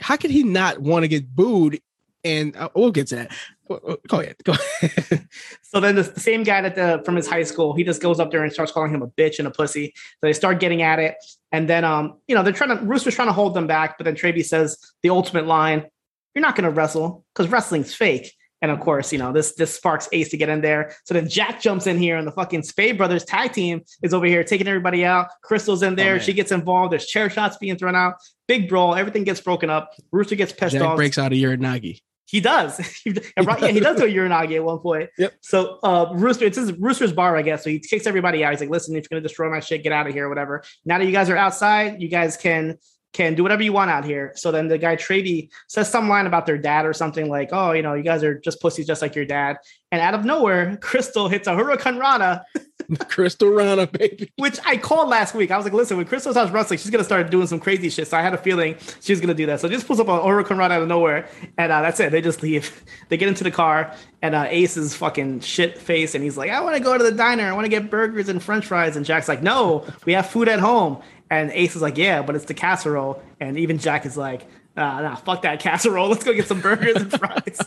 How 0.00 0.16
could 0.16 0.30
he 0.30 0.42
not 0.42 0.78
want 0.80 1.04
to 1.04 1.08
get 1.08 1.34
booed? 1.34 1.80
And 2.24 2.56
uh, 2.56 2.68
we'll 2.74 2.92
get 2.92 3.08
to 3.08 3.16
that. 3.16 3.32
Go 3.68 4.20
ahead. 4.20 4.36
Go 4.44 4.52
ahead. 4.52 5.28
So 5.62 5.80
then 5.80 5.94
the, 5.94 6.04
same 6.04 6.42
guy 6.42 6.60
that 6.60 6.74
the 6.74 7.02
from 7.02 7.16
his 7.16 7.26
high 7.26 7.44
school, 7.44 7.74
he 7.74 7.82
just 7.82 8.02
goes 8.02 8.20
up 8.20 8.30
there 8.30 8.44
and 8.44 8.52
starts 8.52 8.70
calling 8.70 8.92
him 8.92 9.00
a 9.00 9.06
bitch 9.06 9.38
and 9.38 9.48
a 9.48 9.50
pussy. 9.50 9.94
So 9.96 10.26
they 10.26 10.34
start 10.34 10.60
getting 10.60 10.82
at 10.82 10.98
it, 10.98 11.14
and 11.50 11.66
then 11.66 11.82
um, 11.82 12.18
you 12.28 12.34
know, 12.34 12.42
they're 12.42 12.52
trying 12.52 12.76
to 12.76 12.84
Rooster's 12.84 13.14
trying 13.14 13.28
to 13.28 13.32
hold 13.32 13.54
them 13.54 13.66
back, 13.66 13.96
but 13.96 14.04
then 14.04 14.14
Traby 14.14 14.44
says 14.44 14.76
the 15.02 15.08
ultimate 15.08 15.46
line: 15.46 15.86
"You're 16.34 16.42
not 16.42 16.56
going 16.56 16.64
to 16.64 16.70
wrestle 16.70 17.24
because 17.32 17.50
wrestling's 17.50 17.94
fake." 17.94 18.34
And 18.62 18.70
of 18.70 18.80
course, 18.80 19.12
you 19.12 19.18
know 19.18 19.32
this 19.32 19.52
this 19.54 19.74
sparks 19.74 20.08
Ace 20.12 20.30
to 20.30 20.36
get 20.36 20.48
in 20.48 20.60
there. 20.60 20.94
So 21.04 21.14
then 21.14 21.28
Jack 21.28 21.60
jumps 21.60 21.86
in 21.86 21.98
here, 21.98 22.16
and 22.16 22.26
the 22.26 22.32
fucking 22.32 22.62
Spade 22.62 22.96
Brothers 22.96 23.24
tag 23.24 23.52
team 23.52 23.82
is 24.02 24.14
over 24.14 24.24
here 24.24 24.44
taking 24.44 24.68
everybody 24.68 25.04
out. 25.04 25.28
Crystal's 25.42 25.82
in 25.82 25.96
there; 25.96 26.14
man. 26.14 26.20
she 26.20 26.32
gets 26.32 26.52
involved. 26.52 26.92
There's 26.92 27.06
chair 27.06 27.28
shots 27.28 27.56
being 27.56 27.76
thrown 27.76 27.96
out. 27.96 28.14
Big 28.46 28.68
brawl. 28.68 28.94
Everything 28.94 29.24
gets 29.24 29.40
broken 29.40 29.68
up. 29.68 29.90
Rooster 30.12 30.36
gets 30.36 30.52
pissed 30.52 30.74
Jack 30.74 30.82
off. 30.82 30.96
breaks 30.96 31.18
out 31.18 31.32
of 31.32 31.38
uranage. 31.38 32.00
He 32.32 32.40
does. 32.40 32.80
Right, 33.44 33.60
yeah, 33.60 33.68
he 33.68 33.80
does 33.80 33.96
do 33.96 34.04
a 34.04 34.08
uranage 34.08 34.54
at 34.54 34.64
one 34.64 34.78
point. 34.78 35.10
Yep. 35.18 35.34
So 35.42 35.78
uh 35.82 36.12
Rooster, 36.14 36.46
it's 36.46 36.56
his 36.56 36.72
Rooster's 36.72 37.12
bar, 37.12 37.36
I 37.36 37.42
guess. 37.42 37.64
So 37.64 37.70
he 37.70 37.78
kicks 37.78 38.06
everybody 38.06 38.44
out. 38.44 38.52
He's 38.52 38.60
like, 38.60 38.70
listen, 38.70 38.94
if 38.96 39.02
you're 39.02 39.18
gonna 39.18 39.26
destroy 39.26 39.50
my 39.50 39.60
shit, 39.60 39.82
get 39.82 39.92
out 39.92 40.06
of 40.06 40.14
here, 40.14 40.28
whatever. 40.28 40.62
Now 40.84 40.98
that 40.98 41.04
you 41.04 41.12
guys 41.12 41.28
are 41.28 41.36
outside, 41.36 42.00
you 42.00 42.08
guys 42.08 42.36
can 42.36 42.78
can 43.12 43.34
do 43.34 43.42
whatever 43.42 43.62
you 43.62 43.72
want 43.72 43.90
out 43.90 44.04
here. 44.04 44.32
So 44.36 44.50
then 44.50 44.68
the 44.68 44.78
guy 44.78 44.96
Trady 44.96 45.50
says 45.68 45.90
some 45.90 46.08
line 46.08 46.26
about 46.26 46.46
their 46.46 46.58
dad 46.58 46.86
or 46.86 46.92
something 46.92 47.28
like, 47.28 47.50
oh, 47.52 47.72
you 47.72 47.82
know, 47.82 47.94
you 47.94 48.02
guys 48.02 48.24
are 48.24 48.38
just 48.38 48.60
pussies 48.60 48.86
just 48.86 49.02
like 49.02 49.14
your 49.14 49.26
dad. 49.26 49.58
And 49.92 50.00
out 50.00 50.14
of 50.14 50.24
nowhere, 50.24 50.76
Crystal 50.80 51.28
hits 51.28 51.46
a 51.46 51.50
huracanrana, 51.52 52.42
Crystal 53.08 53.48
Rana, 53.50 53.86
baby. 53.86 54.32
which 54.36 54.58
I 54.66 54.76
called 54.78 55.08
last 55.08 55.34
week. 55.34 55.50
I 55.50 55.56
was 55.56 55.64
like, 55.64 55.74
listen, 55.74 55.98
when 55.98 56.06
Crystal 56.06 56.32
starts 56.32 56.50
wrestling, 56.50 56.78
she's 56.78 56.90
gonna 56.90 57.04
start 57.04 57.30
doing 57.30 57.46
some 57.46 57.60
crazy 57.60 57.90
shit. 57.90 58.08
So 58.08 58.16
I 58.16 58.22
had 58.22 58.34
a 58.34 58.38
feeling 58.38 58.76
she 59.00 59.12
was 59.12 59.20
gonna 59.20 59.34
do 59.34 59.46
that. 59.46 59.60
So 59.60 59.68
just 59.68 59.86
pulls 59.86 60.00
up 60.00 60.08
a 60.08 60.18
huracanrana 60.18 60.72
out 60.72 60.82
of 60.82 60.88
nowhere, 60.88 61.28
and 61.58 61.70
uh, 61.70 61.82
that's 61.82 62.00
it. 62.00 62.10
They 62.10 62.20
just 62.20 62.42
leave. 62.42 62.82
They 63.08 63.18
get 63.18 63.28
into 63.28 63.44
the 63.44 63.50
car, 63.50 63.94
and 64.22 64.34
uh, 64.34 64.46
Ace 64.48 64.78
is 64.78 64.94
fucking 64.96 65.40
shit 65.40 65.76
face, 65.76 66.14
and 66.14 66.24
he's 66.24 66.38
like, 66.38 66.50
I 66.50 66.60
want 66.62 66.76
to 66.76 66.82
go 66.82 66.96
to 66.96 67.04
the 67.04 67.12
diner. 67.12 67.44
I 67.44 67.52
want 67.52 67.66
to 67.66 67.68
get 67.68 67.90
burgers 67.90 68.30
and 68.30 68.42
French 68.42 68.64
fries. 68.64 68.96
And 68.96 69.04
Jack's 69.04 69.28
like, 69.28 69.42
No, 69.42 69.86
we 70.06 70.14
have 70.14 70.26
food 70.26 70.48
at 70.48 70.60
home. 70.60 71.02
And 71.28 71.50
Ace 71.50 71.76
is 71.76 71.82
like, 71.82 71.98
Yeah, 71.98 72.22
but 72.22 72.34
it's 72.34 72.46
the 72.46 72.54
casserole. 72.54 73.22
And 73.40 73.58
even 73.58 73.76
Jack 73.76 74.06
is 74.06 74.16
like, 74.16 74.46
Nah, 74.74 75.02
nah, 75.02 75.16
fuck 75.16 75.42
that 75.42 75.60
casserole. 75.60 76.08
Let's 76.08 76.24
go 76.24 76.32
get 76.32 76.46
some 76.48 76.62
burgers 76.62 76.96
and 76.96 77.10
fries. 77.12 77.60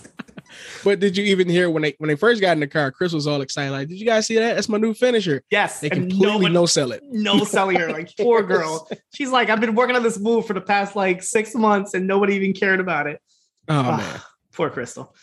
But 0.85 1.01
did 1.01 1.17
you 1.17 1.25
even 1.25 1.49
hear 1.49 1.69
when 1.69 1.81
they 1.83 1.95
when 1.97 2.07
they 2.07 2.15
first 2.15 2.39
got 2.39 2.51
in 2.53 2.61
the 2.61 2.67
car? 2.67 2.91
Chris 2.91 3.11
was 3.11 3.27
all 3.27 3.41
excited. 3.41 3.71
Like, 3.71 3.89
did 3.89 3.99
you 3.99 4.05
guys 4.05 4.25
see 4.27 4.35
that? 4.35 4.53
That's 4.53 4.69
my 4.69 4.77
new 4.77 4.93
finisher. 4.93 5.41
yes, 5.51 5.81
They 5.81 5.89
completely 5.89 6.49
no 6.49 6.65
sell 6.65 6.91
it. 6.93 7.01
no 7.03 7.43
selling 7.43 7.77
her. 7.79 7.91
Like 7.91 8.15
poor 8.19 8.41
girl. 8.43 8.87
She's 9.13 9.31
like, 9.31 9.49
I've 9.49 9.59
been 9.59 9.75
working 9.75 9.95
on 9.97 10.03
this 10.03 10.17
move 10.19 10.45
for 10.47 10.53
the 10.53 10.61
past 10.61 10.95
like 10.95 11.21
six 11.23 11.53
months, 11.55 11.93
and 11.93 12.07
nobody 12.07 12.35
even 12.35 12.53
cared 12.53 12.79
about 12.79 13.07
it. 13.07 13.19
Oh 13.67 13.73
Ah, 13.79 13.97
man. 13.97 14.21
poor 14.53 14.69
Crystal. 14.69 15.13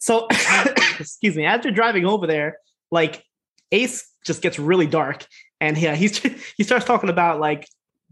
So, 0.00 0.26
excuse 0.98 1.36
me. 1.36 1.44
After 1.44 1.70
driving 1.70 2.04
over 2.04 2.26
there, 2.26 2.58
like 2.90 3.24
Ace 3.72 4.06
just 4.24 4.42
gets 4.42 4.58
really 4.58 4.86
dark, 4.86 5.24
and 5.60 5.78
yeah, 5.78 5.94
he's 5.94 6.18
he 6.56 6.64
starts 6.64 6.84
talking 6.84 7.10
about 7.10 7.38
like 7.40 7.66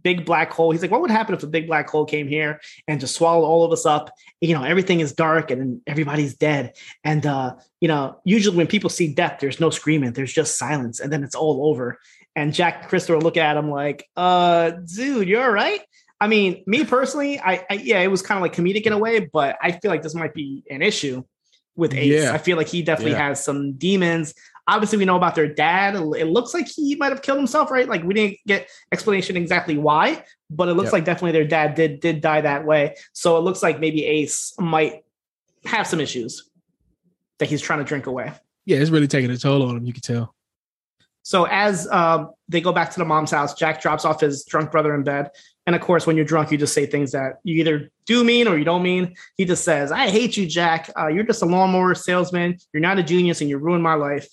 big 0.06 0.24
black 0.24 0.52
hole. 0.52 0.70
He's 0.70 0.82
like, 0.82 0.92
what 0.92 1.00
would 1.00 1.10
happen 1.10 1.34
if 1.34 1.42
a 1.42 1.48
big 1.48 1.66
black 1.66 1.90
hole 1.90 2.04
came 2.04 2.28
here 2.28 2.60
and 2.86 3.00
just 3.00 3.16
swallowed 3.16 3.44
all 3.44 3.64
of 3.64 3.72
us 3.72 3.84
up? 3.84 4.08
You 4.40 4.54
know, 4.54 4.62
everything 4.62 5.00
is 5.00 5.12
dark 5.12 5.50
and 5.50 5.60
then 5.60 5.82
everybody's 5.84 6.36
dead. 6.36 6.74
And 7.02 7.26
uh, 7.26 7.56
you 7.80 7.88
know, 7.88 8.20
usually 8.24 8.56
when 8.56 8.68
people 8.68 8.88
see 8.88 9.12
death, 9.12 9.38
there's 9.40 9.58
no 9.58 9.70
screaming, 9.70 10.12
there's 10.12 10.32
just 10.32 10.56
silence, 10.56 11.00
and 11.00 11.12
then 11.12 11.24
it's 11.24 11.34
all 11.34 11.66
over. 11.68 11.98
And 12.36 12.54
Jack 12.54 12.92
and 12.92 13.10
are 13.10 13.18
looking 13.18 13.42
at 13.42 13.56
him 13.56 13.68
like, 13.68 14.08
uh, 14.16 14.70
dude, 14.94 15.26
you're 15.26 15.42
all 15.42 15.50
right. 15.50 15.80
I 16.20 16.28
mean, 16.28 16.62
me 16.66 16.84
personally, 16.84 17.40
I, 17.40 17.66
I 17.68 17.74
yeah, 17.74 18.00
it 18.00 18.08
was 18.08 18.22
kind 18.22 18.38
of 18.38 18.42
like 18.42 18.54
comedic 18.54 18.86
in 18.86 18.92
a 18.92 18.98
way, 18.98 19.18
but 19.20 19.56
I 19.60 19.72
feel 19.72 19.90
like 19.90 20.02
this 20.02 20.14
might 20.14 20.34
be 20.34 20.62
an 20.70 20.82
issue 20.82 21.24
with 21.74 21.92
Ace. 21.94 22.22
Yeah. 22.22 22.32
I 22.32 22.38
feel 22.38 22.56
like 22.56 22.68
he 22.68 22.82
definitely 22.82 23.12
Yeah. 23.12 23.28
has 23.28 23.44
some 23.44 23.72
demons. 23.72 24.34
Obviously, 24.68 24.98
we 24.98 25.04
know 25.04 25.16
about 25.16 25.34
their 25.36 25.46
dad. 25.46 25.94
It 25.94 26.26
looks 26.26 26.52
like 26.52 26.66
he 26.66 26.96
might 26.96 27.12
have 27.12 27.22
killed 27.22 27.38
himself, 27.38 27.70
right? 27.70 27.88
Like 27.88 28.02
we 28.02 28.14
didn't 28.14 28.38
get 28.46 28.68
explanation 28.90 29.36
exactly 29.36 29.78
why, 29.78 30.24
but 30.50 30.68
it 30.68 30.74
looks 30.74 30.86
Yep. 30.86 30.92
like 30.92 31.04
definitely 31.04 31.32
their 31.32 31.46
dad 31.46 31.74
did 31.76 32.00
did 32.00 32.20
die 32.20 32.40
that 32.40 32.64
way. 32.64 32.96
So 33.12 33.36
it 33.36 33.40
looks 33.40 33.62
like 33.62 33.78
maybe 33.78 34.04
Ace 34.04 34.54
might 34.58 35.04
have 35.64 35.86
some 35.86 36.00
issues 36.00 36.50
that 37.38 37.48
he's 37.48 37.60
trying 37.60 37.78
to 37.78 37.84
drink 37.84 38.06
away. 38.06 38.32
Yeah, 38.64 38.78
it's 38.78 38.90
really 38.90 39.06
taking 39.06 39.30
a 39.30 39.36
toll 39.36 39.62
on 39.68 39.76
him. 39.76 39.86
You 39.86 39.92
can 39.92 40.02
tell. 40.02 40.34
So 41.22 41.44
as 41.44 41.88
um, 41.90 42.30
they 42.48 42.60
go 42.60 42.72
back 42.72 42.90
to 42.92 42.98
the 42.98 43.04
mom's 43.04 43.32
house, 43.32 43.54
Jack 43.54 43.80
drops 43.80 44.04
off 44.04 44.20
his 44.20 44.44
drunk 44.44 44.70
brother 44.70 44.94
in 44.94 45.02
bed. 45.02 45.30
And 45.66 45.74
of 45.74 45.82
course, 45.82 46.06
when 46.06 46.14
you're 46.14 46.24
drunk, 46.24 46.52
you 46.52 46.58
just 46.58 46.72
say 46.72 46.86
things 46.86 47.10
that 47.12 47.40
you 47.42 47.56
either 47.56 47.90
do 48.04 48.22
mean 48.22 48.46
or 48.46 48.56
you 48.56 48.64
don't 48.64 48.84
mean. 48.84 49.16
He 49.36 49.44
just 49.44 49.64
says, 49.64 49.90
"I 49.90 50.08
hate 50.08 50.36
you, 50.36 50.46
Jack. 50.46 50.90
Uh, 50.96 51.08
you're 51.08 51.24
just 51.24 51.42
a 51.42 51.46
lawnmower 51.46 51.94
salesman. 51.96 52.58
You're 52.72 52.80
not 52.80 52.98
a 52.98 53.02
genius, 53.02 53.40
and 53.40 53.50
you 53.50 53.58
ruined 53.58 53.82
my 53.82 53.94
life." 53.94 54.28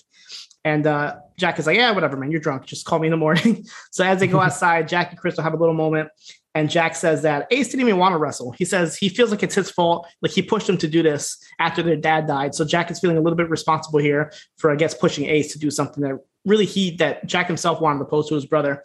And 0.65 0.87
uh, 0.87 1.17
Jack 1.37 1.59
is 1.59 1.67
like, 1.67 1.77
"Yeah, 1.77 1.91
whatever, 1.91 2.17
man. 2.17 2.31
You're 2.31 2.39
drunk. 2.39 2.65
Just 2.65 2.85
call 2.85 2.99
me 2.99 3.07
in 3.07 3.11
the 3.11 3.17
morning." 3.17 3.65
so 3.91 4.03
as 4.03 4.19
they 4.19 4.27
go 4.27 4.39
outside, 4.41 4.87
Jack 4.87 5.11
and 5.11 5.19
Crystal 5.19 5.43
have 5.43 5.53
a 5.53 5.57
little 5.57 5.75
moment. 5.75 6.09
And 6.55 6.69
Jack 6.69 6.95
says 6.95 7.23
that 7.23 7.47
Ace 7.49 7.69
didn't 7.69 7.87
even 7.87 7.97
want 7.97 8.13
to 8.13 8.17
wrestle. 8.17 8.51
He 8.51 8.65
says 8.65 8.95
he 8.95 9.09
feels 9.09 9.31
like 9.31 9.41
it's 9.41 9.55
his 9.55 9.71
fault. 9.71 10.07
Like 10.21 10.31
he 10.31 10.43
pushed 10.43 10.69
him 10.69 10.77
to 10.77 10.87
do 10.87 11.01
this 11.01 11.37
after 11.59 11.81
their 11.81 11.95
dad 11.95 12.27
died. 12.27 12.53
So 12.53 12.63
Jack 12.63 12.91
is 12.91 12.99
feeling 12.99 13.17
a 13.17 13.21
little 13.21 13.37
bit 13.37 13.49
responsible 13.49 13.99
here 13.99 14.31
for, 14.57 14.69
I 14.71 14.75
guess, 14.75 14.93
pushing 14.93 15.25
Ace 15.25 15.51
to 15.53 15.59
do 15.59 15.71
something 15.71 16.03
that 16.03 16.19
really 16.45 16.65
he 16.65 16.95
that 16.97 17.25
Jack 17.25 17.47
himself 17.47 17.81
wanted 17.81 17.99
to 17.99 18.05
pose 18.05 18.27
to 18.29 18.35
his 18.35 18.45
brother. 18.45 18.83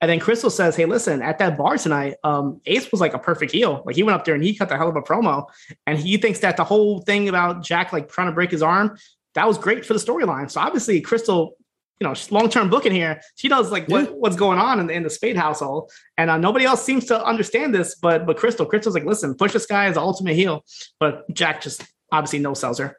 And 0.00 0.10
then 0.10 0.18
Crystal 0.18 0.48
says, 0.48 0.76
Hey, 0.76 0.86
listen, 0.86 1.20
at 1.20 1.38
that 1.38 1.58
bar 1.58 1.76
tonight, 1.76 2.14
um, 2.24 2.60
Ace 2.66 2.90
was 2.90 3.02
like 3.02 3.12
a 3.12 3.18
perfect 3.18 3.52
heel. 3.52 3.82
Like 3.84 3.96
he 3.96 4.02
went 4.02 4.18
up 4.18 4.24
there 4.24 4.34
and 4.34 4.42
he 4.42 4.56
cut 4.56 4.70
the 4.70 4.78
hell 4.78 4.88
of 4.88 4.96
a 4.96 5.02
promo. 5.02 5.46
And 5.86 5.98
he 5.98 6.16
thinks 6.16 6.40
that 6.40 6.56
the 6.56 6.64
whole 6.64 7.00
thing 7.02 7.28
about 7.28 7.62
Jack 7.62 7.92
like 7.92 8.08
trying 8.08 8.28
to 8.28 8.32
break 8.32 8.50
his 8.50 8.62
arm, 8.62 8.96
that 9.34 9.46
was 9.46 9.58
great 9.58 9.84
for 9.84 9.92
the 9.92 9.98
storyline. 9.98 10.50
So 10.50 10.60
obviously 10.60 11.00
Crystal, 11.00 11.56
you 12.00 12.08
know, 12.08 12.14
long-term 12.30 12.70
booking 12.70 12.92
here, 12.92 13.20
she 13.36 13.48
knows 13.48 13.70
like 13.70 13.86
what, 13.88 14.16
what's 14.18 14.36
going 14.36 14.58
on 14.58 14.80
in 14.80 14.86
the, 14.86 14.94
in 14.94 15.02
the 15.02 15.10
Spade 15.10 15.36
household. 15.36 15.90
And 16.16 16.30
uh, 16.30 16.38
nobody 16.38 16.64
else 16.64 16.82
seems 16.82 17.04
to 17.06 17.24
understand 17.24 17.74
this, 17.74 17.94
but 17.94 18.26
but 18.26 18.36
Crystal, 18.36 18.66
Crystal's 18.66 18.94
like, 18.94 19.04
listen, 19.04 19.34
push 19.34 19.52
this 19.52 19.66
guy 19.66 19.86
as 19.86 19.94
the 19.94 20.00
ultimate 20.00 20.34
heel. 20.34 20.64
But 20.98 21.32
Jack 21.32 21.60
just 21.62 21.84
obviously 22.10 22.38
no 22.38 22.54
sells 22.54 22.78
her. 22.78 22.96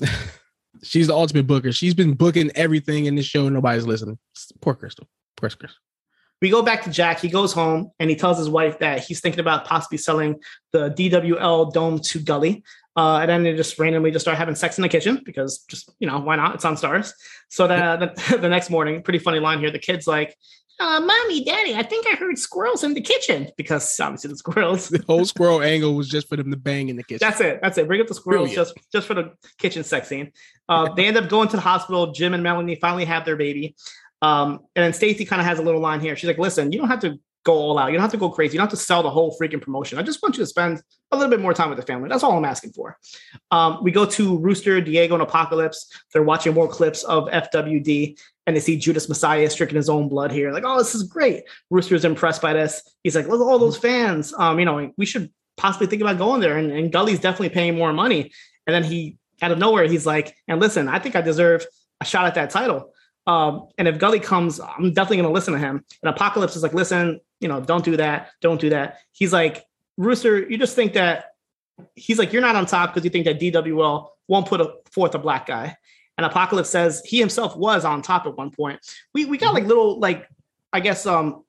She's 0.82 1.06
the 1.06 1.14
ultimate 1.14 1.46
booker. 1.46 1.72
She's 1.72 1.94
been 1.94 2.14
booking 2.14 2.50
everything 2.54 3.06
in 3.06 3.14
this 3.14 3.26
show. 3.26 3.48
Nobody's 3.48 3.86
listening. 3.86 4.18
Poor 4.60 4.74
Crystal. 4.74 5.06
Poor 5.36 5.48
Crystal. 5.48 5.80
we 6.42 6.50
go 6.50 6.62
back 6.62 6.82
to 6.82 6.90
Jack. 6.90 7.20
He 7.20 7.28
goes 7.28 7.52
home 7.52 7.90
and 7.98 8.10
he 8.10 8.16
tells 8.16 8.38
his 8.38 8.48
wife 8.48 8.78
that 8.80 9.04
he's 9.04 9.20
thinking 9.20 9.40
about 9.40 9.64
possibly 9.64 9.98
selling 9.98 10.40
the 10.72 10.90
DWL 10.90 11.72
dome 11.72 12.00
to 12.00 12.18
Gully. 12.20 12.64
Uh, 12.96 13.18
and 13.18 13.28
then 13.28 13.42
they 13.42 13.56
just 13.56 13.78
randomly 13.78 14.10
just 14.10 14.24
start 14.24 14.38
having 14.38 14.54
sex 14.54 14.78
in 14.78 14.82
the 14.82 14.88
kitchen 14.88 15.20
because 15.24 15.64
just 15.68 15.90
you 15.98 16.06
know 16.06 16.20
why 16.20 16.36
not? 16.36 16.54
It's 16.54 16.64
on 16.64 16.76
Starz. 16.76 17.12
So 17.48 17.66
the 17.66 18.14
the, 18.28 18.38
the 18.38 18.48
next 18.48 18.70
morning, 18.70 19.02
pretty 19.02 19.18
funny 19.18 19.40
line 19.40 19.58
here. 19.58 19.70
The 19.70 19.80
kid's 19.80 20.06
like, 20.06 20.36
uh, 20.78 21.00
"Mommy, 21.00 21.44
Daddy, 21.44 21.74
I 21.74 21.82
think 21.82 22.06
I 22.06 22.14
heard 22.14 22.38
squirrels 22.38 22.84
in 22.84 22.94
the 22.94 23.00
kitchen 23.00 23.50
because 23.56 23.98
obviously 23.98 24.30
the 24.30 24.36
squirrels." 24.36 24.88
The 24.88 25.02
whole 25.08 25.24
squirrel 25.34 25.60
angle 25.60 25.96
was 25.96 26.08
just 26.08 26.28
for 26.28 26.36
them 26.36 26.52
to 26.52 26.56
bang 26.56 26.88
in 26.88 26.94
the 26.94 27.02
kitchen. 27.02 27.26
That's 27.28 27.40
it. 27.40 27.58
That's 27.60 27.78
it. 27.78 27.88
Bring 27.88 28.00
up 28.00 28.06
the 28.06 28.14
squirrels 28.14 28.50
Brilliant. 28.50 28.68
just 28.68 28.92
just 28.92 29.06
for 29.08 29.14
the 29.14 29.32
kitchen 29.58 29.82
sex 29.82 30.06
scene. 30.06 30.30
Uh, 30.68 30.92
they 30.94 31.06
end 31.06 31.16
up 31.16 31.28
going 31.28 31.48
to 31.48 31.56
the 31.56 31.62
hospital. 31.62 32.12
Jim 32.12 32.32
and 32.32 32.44
Melanie 32.44 32.76
finally 32.76 33.04
have 33.06 33.24
their 33.24 33.36
baby. 33.36 33.74
Um, 34.22 34.60
and 34.76 34.84
then 34.84 34.92
Stacy 34.92 35.24
kind 35.24 35.40
of 35.40 35.46
has 35.46 35.58
a 35.58 35.62
little 35.62 35.80
line 35.80 36.00
here. 36.00 36.14
She's 36.14 36.28
like, 36.28 36.38
"Listen, 36.38 36.70
you 36.70 36.78
don't 36.78 36.88
have 36.88 37.00
to 37.00 37.18
go 37.44 37.54
all 37.54 37.78
out. 37.78 37.88
You 37.88 37.94
don't 37.94 38.02
have 38.02 38.10
to 38.10 38.16
go 38.16 38.30
crazy. 38.30 38.54
You 38.54 38.58
don't 38.58 38.70
have 38.70 38.78
to 38.78 38.84
sell 38.84 39.02
the 39.02 39.10
whole 39.10 39.36
freaking 39.40 39.60
promotion. 39.60 39.98
I 39.98 40.02
just 40.02 40.22
want 40.22 40.36
you 40.36 40.42
to 40.42 40.46
spend 40.46 40.82
a 41.12 41.16
little 41.16 41.30
bit 41.30 41.40
more 41.40 41.54
time 41.54 41.68
with 41.68 41.78
the 41.78 41.84
family. 41.84 42.08
That's 42.08 42.22
all 42.22 42.36
I'm 42.36 42.44
asking 42.44 42.72
for." 42.72 42.98
Um, 43.50 43.78
we 43.82 43.90
go 43.90 44.04
to 44.06 44.38
Rooster, 44.38 44.80
Diego, 44.80 45.14
and 45.14 45.22
Apocalypse. 45.22 45.90
They're 46.12 46.22
watching 46.22 46.54
more 46.54 46.68
clips 46.68 47.04
of 47.04 47.28
FWD, 47.28 48.18
and 48.46 48.56
they 48.56 48.60
see 48.60 48.76
Judas 48.76 49.06
Mesias 49.06 49.52
stricken 49.52 49.76
his 49.76 49.88
own 49.88 50.08
blood 50.08 50.32
here. 50.32 50.52
Like, 50.52 50.64
oh, 50.66 50.78
this 50.78 50.94
is 50.94 51.04
great. 51.04 51.44
Rooster's 51.70 52.04
impressed 52.04 52.42
by 52.42 52.52
this. 52.52 52.82
He's 53.02 53.16
like, 53.16 53.28
look 53.28 53.40
at 53.40 53.44
all 53.44 53.58
those 53.58 53.76
fans. 53.76 54.34
Um, 54.36 54.58
you 54.58 54.64
know, 54.64 54.90
we 54.96 55.06
should 55.06 55.30
possibly 55.56 55.86
think 55.86 56.02
about 56.02 56.18
going 56.18 56.40
there. 56.40 56.58
And, 56.58 56.70
and 56.70 56.92
Gully's 56.92 57.20
definitely 57.20 57.50
paying 57.50 57.76
more 57.76 57.92
money. 57.92 58.32
And 58.66 58.74
then 58.74 58.84
he, 58.84 59.18
out 59.40 59.52
of 59.52 59.58
nowhere, 59.58 59.86
he's 59.86 60.06
like, 60.06 60.36
and 60.48 60.60
listen, 60.60 60.88
I 60.88 60.98
think 60.98 61.16
I 61.16 61.20
deserve 61.20 61.66
a 62.00 62.04
shot 62.04 62.26
at 62.26 62.34
that 62.34 62.50
title. 62.50 62.92
Um, 63.26 63.68
and 63.78 63.88
if 63.88 63.98
Gully 63.98 64.20
comes, 64.20 64.60
I'm 64.60 64.92
definitely 64.92 65.18
going 65.18 65.28
to 65.28 65.32
listen 65.32 65.54
to 65.54 65.58
him. 65.58 65.82
And 66.02 66.14
Apocalypse 66.14 66.56
is 66.56 66.62
like, 66.62 66.74
listen, 66.74 67.20
you 67.44 67.48
know, 67.48 67.60
don't 67.60 67.84
do 67.84 67.98
that. 67.98 68.30
Don't 68.40 68.58
do 68.58 68.70
that. 68.70 69.00
He's 69.12 69.30
like, 69.30 69.66
Rooster, 69.98 70.48
you 70.48 70.56
just 70.56 70.74
think 70.74 70.94
that 70.94 71.26
he's 71.94 72.18
like, 72.18 72.32
you're 72.32 72.40
not 72.40 72.56
on 72.56 72.64
top 72.64 72.94
because 72.94 73.04
you 73.04 73.10
think 73.10 73.26
that 73.26 73.38
DWL 73.38 74.08
won't 74.26 74.46
put 74.46 74.62
a, 74.62 74.72
forth 74.90 75.14
a 75.14 75.18
black 75.18 75.46
guy. 75.46 75.76
And 76.16 76.24
Apocalypse 76.24 76.70
says 76.70 77.02
he 77.04 77.18
himself 77.18 77.54
was 77.54 77.84
on 77.84 78.00
top 78.00 78.24
at 78.24 78.34
one 78.34 78.50
point. 78.50 78.80
We 79.12 79.26
we 79.26 79.36
got 79.36 79.52
like 79.52 79.64
little 79.64 80.00
like 80.00 80.26
I 80.72 80.80
guess 80.80 81.04
um 81.04 81.44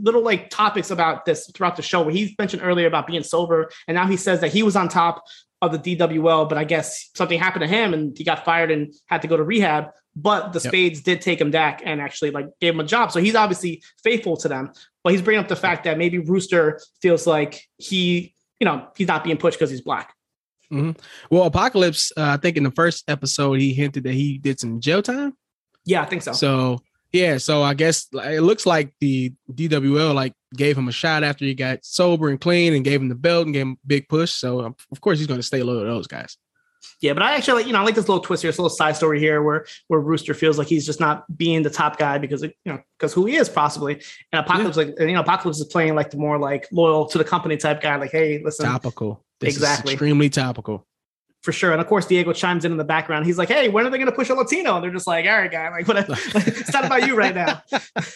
little 0.00 0.22
like 0.22 0.50
topics 0.50 0.90
about 0.90 1.26
this 1.26 1.48
throughout 1.54 1.76
the 1.76 1.82
show 1.82 2.02
where 2.02 2.12
he 2.12 2.34
mentioned 2.36 2.62
earlier 2.64 2.88
about 2.88 3.06
being 3.06 3.22
sober 3.22 3.70
and 3.86 3.94
now 3.94 4.06
he 4.06 4.16
says 4.16 4.40
that 4.40 4.50
he 4.50 4.62
was 4.62 4.74
on 4.74 4.88
top 4.88 5.22
of 5.60 5.70
the 5.70 5.78
DWL 5.78 6.48
but 6.48 6.56
I 6.56 6.64
guess 6.64 7.10
something 7.14 7.38
happened 7.38 7.60
to 7.60 7.68
him 7.68 7.92
and 7.92 8.16
he 8.16 8.24
got 8.24 8.46
fired 8.46 8.70
and 8.70 8.94
had 9.04 9.20
to 9.22 9.28
go 9.28 9.36
to 9.36 9.44
rehab 9.44 9.90
but 10.22 10.52
the 10.52 10.60
Yep. 10.60 10.70
Spades 10.70 11.00
did 11.02 11.20
take 11.20 11.40
him 11.40 11.50
back 11.50 11.82
and 11.84 12.00
actually 12.00 12.30
like 12.30 12.46
gave 12.60 12.74
him 12.74 12.80
a 12.80 12.84
job 12.84 13.10
so 13.12 13.20
he's 13.20 13.34
obviously 13.34 13.82
faithful 14.02 14.36
to 14.38 14.48
them 14.48 14.72
but 15.02 15.12
he's 15.12 15.22
bringing 15.22 15.42
up 15.42 15.48
the 15.48 15.56
fact 15.56 15.84
that 15.84 15.96
maybe 15.98 16.18
Rooster 16.18 16.80
feels 17.02 17.26
like 17.26 17.62
he 17.78 18.34
you 18.58 18.64
know 18.64 18.86
he's 18.96 19.08
not 19.08 19.24
being 19.24 19.36
pushed 19.36 19.58
because 19.58 19.70
he's 19.70 19.80
black 19.82 20.14
Well, 21.30 21.44
Apocalypse, 21.44 22.12
uh, 22.16 22.22
I 22.22 22.36
think 22.36 22.56
in 22.56 22.62
the 22.62 22.70
first 22.70 23.02
episode, 23.08 23.58
he 23.58 23.72
hinted 23.74 24.04
that 24.04 24.12
he 24.14 24.38
did 24.38 24.60
some 24.60 24.80
jail 24.80 25.02
time. 25.02 25.36
yeah 25.84 26.02
I 26.02 26.04
think 26.06 26.22
so 26.22 26.32
So 26.32 26.78
yeah, 27.12 27.38
so 27.38 27.62
I 27.64 27.74
guess 27.74 28.06
it 28.12 28.40
looks 28.42 28.66
like 28.66 28.94
the 29.00 29.32
DWL 29.52 30.14
like 30.14 30.32
gave 30.54 30.78
him 30.78 30.86
a 30.86 30.92
shot 30.92 31.24
after 31.24 31.44
he 31.44 31.54
got 31.54 31.84
sober 31.84 32.28
and 32.28 32.40
clean 32.40 32.72
and 32.74 32.84
gave 32.84 33.00
him 33.00 33.08
the 33.08 33.16
belt 33.16 33.46
and 33.46 33.52
gave 33.54 33.62
him 33.62 33.78
a 33.82 33.86
big 33.86 34.08
push. 34.08 34.30
So 34.32 34.60
um, 34.60 34.76
of 34.92 35.00
course 35.00 35.18
he's 35.18 35.26
going 35.26 35.40
to 35.40 35.46
stay 35.46 35.60
loyal 35.64 35.80
to 35.80 35.86
those 35.86 36.06
guys. 36.06 36.36
Yeah, 37.00 37.14
but 37.14 37.22
I 37.22 37.34
actually 37.34 37.54
like, 37.54 37.66
you 37.66 37.72
know, 37.72 37.80
I 37.80 37.82
like 37.82 37.94
this 37.94 38.08
little 38.08 38.22
twist 38.22 38.42
here, 38.42 38.50
this 38.50 38.58
little 38.58 38.70
side 38.70 38.96
story 38.96 39.18
here 39.18 39.42
where 39.42 39.66
where 39.88 40.00
Rooster 40.00 40.34
feels 40.34 40.58
like 40.58 40.66
he's 40.66 40.84
just 40.84 41.00
not 41.00 41.24
being 41.36 41.62
the 41.62 41.70
top 41.70 41.98
guy 41.98 42.18
because 42.18 42.42
you 42.42 42.52
know, 42.66 42.78
because 42.98 43.12
who 43.12 43.26
he 43.26 43.36
is 43.36 43.48
possibly. 43.48 43.94
And 44.32 44.44
Apocalypse 44.44 44.76
like 44.76 44.94
and, 44.98 45.08
you 45.08 45.14
know, 45.14 45.22
Apocalypse 45.22 45.58
is 45.58 45.66
playing 45.66 45.94
like 45.94 46.10
the 46.10 46.18
more 46.18 46.38
like 46.38 46.68
loyal 46.72 47.06
to 47.06 47.18
the 47.18 47.24
company 47.24 47.56
type 47.56 47.80
guy, 47.80 47.96
like, 47.96 48.12
hey, 48.12 48.42
listen, 48.44 48.66
Topical. 48.66 49.24
This 49.40 49.54
Exactly. 49.54 49.92
Is 49.92 49.94
extremely 49.94 50.28
topical. 50.28 50.86
for 51.42 51.52
sure. 51.52 51.72
And 51.72 51.80
of 51.80 51.86
course, 51.86 52.06
Diego 52.06 52.34
chimes 52.34 52.66
in 52.66 52.72
in 52.72 52.78
the 52.78 52.84
background. 52.84 53.24
He's 53.24 53.38
like, 53.38 53.48
hey, 53.48 53.70
when 53.70 53.86
are 53.86 53.90
they 53.90 53.98
gonna 53.98 54.12
push 54.12 54.28
a 54.28 54.34
Latino? 54.34 54.74
And 54.74 54.84
they're 54.84 54.90
just 54.90 55.06
like, 55.06 55.24
all 55.24 55.32
right, 55.32 55.50
guy, 55.50 55.70
like 55.70 55.88
whatever. 55.88 56.12
it's 56.34 56.72
not 56.72 56.84
about 56.84 57.06
you 57.06 57.16
right 57.16 57.34
now. 57.34 57.62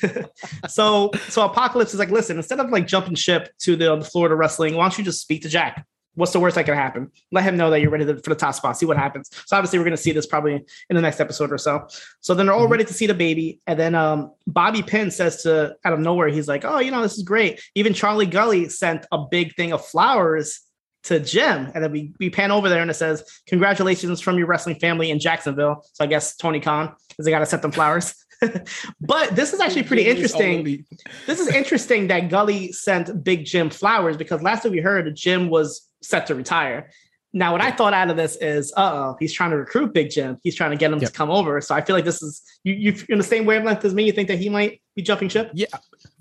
so 0.69 1.11
so 1.29 1.45
Apocalypse 1.47 1.95
is 1.95 1.99
like, 1.99 2.11
listen, 2.11 2.37
instead 2.37 2.61
of 2.61 2.71
like 2.71 2.87
jumping 2.87 3.15
ship 3.15 3.49
to 3.61 3.77
the, 3.77 3.97
the 3.97 4.05
Florida 4.05 4.35
wrestling, 4.35 4.75
why 4.75 4.85
don't 4.85 4.99
you 4.99 5.05
just 5.05 5.23
speak 5.23 5.43
to 5.43 5.49
Jack? 5.49 5.87
What's 6.15 6.33
the 6.33 6.41
worst 6.41 6.55
that 6.57 6.65
can 6.65 6.75
happen? 6.75 7.11
Let 7.33 7.45
him 7.45 7.57
know 7.57 7.71
that 7.71 7.81
you're 7.81 7.91
ready 7.91 8.05
to, 8.07 8.17
for 8.19 8.31
the 8.31 8.37
top 8.37 8.55
spot. 8.55 8.77
See 8.79 8.87
what 8.87 8.97
happens. 8.97 9.31
So 9.47 9.57
obviously, 9.57 9.79
we're 9.79 9.85
going 9.85 9.97
to 9.97 10.03
see 10.03 10.13
this 10.13 10.27
probably 10.27 10.55
in 10.55 10.97
the 10.97 11.01
next 11.03 11.21
episode 11.21 11.51
or 11.53 11.59
so. 11.59 11.87
So 12.21 12.35
then 12.35 12.47
they're 12.47 12.55
all 12.55 12.67
Mhm. 12.67 12.71
ready 12.71 12.85
to 12.85 12.95
see 12.95 13.07
the 13.07 13.15
baby, 13.15 13.61
and 13.67 13.79
then 13.79 13.95
um, 13.95 14.33
Bobby 14.47 14.83
Pinn 14.83 15.11
says 15.11 15.43
to 15.43 15.77
out 15.85 15.93
of 15.93 16.01
nowhere, 16.01 16.29
he's 16.29 16.49
like, 16.49 16.65
"Oh, 16.65 16.79
you 16.79 16.91
know, 16.91 17.03
this 17.03 17.17
is 17.17 17.23
great." 17.23 17.61
Even 17.75 17.95
Charlie 17.95 18.27
Gully 18.27 18.69
sent 18.69 19.07
a 19.13 19.19
big 19.31 19.55
thing 19.57 19.73
of 19.73 19.85
flowers 19.85 20.61
to 21.05 21.21
Jim, 21.21 21.71
and 21.75 21.85
then 21.85 21.93
we 21.93 22.13
we 22.19 22.31
pan 22.31 22.51
over 22.51 22.69
there, 22.69 22.81
and 22.81 22.91
it 22.91 22.95
says, 22.95 23.25
"Congratulations 23.47 24.21
from 24.21 24.39
your 24.39 24.47
wrestling 24.47 24.77
family 24.77 25.11
in 25.11 25.19
Jacksonville." 25.19 25.85
So 25.93 26.05
I 26.05 26.07
guess 26.07 26.37
Tony 26.37 26.61
Khan 26.61 26.95
because 27.09 27.25
they 27.25 27.31
got 27.31 27.41
to 27.41 27.47
send 27.47 27.63
them 27.63 27.73
flowers. 27.73 28.15
but 29.01 29.35
this 29.37 29.53
is 29.53 29.61
actually 29.61 29.85
pretty 29.85 30.07
interesting 30.07 30.85
this 31.27 31.41
is 31.41 31.49
interesting 31.49 32.09
that 32.09 32.29
Gully 32.29 32.73
sent 32.73 33.23
Big 33.25 33.45
Jim 33.45 33.71
flowers 33.71 34.17
because 34.17 34.43
last 34.43 34.63
time 34.63 34.73
we 34.73 34.81
heard, 34.81 35.15
Jim 35.15 35.49
was 35.49 35.89
set 36.05 36.27
to 36.29 36.35
retire. 36.35 36.91
Now, 37.37 37.51
what 37.51 37.61
I 37.61 37.73
thought 37.73 37.95
out 37.95 38.11
of 38.11 38.17
this 38.17 38.37
is, 38.37 38.73
uh 38.77 38.91
oh, 38.95 39.17
he's 39.19 39.33
trying 39.33 39.51
to 39.51 39.57
recruit 39.57 39.93
Big 39.93 40.11
Jim. 40.11 40.39
He's 40.45 40.55
trying 40.55 40.71
to 40.71 40.77
get 40.77 40.93
him 40.93 41.01
Yep. 41.01 41.11
to 41.11 41.17
come 41.17 41.31
over. 41.31 41.61
So 41.61 41.75
I 41.75 41.81
feel 41.81 41.97
like 41.97 42.05
this 42.05 42.23
is 42.23 42.43
you. 42.63 42.75
You 42.75 42.95
in 43.09 43.19
the 43.19 43.25
same 43.25 43.45
wavelength 43.45 43.85
as 43.85 43.93
me. 43.93 44.05
You 44.05 44.13
think 44.13 44.29
that 44.29 44.39
he 44.39 44.49
might 44.49 44.81
be 44.95 45.03
jumping 45.03 45.29
ship? 45.29 45.51
Yeah, 45.53 45.67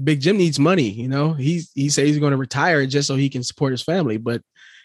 Big 0.03 0.21
Jim 0.21 0.37
needs 0.37 0.57
money. 0.57 0.89
You 0.89 1.07
know, 1.07 1.33
he's 1.33 1.71
he 1.75 1.89
says 1.89 2.07
he's 2.07 2.17
going 2.17 2.31
to 2.31 2.37
retire 2.37 2.85
just 2.87 3.07
so 3.07 3.15
he 3.15 3.29
can 3.29 3.43
support 3.43 3.71
his 3.73 3.83
family. 3.83 4.17
But 4.17 4.41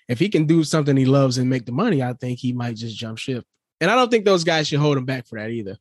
if 0.09 0.19
he 0.19 0.29
can 0.29 0.45
do 0.45 0.65
something 0.65 0.97
he 0.97 1.07
loves 1.07 1.39
and 1.39 1.49
make 1.49 1.65
the 1.65 1.73
money, 1.73 2.03
I 2.03 2.13
think 2.13 2.39
he 2.41 2.53
might 2.53 2.77
just 2.77 2.97
jump 2.97 3.17
ship. 3.19 3.45
And 3.81 3.91
I 3.91 3.95
don't 3.95 4.11
think 4.11 4.25
those 4.27 4.45
guys 4.45 4.69
should 4.69 4.81
hold 4.81 4.99
him 4.99 5.05
back 5.07 5.27
for 5.27 5.39
that 5.39 5.49
either. 5.51 5.79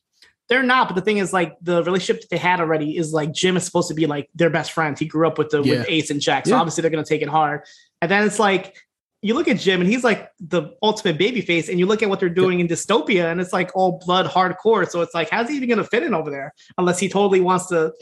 They're 0.47 0.63
not. 0.63 0.87
But 0.87 0.95
the 0.95 1.01
thing 1.01 1.17
is, 1.17 1.33
like 1.33 1.57
the 1.61 1.83
relationship 1.83 2.21
that 2.21 2.29
they 2.29 2.37
had 2.37 2.61
already 2.61 2.95
is 2.95 3.11
like 3.11 3.33
Jim 3.33 3.57
is 3.57 3.65
supposed 3.65 3.89
to 3.89 3.93
be 3.95 4.05
like 4.05 4.29
their 4.33 4.49
best 4.49 4.71
friend. 4.71 4.97
He 4.97 5.05
grew 5.07 5.27
up 5.27 5.37
with 5.37 5.49
the 5.49 5.61
Yeah. 5.61 5.79
with 5.79 5.87
Ace 5.89 6.09
and 6.09 6.21
Jack, 6.21 6.45
so 6.45 6.51
Yeah. 6.53 6.59
obviously 6.61 6.83
they're 6.83 6.91
gonna 6.91 7.03
take 7.03 7.21
it 7.21 7.27
hard. 7.27 7.63
And 8.01 8.09
then 8.09 8.23
it's 8.25 8.39
like 8.39 8.77
you 9.21 9.33
look 9.33 9.47
at 9.47 9.57
Jim 9.57 9.81
and 9.81 9.89
he's 9.89 10.03
like 10.03 10.31
the 10.39 10.69
ultimate 10.83 11.17
baby 11.17 11.41
face, 11.41 11.69
and 11.69 11.79
you 11.79 11.85
look 11.85 12.03
at 12.03 12.09
what 12.09 12.19
they're 12.19 12.29
doing 12.29 12.59
in 12.59 12.67
dystopia, 12.67 13.31
and 13.31 13.41
it's 13.41 13.53
like 13.53 13.75
all 13.75 14.01
blood 14.05 14.27
hardcore. 14.27 14.87
So 14.87 15.01
it's 15.01 15.13
like, 15.13 15.29
how's 15.29 15.49
he 15.49 15.55
even 15.55 15.69
gonna 15.69 15.83
fit 15.83 16.03
in 16.03 16.13
over 16.13 16.29
there 16.29 16.53
unless 16.77 16.99
he 16.99 17.09
totally 17.09 17.41
wants 17.41 17.67
to? 17.67 17.93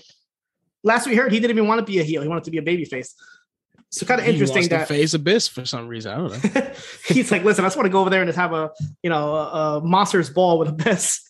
Last 0.84 1.08
we 1.08 1.16
heard, 1.16 1.32
he 1.32 1.40
didn't 1.40 1.58
even 1.58 1.68
want 1.68 1.80
to 1.80 1.86
be 1.86 2.00
a 2.00 2.04
heel; 2.04 2.22
he 2.22 2.28
wanted 2.28 2.44
to 2.46 2.52
be 2.52 2.58
a 2.58 2.62
baby 2.62 2.86
face. 2.86 3.16
So 3.92 4.06
kind 4.06 4.20
of 4.20 4.26
He 4.26 4.34
interesting 4.34 4.68
that 4.70 4.90
face 4.90 5.14
abyss 5.14 5.48
for 5.48 5.66
some 5.66 5.88
reason. 5.88 6.12
I 6.12 6.18
don't 6.18 6.56
know. 6.56 6.72
he's 7.06 7.32
like, 7.32 7.44
listen, 7.46 7.64
I 7.64 7.68
just 7.68 7.78
want 7.78 7.86
to 7.86 7.92
go 7.92 8.02
over 8.02 8.10
there 8.10 8.22
and 8.22 8.28
just 8.28 8.38
have 8.38 8.52
a 8.52 8.72
you 9.02 9.10
know 9.10 9.36
a, 9.36 9.78
a 9.78 9.82
monster's 9.82 10.30
ball 10.30 10.60
with 10.60 10.68
Abyss. 10.68 11.22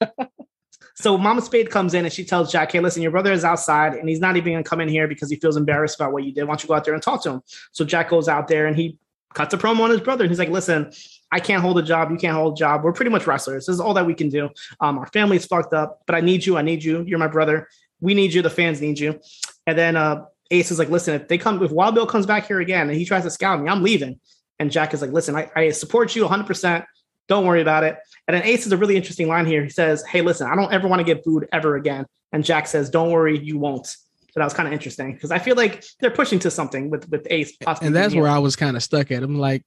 so 0.96 1.16
Mama 1.16 1.40
Spade 1.40 1.70
comes 1.70 1.94
in 1.94 2.04
and 2.04 2.12
she 2.12 2.24
tells 2.24 2.50
Jack, 2.50 2.72
"Hey, 2.72 2.80
listen, 2.80 3.00
your 3.00 3.12
brother 3.12 3.32
is 3.32 3.44
outside 3.44 3.94
and 3.94 4.08
he's 4.08 4.18
not 4.18 4.36
even 4.36 4.54
gonna 4.54 4.64
come 4.64 4.80
in 4.80 4.88
here 4.88 5.06
because 5.06 5.30
he 5.30 5.36
feels 5.36 5.56
embarrassed 5.56 5.94
about 5.94 6.12
what 6.12 6.24
you 6.24 6.32
did. 6.32 6.44
Why 6.44 6.48
don't 6.48 6.62
you 6.64 6.68
go 6.68 6.74
out 6.74 6.84
there 6.84 6.94
and 6.94 7.02
talk 7.02 7.22
to 7.22 7.30
him?" 7.30 7.42
So 7.70 7.84
Jack 7.84 8.08
goes 8.08 8.28
out 8.28 8.48
there 8.48 8.66
and 8.66 8.76
he 8.76 8.98
cuts 9.34 9.52
a 9.52 9.58
promo 9.58 9.80
on 9.80 9.90
his 9.90 10.00
brother 10.00 10.24
and 10.24 10.30
he's 10.30 10.38
like, 10.38 10.50
"Listen." 10.50 10.92
I 11.32 11.40
can't 11.40 11.60
hold 11.60 11.76
a 11.78 11.82
job. 11.82 12.12
You 12.12 12.16
can't 12.16 12.36
hold 12.36 12.52
a 12.52 12.56
job. 12.56 12.84
We're 12.84 12.92
pretty 12.92 13.10
much 13.10 13.26
wrestlers. 13.26 13.66
This 13.66 13.74
is 13.74 13.80
all 13.80 13.92
that 13.94 14.06
we 14.06 14.14
can 14.14 14.28
do. 14.28 14.50
Um, 14.78 14.98
our 14.98 15.06
family's 15.08 15.44
fucked 15.44 15.74
up, 15.74 16.00
but 16.06 16.14
I 16.14 16.20
need 16.20 16.46
you. 16.46 16.56
I 16.56 16.62
need 16.62 16.84
you. 16.84 17.02
You're 17.08 17.18
my 17.18 17.26
brother. 17.26 17.68
We 18.00 18.14
need 18.14 18.32
you. 18.32 18.40
The 18.40 18.50
fans 18.50 18.80
need 18.80 19.00
you. 19.00 19.20
And 19.66 19.76
then 19.76 19.96
uh, 19.96 20.26
Ace 20.52 20.70
is 20.70 20.78
like, 20.78 20.90
listen, 20.90 21.14
if 21.14 21.26
they 21.26 21.38
come, 21.38 21.60
if 21.62 21.72
Wild 21.72 21.96
Bill 21.96 22.06
comes 22.06 22.24
back 22.24 22.46
here 22.46 22.60
again 22.60 22.88
and 22.88 22.96
he 22.96 23.04
tries 23.04 23.24
to 23.24 23.30
scout 23.30 23.60
me, 23.60 23.68
I'm 23.68 23.82
leaving. 23.82 24.20
And 24.60 24.70
Jack 24.70 24.94
is 24.94 25.02
like, 25.02 25.10
listen, 25.10 25.34
I, 25.34 25.50
I 25.56 25.70
support 25.70 26.14
you 26.14 26.24
100%. 26.24 26.84
Don't 27.26 27.46
worry 27.46 27.62
about 27.62 27.82
it. 27.82 27.96
And 28.28 28.36
then 28.36 28.44
Ace 28.44 28.66
is 28.66 28.72
a 28.72 28.76
really 28.76 28.96
interesting 28.96 29.26
line 29.26 29.46
here. 29.46 29.64
He 29.64 29.70
says, 29.70 30.04
hey, 30.04 30.20
listen, 30.20 30.46
I 30.46 30.54
don't 30.54 30.72
ever 30.72 30.86
want 30.86 31.00
to 31.00 31.04
get 31.04 31.24
booed 31.24 31.48
ever 31.52 31.76
again. 31.76 32.06
And 32.32 32.44
Jack 32.44 32.66
says, 32.66 32.90
don't 32.90 33.10
worry, 33.10 33.38
you 33.38 33.58
won't. 33.58 33.96
So 34.34 34.40
that 34.40 34.46
was 34.46 34.54
kind 34.54 34.66
of 34.66 34.72
interesting 34.72 35.12
because 35.12 35.30
I 35.30 35.38
feel 35.38 35.54
like 35.54 35.84
they're 36.00 36.10
pushing 36.10 36.40
to 36.40 36.50
something 36.50 36.90
with 36.90 37.08
with 37.08 37.24
Ace. 37.30 37.56
And 37.80 37.94
that's 37.94 38.16
where 38.16 38.26
I 38.26 38.38
was 38.38 38.56
kind 38.56 38.76
of 38.76 38.82
stuck 38.82 39.12
at. 39.12 39.22
I'm 39.22 39.38
like, 39.38 39.62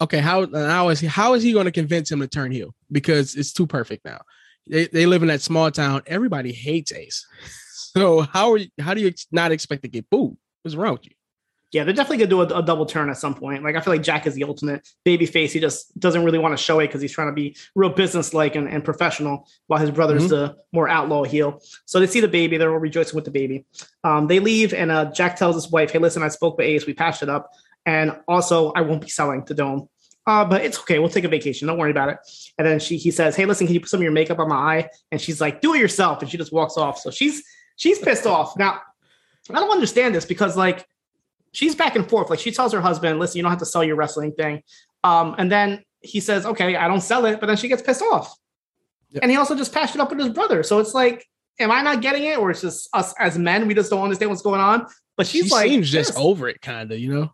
okay, 0.00 0.20
how 0.20 0.46
how 0.50 0.88
is 0.88 1.00
he 1.00 1.06
how 1.06 1.34
is 1.34 1.42
he 1.42 1.52
going 1.52 1.66
to 1.66 1.70
convince 1.70 2.10
him 2.10 2.20
to 2.20 2.26
turn 2.26 2.50
heel? 2.50 2.74
Because 2.90 3.34
it's 3.34 3.52
too 3.52 3.66
perfect 3.66 4.06
now. 4.06 4.22
They, 4.66 4.86
they 4.86 5.04
live 5.04 5.20
in 5.20 5.28
that 5.28 5.42
small 5.42 5.70
town. 5.70 6.00
Everybody 6.06 6.50
hates 6.52 6.92
Ace. 6.92 7.26
So 7.96 8.20
how 8.20 8.52
are 8.52 8.58
you, 8.58 8.68
how 8.78 8.92
do 8.92 9.00
you 9.00 9.12
not 9.32 9.50
expect 9.50 9.82
to 9.82 9.88
get 9.88 10.08
booed? 10.10 10.36
What's 10.62 10.76
wrong 10.76 10.92
with 10.92 11.06
you? 11.06 11.12
Yeah, 11.70 11.84
they're 11.84 11.92
definitely 11.92 12.24
gonna 12.24 12.46
do 12.46 12.54
a, 12.54 12.60
a, 12.60 12.62
double 12.62 12.86
turn 12.86 13.10
at 13.10 13.18
some 13.18 13.34
point. 13.34 13.62
Like 13.62 13.76
I 13.76 13.80
feel 13.80 13.92
like 13.92 14.02
Jack 14.02 14.26
is 14.26 14.34
the 14.34 14.44
ultimate 14.44 14.88
baby 15.04 15.26
face. 15.26 15.52
He 15.52 15.60
just 15.60 15.98
doesn't 16.00 16.24
really 16.24 16.38
want 16.38 16.56
to 16.56 16.62
show 16.62 16.78
it 16.78 16.86
because 16.86 17.02
he's 17.02 17.12
trying 17.12 17.28
to 17.28 17.34
be 17.34 17.56
real 17.74 17.90
business 17.90 18.32
like 18.32 18.56
and, 18.56 18.66
and, 18.66 18.82
professional, 18.82 19.46
while 19.66 19.78
his 19.78 19.90
brother's 19.90 20.22
mm-hmm. 20.22 20.30
the 20.30 20.56
more 20.72 20.88
outlaw 20.88 21.24
heel. 21.24 21.60
So 21.84 22.00
they 22.00 22.06
see 22.06 22.20
the 22.20 22.28
baby, 22.28 22.56
they're 22.56 22.72
all 22.72 22.78
rejoicing 22.78 23.16
with 23.16 23.26
the 23.26 23.30
baby. 23.30 23.66
Um, 24.02 24.28
they 24.28 24.40
leave, 24.40 24.72
and 24.72 24.90
uh, 24.90 25.06
Jack 25.12 25.36
tells 25.36 25.56
his 25.56 25.70
wife, 25.70 25.92
"Hey, 25.92 25.98
listen, 25.98 26.22
I 26.22 26.28
spoke 26.28 26.56
with 26.56 26.66
Ace. 26.66 26.86
We 26.86 26.94
patched 26.94 27.22
it 27.22 27.28
up, 27.28 27.50
and 27.84 28.16
also 28.26 28.72
I 28.72 28.80
won't 28.80 29.02
be 29.02 29.08
selling 29.08 29.44
the 29.44 29.54
dome." 29.54 29.88
Uh, 30.26 30.44
but 30.44 30.62
it's 30.62 30.78
okay. 30.78 30.98
We'll 30.98 31.08
take 31.08 31.24
a 31.24 31.28
vacation. 31.28 31.68
Don't 31.68 31.78
worry 31.78 31.90
about 31.90 32.10
it. 32.10 32.18
And 32.58 32.66
then 32.66 32.80
she 32.80 32.98
he 32.98 33.10
says, 33.10 33.34
Hey, 33.34 33.46
listen, 33.46 33.66
can 33.66 33.72
you 33.72 33.80
put 33.80 33.88
some 33.88 34.00
of 34.00 34.02
your 34.02 34.12
makeup 34.12 34.38
on 34.38 34.48
my 34.50 34.56
eye? 34.56 34.90
And 35.10 35.18
she's 35.18 35.40
like, 35.40 35.62
Do 35.62 35.72
it 35.72 35.80
yourself. 35.80 36.20
And 36.20 36.30
she 36.30 36.36
just 36.36 36.52
walks 36.52 36.76
off. 36.76 36.98
So 36.98 37.10
she's 37.10 37.42
she's 37.76 37.98
pissed 37.98 38.26
off. 38.26 38.54
Now, 38.58 38.82
I 39.48 39.54
don't 39.54 39.70
understand 39.70 40.14
this 40.14 40.26
because 40.26 40.54
like 40.54 40.86
she's 41.52 41.74
back 41.74 41.96
and 41.96 42.08
forth. 42.08 42.30
Like 42.30 42.38
she 42.38 42.50
tells 42.50 42.72
her 42.72 42.80
husband, 42.80 43.18
listen, 43.18 43.36
you 43.36 43.42
don't 43.42 43.52
have 43.52 43.60
to 43.60 43.66
sell 43.66 43.84
your 43.84 43.96
wrestling 43.96 44.32
thing. 44.32 44.62
Um, 45.04 45.34
and 45.38 45.50
then 45.50 45.84
he 46.00 46.20
says, 46.20 46.46
Okay, 46.46 46.76
I 46.76 46.88
don't 46.88 47.00
sell 47.00 47.24
it, 47.26 47.40
but 47.40 47.46
then 47.46 47.56
she 47.56 47.68
gets 47.68 47.82
pissed 47.82 48.02
off. 48.02 48.34
Yep. 49.10 49.22
And 49.22 49.30
he 49.30 49.36
also 49.36 49.54
just 49.54 49.72
patched 49.72 49.94
it 49.94 50.00
up 50.00 50.10
with 50.10 50.18
his 50.18 50.28
brother. 50.28 50.62
So 50.62 50.78
it's 50.78 50.94
like, 50.94 51.26
am 51.58 51.70
I 51.70 51.82
not 51.82 52.02
getting 52.02 52.24
it? 52.24 52.38
Or 52.38 52.50
it's 52.50 52.60
just 52.60 52.88
us 52.92 53.14
as 53.18 53.38
men, 53.38 53.66
we 53.66 53.74
just 53.74 53.90
don't 53.90 54.02
understand 54.02 54.30
what's 54.30 54.42
going 54.42 54.60
on. 54.60 54.86
But 55.16 55.26
she's 55.26 55.46
she 55.46 55.50
like 55.50 55.68
seems 55.68 55.90
just 55.90 56.16
over 56.16 56.48
it, 56.48 56.60
kind 56.60 56.92
of, 56.92 56.98
you 56.98 57.12
know 57.12 57.30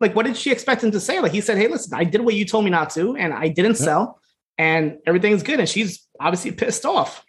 like 0.00 0.14
what 0.14 0.26
did 0.26 0.36
she 0.36 0.50
expect 0.50 0.82
him 0.82 0.90
to 0.90 1.00
say? 1.00 1.20
Like 1.20 1.32
he 1.32 1.40
said, 1.40 1.56
"Hey, 1.56 1.68
listen, 1.68 1.94
I 1.94 2.04
did 2.04 2.20
what 2.20 2.34
you 2.34 2.44
told 2.44 2.64
me 2.64 2.70
not 2.70 2.90
to, 2.90 3.16
and 3.16 3.32
I 3.32 3.48
didn't 3.48 3.78
yeah. 3.78 3.84
sell, 3.84 4.20
and 4.58 4.98
everything's 5.06 5.42
good." 5.42 5.60
And 5.60 5.68
she's 5.68 6.06
obviously 6.20 6.52
pissed 6.52 6.84
off. 6.84 7.24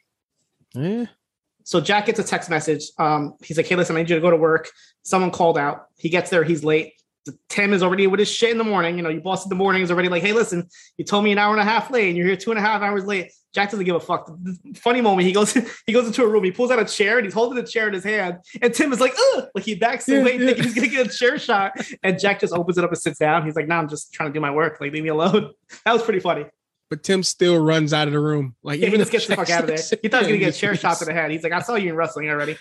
Yeah. 0.73 1.05
So 1.65 1.81
Jack 1.81 2.05
gets 2.05 2.19
a 2.19 2.23
text 2.23 2.49
message. 2.49 2.83
Um, 2.97 3.33
he's 3.43 3.57
like, 3.57 3.67
"Hey, 3.67 3.75
listen, 3.75 3.95
I 3.95 3.99
need 3.99 4.09
you 4.09 4.15
to 4.15 4.21
go 4.21 4.29
to 4.29 4.37
work." 4.37 4.69
Someone 5.03 5.31
called 5.31 5.57
out. 5.57 5.87
He 5.97 6.09
gets 6.09 6.29
there. 6.29 6.43
He's 6.43 6.63
late. 6.63 6.93
Tim 7.49 7.73
is 7.73 7.81
already 7.81 8.05
with 8.05 8.19
his 8.19 8.29
shit 8.29 8.51
in 8.51 8.59
the 8.59 8.63
morning. 8.63 8.97
You 8.97 9.03
know, 9.03 9.09
your 9.09 9.21
boss 9.21 9.43
in 9.43 9.49
the 9.49 9.55
morning 9.55 9.81
is 9.81 9.91
already 9.91 10.07
like, 10.09 10.21
"Hey, 10.21 10.31
listen, 10.31 10.69
you 10.97 11.03
told 11.03 11.23
me 11.23 11.31
an 11.31 11.39
hour 11.39 11.51
and 11.51 11.61
a 11.61 11.65
half 11.65 11.89
late, 11.89 12.07
and 12.07 12.17
you're 12.17 12.27
here 12.27 12.37
two 12.37 12.51
and 12.51 12.59
a 12.59 12.61
half 12.61 12.81
hours 12.81 13.03
late." 13.05 13.31
Jack 13.55 13.71
doesn't 13.71 13.85
give 13.85 13.95
a 13.95 14.01
fuck. 14.01 14.29
Funny 14.75 14.99
moment. 14.99 15.25
He 15.25 15.31
goes, 15.31 15.53
he 15.87 15.93
goes 15.93 16.05
into 16.05 16.23
a 16.23 16.27
room. 16.27 16.43
He 16.43 16.51
pulls 16.51 16.71
out 16.71 16.79
a 16.79 16.85
chair 16.85 17.17
and 17.17 17.25
he's 17.25 17.33
holding 17.33 17.55
the 17.55 17.63
chair 17.63 17.87
in 17.87 17.93
his 17.93 18.03
hand. 18.03 18.39
And 18.61 18.73
Tim 18.73 18.91
is 18.91 18.99
like, 18.99 19.13
Ugh! 19.17 19.45
like 19.55 19.63
he 19.63 19.75
backs 19.75 20.09
away, 20.09 20.37
yeah. 20.37 20.47
thinking 20.47 20.63
he's 20.65 20.75
gonna 20.75 20.87
get 20.87 21.07
a 21.07 21.09
chair 21.09 21.39
shot. 21.39 21.71
And 22.03 22.19
Jack 22.19 22.41
just 22.41 22.53
opens 22.53 22.77
it 22.77 22.83
up 22.83 22.91
and 22.91 22.99
sits 22.99 23.17
down. 23.17 23.45
He's 23.45 23.55
like, 23.55 23.67
"No, 23.67 23.75
nah, 23.75 23.81
I'm 23.81 23.89
just 23.89 24.13
trying 24.13 24.29
to 24.29 24.33
do 24.33 24.41
my 24.41 24.51
work. 24.51 24.79
Like, 24.81 24.91
leave 24.91 25.03
me 25.03 25.09
alone." 25.09 25.51
That 25.83 25.93
was 25.93 26.03
pretty 26.03 26.19
funny. 26.19 26.45
But 26.89 27.03
Tim 27.03 27.23
still 27.23 27.61
runs 27.63 27.93
out 27.93 28.07
of 28.07 28.13
the 28.13 28.19
room. 28.19 28.55
Like, 28.61 28.79
yeah, 28.79 28.89
he 28.89 28.97
just 28.97 29.11
gets 29.11 29.25
the 29.25 29.35
fuck 29.35 29.49
out 29.49 29.63
of 29.63 29.67
there. 29.67 29.77
He 30.01 30.07
thought 30.07 30.25
he 30.25 30.31
was 30.31 30.37
gonna 30.37 30.37
get 30.37 30.55
a 30.55 30.57
chair 30.57 30.75
shot 30.75 30.99
to 30.99 31.05
the 31.05 31.13
head. 31.13 31.31
He's 31.31 31.43
like, 31.43 31.53
"I 31.53 31.61
saw 31.61 31.75
you 31.75 31.89
in 31.89 31.95
wrestling 31.95 32.29
already." 32.29 32.57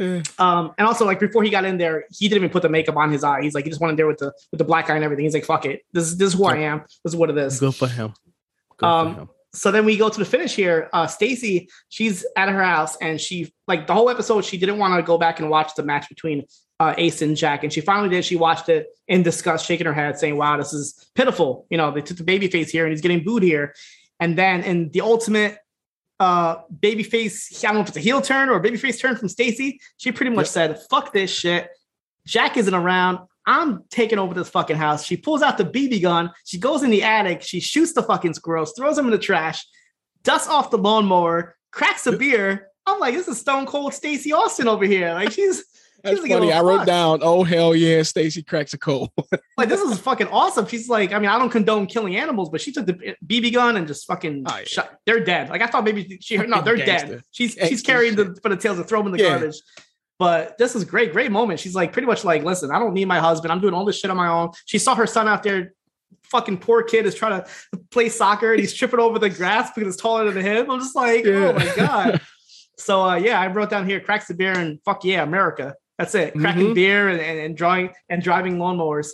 Um, 0.00 0.74
and 0.76 0.88
also 0.88 1.04
like 1.04 1.20
before 1.20 1.44
he 1.44 1.50
got 1.50 1.64
in 1.64 1.78
there, 1.78 2.04
he 2.10 2.28
didn't 2.28 2.42
even 2.42 2.50
put 2.50 2.62
the 2.62 2.68
makeup 2.68 2.96
on 2.96 3.12
his 3.12 3.22
eye. 3.22 3.42
He's 3.42 3.54
like, 3.54 3.64
he 3.64 3.70
just 3.70 3.80
went 3.80 3.90
in 3.90 3.96
there 3.96 4.08
with 4.08 4.18
the 4.18 4.32
with 4.50 4.58
the 4.58 4.64
black 4.64 4.90
eye 4.90 4.96
and 4.96 5.04
everything. 5.04 5.24
He's 5.24 5.34
like, 5.34 5.44
fuck 5.44 5.66
it. 5.66 5.82
This 5.92 6.04
is 6.04 6.16
this 6.16 6.28
is 6.28 6.34
who 6.34 6.46
I 6.46 6.56
am. 6.58 6.80
This 7.04 7.12
is 7.12 7.16
what 7.16 7.30
it 7.30 7.38
is. 7.38 7.60
Good 7.60 7.74
for 7.74 7.86
him. 7.86 8.12
Good 8.76 8.86
um, 8.86 9.14
for 9.14 9.20
him 9.20 9.28
so 9.54 9.70
then 9.70 9.84
we 9.84 9.96
go 9.96 10.08
to 10.08 10.18
the 10.18 10.24
finish 10.24 10.54
here. 10.54 10.90
Uh, 10.92 11.06
Stacy, 11.06 11.68
she's 11.88 12.26
at 12.36 12.48
her 12.48 12.62
house 12.62 12.96
and 12.96 13.20
she 13.20 13.54
like 13.68 13.86
the 13.86 13.94
whole 13.94 14.10
episode. 14.10 14.44
She 14.44 14.58
didn't 14.58 14.78
want 14.78 14.96
to 14.96 15.02
go 15.02 15.16
back 15.16 15.38
and 15.38 15.48
watch 15.48 15.74
the 15.76 15.84
match 15.84 16.08
between 16.08 16.44
uh, 16.80 16.94
Ace 16.98 17.22
and 17.22 17.36
Jack, 17.36 17.62
and 17.62 17.72
she 17.72 17.80
finally 17.80 18.08
did. 18.08 18.24
She 18.24 18.36
watched 18.36 18.68
it 18.68 18.88
in 19.06 19.22
disgust, 19.22 19.66
shaking 19.66 19.86
her 19.86 19.92
head, 19.92 20.18
saying, 20.18 20.36
"Wow, 20.36 20.56
this 20.56 20.72
is 20.72 21.06
pitiful." 21.14 21.66
You 21.70 21.76
know, 21.76 21.90
they 21.90 22.00
took 22.00 22.16
the 22.16 22.24
baby 22.24 22.48
face 22.48 22.70
here, 22.70 22.84
and 22.84 22.92
he's 22.92 23.00
getting 23.00 23.22
booed 23.22 23.42
here. 23.42 23.74
And 24.20 24.36
then 24.36 24.62
in 24.62 24.90
the 24.90 25.00
ultimate 25.00 25.58
uh 26.20 26.56
baby 26.80 27.02
face, 27.02 27.64
I 27.64 27.68
don't 27.68 27.76
know 27.76 27.80
if 27.82 27.88
it's 27.88 27.96
a 27.96 28.00
heel 28.00 28.20
turn 28.20 28.48
or 28.48 28.54
a 28.54 28.60
baby 28.60 28.76
face 28.76 29.00
turn 29.00 29.16
from 29.16 29.28
Stacy, 29.28 29.80
she 29.96 30.12
pretty 30.12 30.30
much 30.30 30.46
yep. 30.46 30.52
said, 30.52 30.82
"Fuck 30.90 31.12
this 31.12 31.30
shit." 31.30 31.68
Jack 32.26 32.56
isn't 32.56 32.74
around. 32.74 33.18
I'm 33.46 33.84
taking 33.90 34.18
over 34.18 34.32
this 34.32 34.48
fucking 34.48 34.76
house. 34.76 35.04
She 35.04 35.18
pulls 35.18 35.42
out 35.42 35.58
the 35.58 35.64
BB 35.64 36.00
gun. 36.00 36.30
She 36.46 36.58
goes 36.58 36.82
in 36.82 36.90
the 36.90 37.02
attic. 37.02 37.42
She 37.42 37.60
shoots 37.60 37.92
the 37.92 38.02
fucking 38.02 38.32
squirrels, 38.34 38.72
throws 38.74 38.96
them 38.96 39.04
in 39.04 39.12
the 39.12 39.18
trash, 39.18 39.66
dusts 40.22 40.48
off 40.48 40.70
the 40.70 40.78
lawnmower, 40.78 41.54
cracks 41.70 42.06
a 42.06 42.12
beer. 42.16 42.68
I'm 42.86 42.98
like, 42.98 43.14
this 43.14 43.28
is 43.28 43.38
Stone 43.38 43.66
Cold 43.66 43.92
Stacy 43.92 44.32
Austin 44.32 44.66
over 44.66 44.84
here. 44.84 45.12
Like 45.12 45.32
she's. 45.32 45.64
That's 46.04 46.20
funny. 46.20 46.52
I 46.52 46.60
wrote 46.60 46.86
down, 46.86 47.20
"Oh 47.22 47.44
hell 47.44 47.74
yeah, 47.74 48.02
Stacy 48.02 48.42
cracks 48.42 48.74
a 48.74 48.78
cold." 48.78 49.10
like 49.56 49.70
this 49.70 49.80
is 49.80 49.98
fucking 49.98 50.28
awesome. 50.28 50.66
She's 50.66 50.88
like, 50.88 51.12
I 51.12 51.18
mean, 51.18 51.30
I 51.30 51.38
don't 51.38 51.50
condone 51.50 51.86
killing 51.86 52.16
animals, 52.16 52.50
but 52.50 52.60
she 52.60 52.72
took 52.72 52.84
the 52.84 53.16
BB 53.26 53.54
gun 53.54 53.76
and 53.78 53.88
just 53.88 54.06
fucking 54.06 54.44
oh, 54.46 54.56
yeah. 54.58 54.64
shot. 54.64 54.98
They're 55.06 55.24
dead. 55.24 55.48
Like 55.48 55.62
I 55.62 55.66
thought 55.66 55.82
maybe 55.82 56.18
she. 56.20 56.36
No, 56.36 56.60
they're 56.60 56.76
dead. 56.76 57.22
She's 57.30 57.54
she's 57.54 57.82
carrying 57.82 58.16
the 58.16 58.38
for 58.42 58.50
the 58.50 58.56
tails 58.56 58.76
to 58.76 58.84
throw 58.84 59.00
them 59.00 59.12
in 59.12 59.18
the 59.18 59.24
yeah. 59.24 59.30
garbage. 59.30 59.56
But 60.18 60.58
this 60.58 60.76
is 60.76 60.84
great, 60.84 61.12
great 61.12 61.32
moment. 61.32 61.58
She's 61.58 61.74
like 61.74 61.92
pretty 61.92 62.06
much 62.06 62.24
like, 62.24 62.44
listen, 62.44 62.70
I 62.70 62.78
don't 62.78 62.94
need 62.94 63.06
my 63.06 63.18
husband. 63.18 63.50
I'm 63.50 63.60
doing 63.60 63.74
all 63.74 63.84
this 63.84 63.98
shit 63.98 64.10
on 64.10 64.16
my 64.16 64.28
own. 64.28 64.50
She 64.66 64.78
saw 64.78 64.94
her 64.94 65.06
son 65.06 65.26
out 65.28 65.42
there. 65.42 65.72
Fucking 66.24 66.58
poor 66.58 66.82
kid 66.82 67.06
is 67.06 67.14
trying 67.14 67.42
to 67.42 67.48
play 67.90 68.08
soccer 68.08 68.52
and 68.52 68.60
he's 68.60 68.72
tripping 68.78 69.00
over 69.00 69.18
the 69.18 69.30
grass 69.30 69.70
because 69.74 69.94
it's 69.94 70.02
taller 70.02 70.30
than 70.30 70.44
him. 70.44 70.70
I'm 70.70 70.80
just 70.80 70.96
like, 70.96 71.24
yeah. 71.24 71.32
oh 71.34 71.52
my 71.52 71.72
god. 71.76 72.20
so 72.78 73.02
uh, 73.02 73.16
yeah, 73.16 73.40
I 73.40 73.48
wrote 73.48 73.70
down 73.70 73.86
here, 73.86 74.00
cracks 74.00 74.26
the 74.26 74.34
beer 74.34 74.52
and 74.52 74.80
fuck 74.84 75.04
yeah, 75.04 75.22
America. 75.22 75.74
That's 75.98 76.14
it. 76.14 76.34
Cracking 76.34 76.64
mm-hmm. 76.64 76.74
beer 76.74 77.08
and, 77.08 77.20
and, 77.20 77.38
and, 77.38 77.56
drawing 77.56 77.90
and 78.08 78.20
driving 78.22 78.56
lawnmowers. 78.56 79.10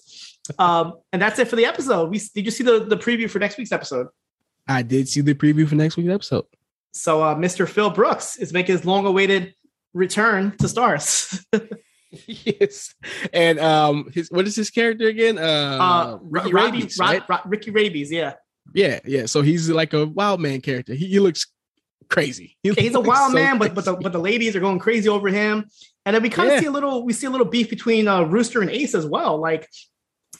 Um, 0.59 0.95
and 1.13 1.21
that's 1.21 1.39
it 1.39 1.49
for 1.49 1.57
the 1.57 1.67
episode. 1.67 2.11
We 2.11 2.21
did 2.35 2.45
you 2.47 2.51
see 2.51 2.65
the, 2.65 2.85
the 2.85 2.97
preview 2.97 3.29
for 3.29 3.39
next 3.39 3.59
week's 3.59 3.73
episode? 3.73 4.09
I 4.67 4.83
did 4.83 5.09
see 5.09 5.21
the 5.21 5.35
preview 5.35 5.69
for 5.69 5.75
next 5.75 5.97
week's 5.97 6.11
episode. 6.11 6.47
So 6.93 7.23
uh, 7.23 7.35
Mr. 7.35 7.69
Phil 7.69 7.91
Brooks 7.91 8.37
is 8.37 8.53
making 8.53 8.77
his 8.77 8.85
long 8.85 9.07
awaited 9.07 9.55
return 9.93 10.57
to 10.59 10.67
Starz. 10.67 11.45
yes, 12.27 12.95
and 13.33 13.59
um, 13.61 14.11
his 14.13 14.31
what 14.31 14.47
is 14.47 14.57
his 14.57 14.71
character 14.71 15.07
again? 15.07 15.39
Uh, 15.39 15.43
uh 15.43 16.19
Ricky 16.23 16.53
Rabies, 16.53 16.99
right? 16.99 17.23
Ricky 17.47 17.71
Rabies, 17.71 18.11
yeah, 18.11 18.35
yeah, 18.75 19.01
yeah. 19.05 19.27
So 19.27 19.43
he's 19.43 19.69
like 19.69 19.93
a 19.93 20.07
wild 20.07 20.41
man 20.41 20.61
character. 20.61 20.95
He, 20.95 21.07
he 21.07 21.21
looks 21.21 21.47
crazy. 22.09 22.57
He 22.63 22.73
he's 22.73 22.95
a 22.95 23.01
wild 23.01 23.31
so 23.31 23.35
man, 23.35 23.59
crazy. 23.59 23.75
but 23.75 23.75
but 23.75 23.85
the 23.85 23.97
but 24.03 24.13
the 24.13 24.19
ladies 24.19 24.57
are 24.57 24.61
going 24.61 24.79
crazy 24.79 25.09
over 25.09 25.29
him. 25.29 25.69
And 26.07 26.15
then 26.15 26.23
we 26.23 26.31
kind 26.31 26.49
of 26.49 26.55
yeah. 26.55 26.61
see 26.61 26.67
a 26.67 26.71
little 26.71 27.05
we 27.05 27.13
see 27.13 27.27
a 27.27 27.31
little 27.31 27.47
beef 27.47 27.69
between 27.69 28.09
uh, 28.09 28.23
Rooster 28.23 28.61
and 28.61 28.71
Ace 28.71 28.95
as 28.95 29.07
well. 29.07 29.39
Like 29.39 29.69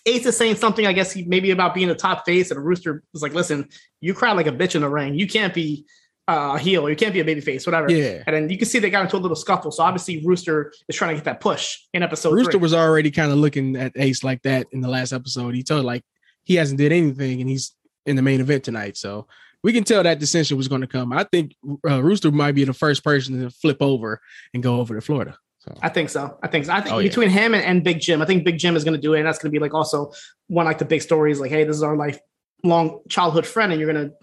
Ace 0.07 0.25
is 0.27 0.37
saying 0.37 0.57
something, 0.57 0.87
I 0.87 0.93
guess, 0.93 1.13
he, 1.13 1.25
maybe 1.25 1.51
about 1.51 1.75
being 1.75 1.91
a 1.91 1.95
top 1.95 2.25
face, 2.25 2.51
and 2.51 2.65
Rooster 2.65 3.03
was 3.13 3.23
like, 3.23 3.35
"Listen, 3.35 3.69
you 4.01 4.15
cry 4.15 4.33
like 4.33 4.47
a 4.47 4.53
bitch 4.53 4.75
in 4.75 4.81
the 4.81 4.89
ring. 4.89 5.15
You 5.15 5.29
can't 5.29 5.53
be 5.53 5.85
uh, 6.31 6.57
heel. 6.57 6.89
You 6.89 6.97
can't 6.97 7.13
be 7.13 7.21
a 7.21 7.25
baby 7.25 7.41
face, 7.41 7.67
whatever. 7.67 7.91
Yeah. 7.91 8.23
And 8.27 8.37
then 8.37 8.49
you 8.49 8.57
can 8.57 8.67
see 8.67 8.79
they 8.79 8.91
got 8.91 9.05
into 9.05 9.17
a 9.17 9.19
little 9.19 9.37
scuffle. 9.37 9.73
So 9.73 9.83
obviously 9.83 10.25
Rooster 10.25 10.73
is 10.89 10.95
trying 10.95 11.11
to 11.11 11.15
get 11.17 11.25
that 11.25 11.41
push 11.41 11.79
in 11.93 12.03
episode. 12.03 12.33
Rooster 12.33 12.53
three. 12.53 12.61
was 12.61 12.73
already 12.73 13.11
kind 13.11 13.33
of 13.33 13.39
looking 13.39 13.77
at 13.77 13.93
Ace 13.97 14.23
like 14.23 14.43
that 14.43 14.67
in 14.73 14.81
the 14.81 14.89
last 14.89 15.13
episode. 15.13 15.55
He 15.55 15.63
told 15.63 15.85
like 15.85 16.05
he 16.45 16.55
hasn't 16.55 16.79
did 16.79 16.93
anything, 16.93 17.41
and 17.41 17.51
he's 17.51 17.73
in 18.07 18.17
the 18.17 18.23
main 18.23 18.41
event 18.41 18.65
tonight. 18.65 18.97
So 18.97 19.27
we 19.63 19.73
can 19.73 19.85
tell 19.85 20.03
that 20.03 20.19
dissension 20.19 20.57
was 20.57 20.69
going 20.69 20.81
to 20.81 20.87
come. 20.87 21.13
I 21.13 21.25
think 21.25 21.55
uh, 21.89 22.03
Rooster 22.03 22.31
might 22.31 22.55
be 22.55 22.65
the 22.65 22.73
first 22.73 23.05
person 23.05 23.41
to 23.43 23.51
flip 23.51 23.79
over 23.81 24.21
and 24.55 24.63
go 24.63 24.81
over 24.81 24.95
to 24.95 25.01
Florida. 25.01 25.37
So. 25.61 25.77
I 25.83 25.91
think 25.91 26.09
so. 26.09 26.39
I 26.43 26.49
think 26.49 26.65
so. 26.65 26.73
I 26.73 26.81
think 26.81 26.95
oh, 26.95 27.03
between 27.03 27.29
yeah. 27.29 27.37
him 27.37 27.55
and, 27.55 27.63
and, 27.63 27.85
Big 27.85 28.01
Jim, 28.01 28.23
I 28.23 28.25
think 28.25 28.45
Big 28.45 28.57
Jim 28.57 28.77
is 28.77 28.85
going 28.85 28.95
to 28.95 29.01
do 29.01 29.13
it, 29.13 29.19
and 29.19 29.29
that's 29.29 29.39
going 29.39 29.53
to 29.53 29.57
be 29.57 29.61
like 29.61 29.75
also 29.75 30.11
one 30.47 30.65
like 30.65 30.79
the 30.79 30.87
big 30.87 31.03
stories, 31.03 31.39
like, 31.39 31.51
hey, 31.51 31.65
this 31.65 31.77
is 31.77 31.83
our 31.83 31.97
life 31.97 32.19
long 32.65 33.01
childhood 33.11 33.47
friend, 33.47 33.71
and 33.71 33.81
you're 33.81 33.93
going 33.93 34.09
to 34.09 34.15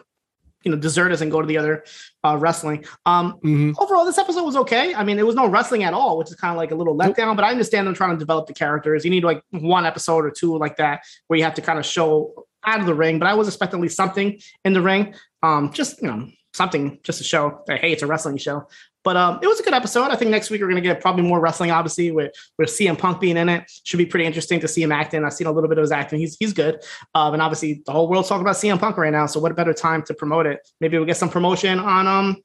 you 0.64 0.72
know 0.72 0.78
desert 0.78 1.12
us 1.12 1.22
and 1.22 1.32
go 1.32 1.40
to 1.40 1.48
the 1.48 1.58
other 1.58 1.84
uh, 2.24 2.36
wrestling. 2.38 2.86
Um, 3.06 3.34
mm-hmm. 3.44 3.72
Overall, 3.80 4.04
this 4.04 4.18
episode 4.18 4.44
was 4.44 4.56
okay. 4.58 4.96
I 4.96 5.04
mean, 5.04 5.20
it 5.20 5.26
was 5.26 5.36
no 5.36 5.48
wrestling 5.48 5.84
at 5.84 5.94
all, 5.94 6.18
which 6.18 6.30
is 6.30 6.36
kind 6.36 6.52
of 6.52 6.58
like 6.58 6.72
a 6.72 6.76
little 6.76 6.98
letdown. 6.98 7.36
But 7.36 7.46
I 7.46 7.52
understand 7.52 7.88
them 7.88 7.94
trying 7.94 8.12
to 8.12 8.18
develop 8.18 8.48
the 8.48 8.54
characters. 8.54 9.06
You 9.06 9.12
need 9.12 9.24
like 9.24 9.42
one 9.52 9.86
episode 9.86 10.26
or 10.26 10.32
two 10.32 10.58
like 10.58 10.78
that 10.78 11.02
where 11.28 11.38
you 11.38 11.44
have 11.44 11.54
to 11.56 11.62
kind 11.62 11.78
of 11.78 11.86
show 11.86 12.48
out 12.66 12.80
of 12.80 12.86
the 12.86 12.96
ring. 12.96 13.20
But 13.20 13.28
I 13.28 13.36
was 13.36 13.48
expecting 13.48 13.80
at 13.80 13.84
least 13.84 13.96
something 13.96 14.40
in 14.66 14.74
the 14.74 14.82
ring. 14.82 15.14
Um, 15.44 15.72
just 15.72 16.02
you 16.02 16.08
know, 16.08 16.28
something 16.54 17.00
just 17.04 17.20
to 17.20 17.24
show 17.24 17.64
that 17.68 17.80
hey, 17.80 17.92
it's 17.92 18.04
a 18.04 18.08
wrestling 18.08 18.38
show. 18.38 18.68
But 19.08 19.16
um, 19.16 19.40
it 19.42 19.48
was 19.48 19.58
a 19.58 19.64
good 19.64 19.74
episode. 19.74 20.12
I 20.12 20.18
think 20.18 20.32
next 20.32 20.50
week 20.50 20.60
we're 20.60 20.68
gonna 20.68 20.82
get 20.82 21.00
probably 21.00 21.24
more 21.24 21.40
wrestling, 21.40 21.72
obviously, 21.72 22.12
with 22.12 22.34
with 22.58 22.68
CM 22.68 22.98
Punk 22.98 23.22
being 23.22 23.38
in 23.38 23.48
it. 23.48 23.64
Should 23.86 24.00
be 24.00 24.06
pretty 24.06 24.26
interesting 24.26 24.60
to 24.60 24.68
see 24.68 24.84
him 24.84 24.92
acting. 24.92 25.24
I've 25.24 25.32
seen 25.32 25.48
a 25.48 25.52
little 25.54 25.70
bit 25.70 25.78
of 25.78 25.84
his 25.84 25.94
acting. 25.94 26.20
He's 26.20 26.36
he's 26.38 26.52
good. 26.52 26.84
Um, 27.16 27.32
and 27.32 27.42
obviously 27.42 27.82
the 27.86 27.94
whole 27.94 28.10
world's 28.10 28.28
talking 28.28 28.42
about 28.42 28.58
CM 28.58 28.78
Punk 28.78 28.98
right 28.98 29.14
now. 29.14 29.26
So 29.26 29.40
what 29.40 29.50
a 29.54 29.56
better 29.56 29.72
time 29.72 30.04
to 30.08 30.14
promote 30.14 30.46
it? 30.46 30.60
Maybe 30.82 30.98
we'll 30.98 31.08
get 31.08 31.16
some 31.16 31.30
promotion 31.30 31.80
on 31.80 32.06
um 32.06 32.36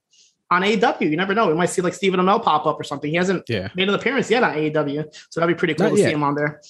on 0.52 0.62
AEW. 0.62 1.10
You 1.10 1.16
never 1.16 1.34
know. 1.34 1.48
We 1.48 1.54
might 1.54 1.66
see 1.70 1.82
like 1.82 1.94
Stephen 1.94 2.20
Amell 2.20 2.40
pop 2.40 2.64
up 2.64 2.78
or 2.78 2.84
something. 2.84 3.10
He 3.10 3.16
hasn't 3.16 3.42
Yeah. 3.48 3.70
made 3.74 3.88
an 3.88 3.94
appearance 3.96 4.30
yet 4.30 4.44
on 4.44 4.54
AEW, 4.54 5.04
so 5.30 5.40
that'd 5.40 5.52
be 5.52 5.58
pretty 5.58 5.74
cool 5.74 5.88
Not 5.88 5.96
to 5.96 6.00
yet. 6.00 6.06
see 6.10 6.12
him 6.12 6.22
on 6.22 6.36
there. 6.36 6.60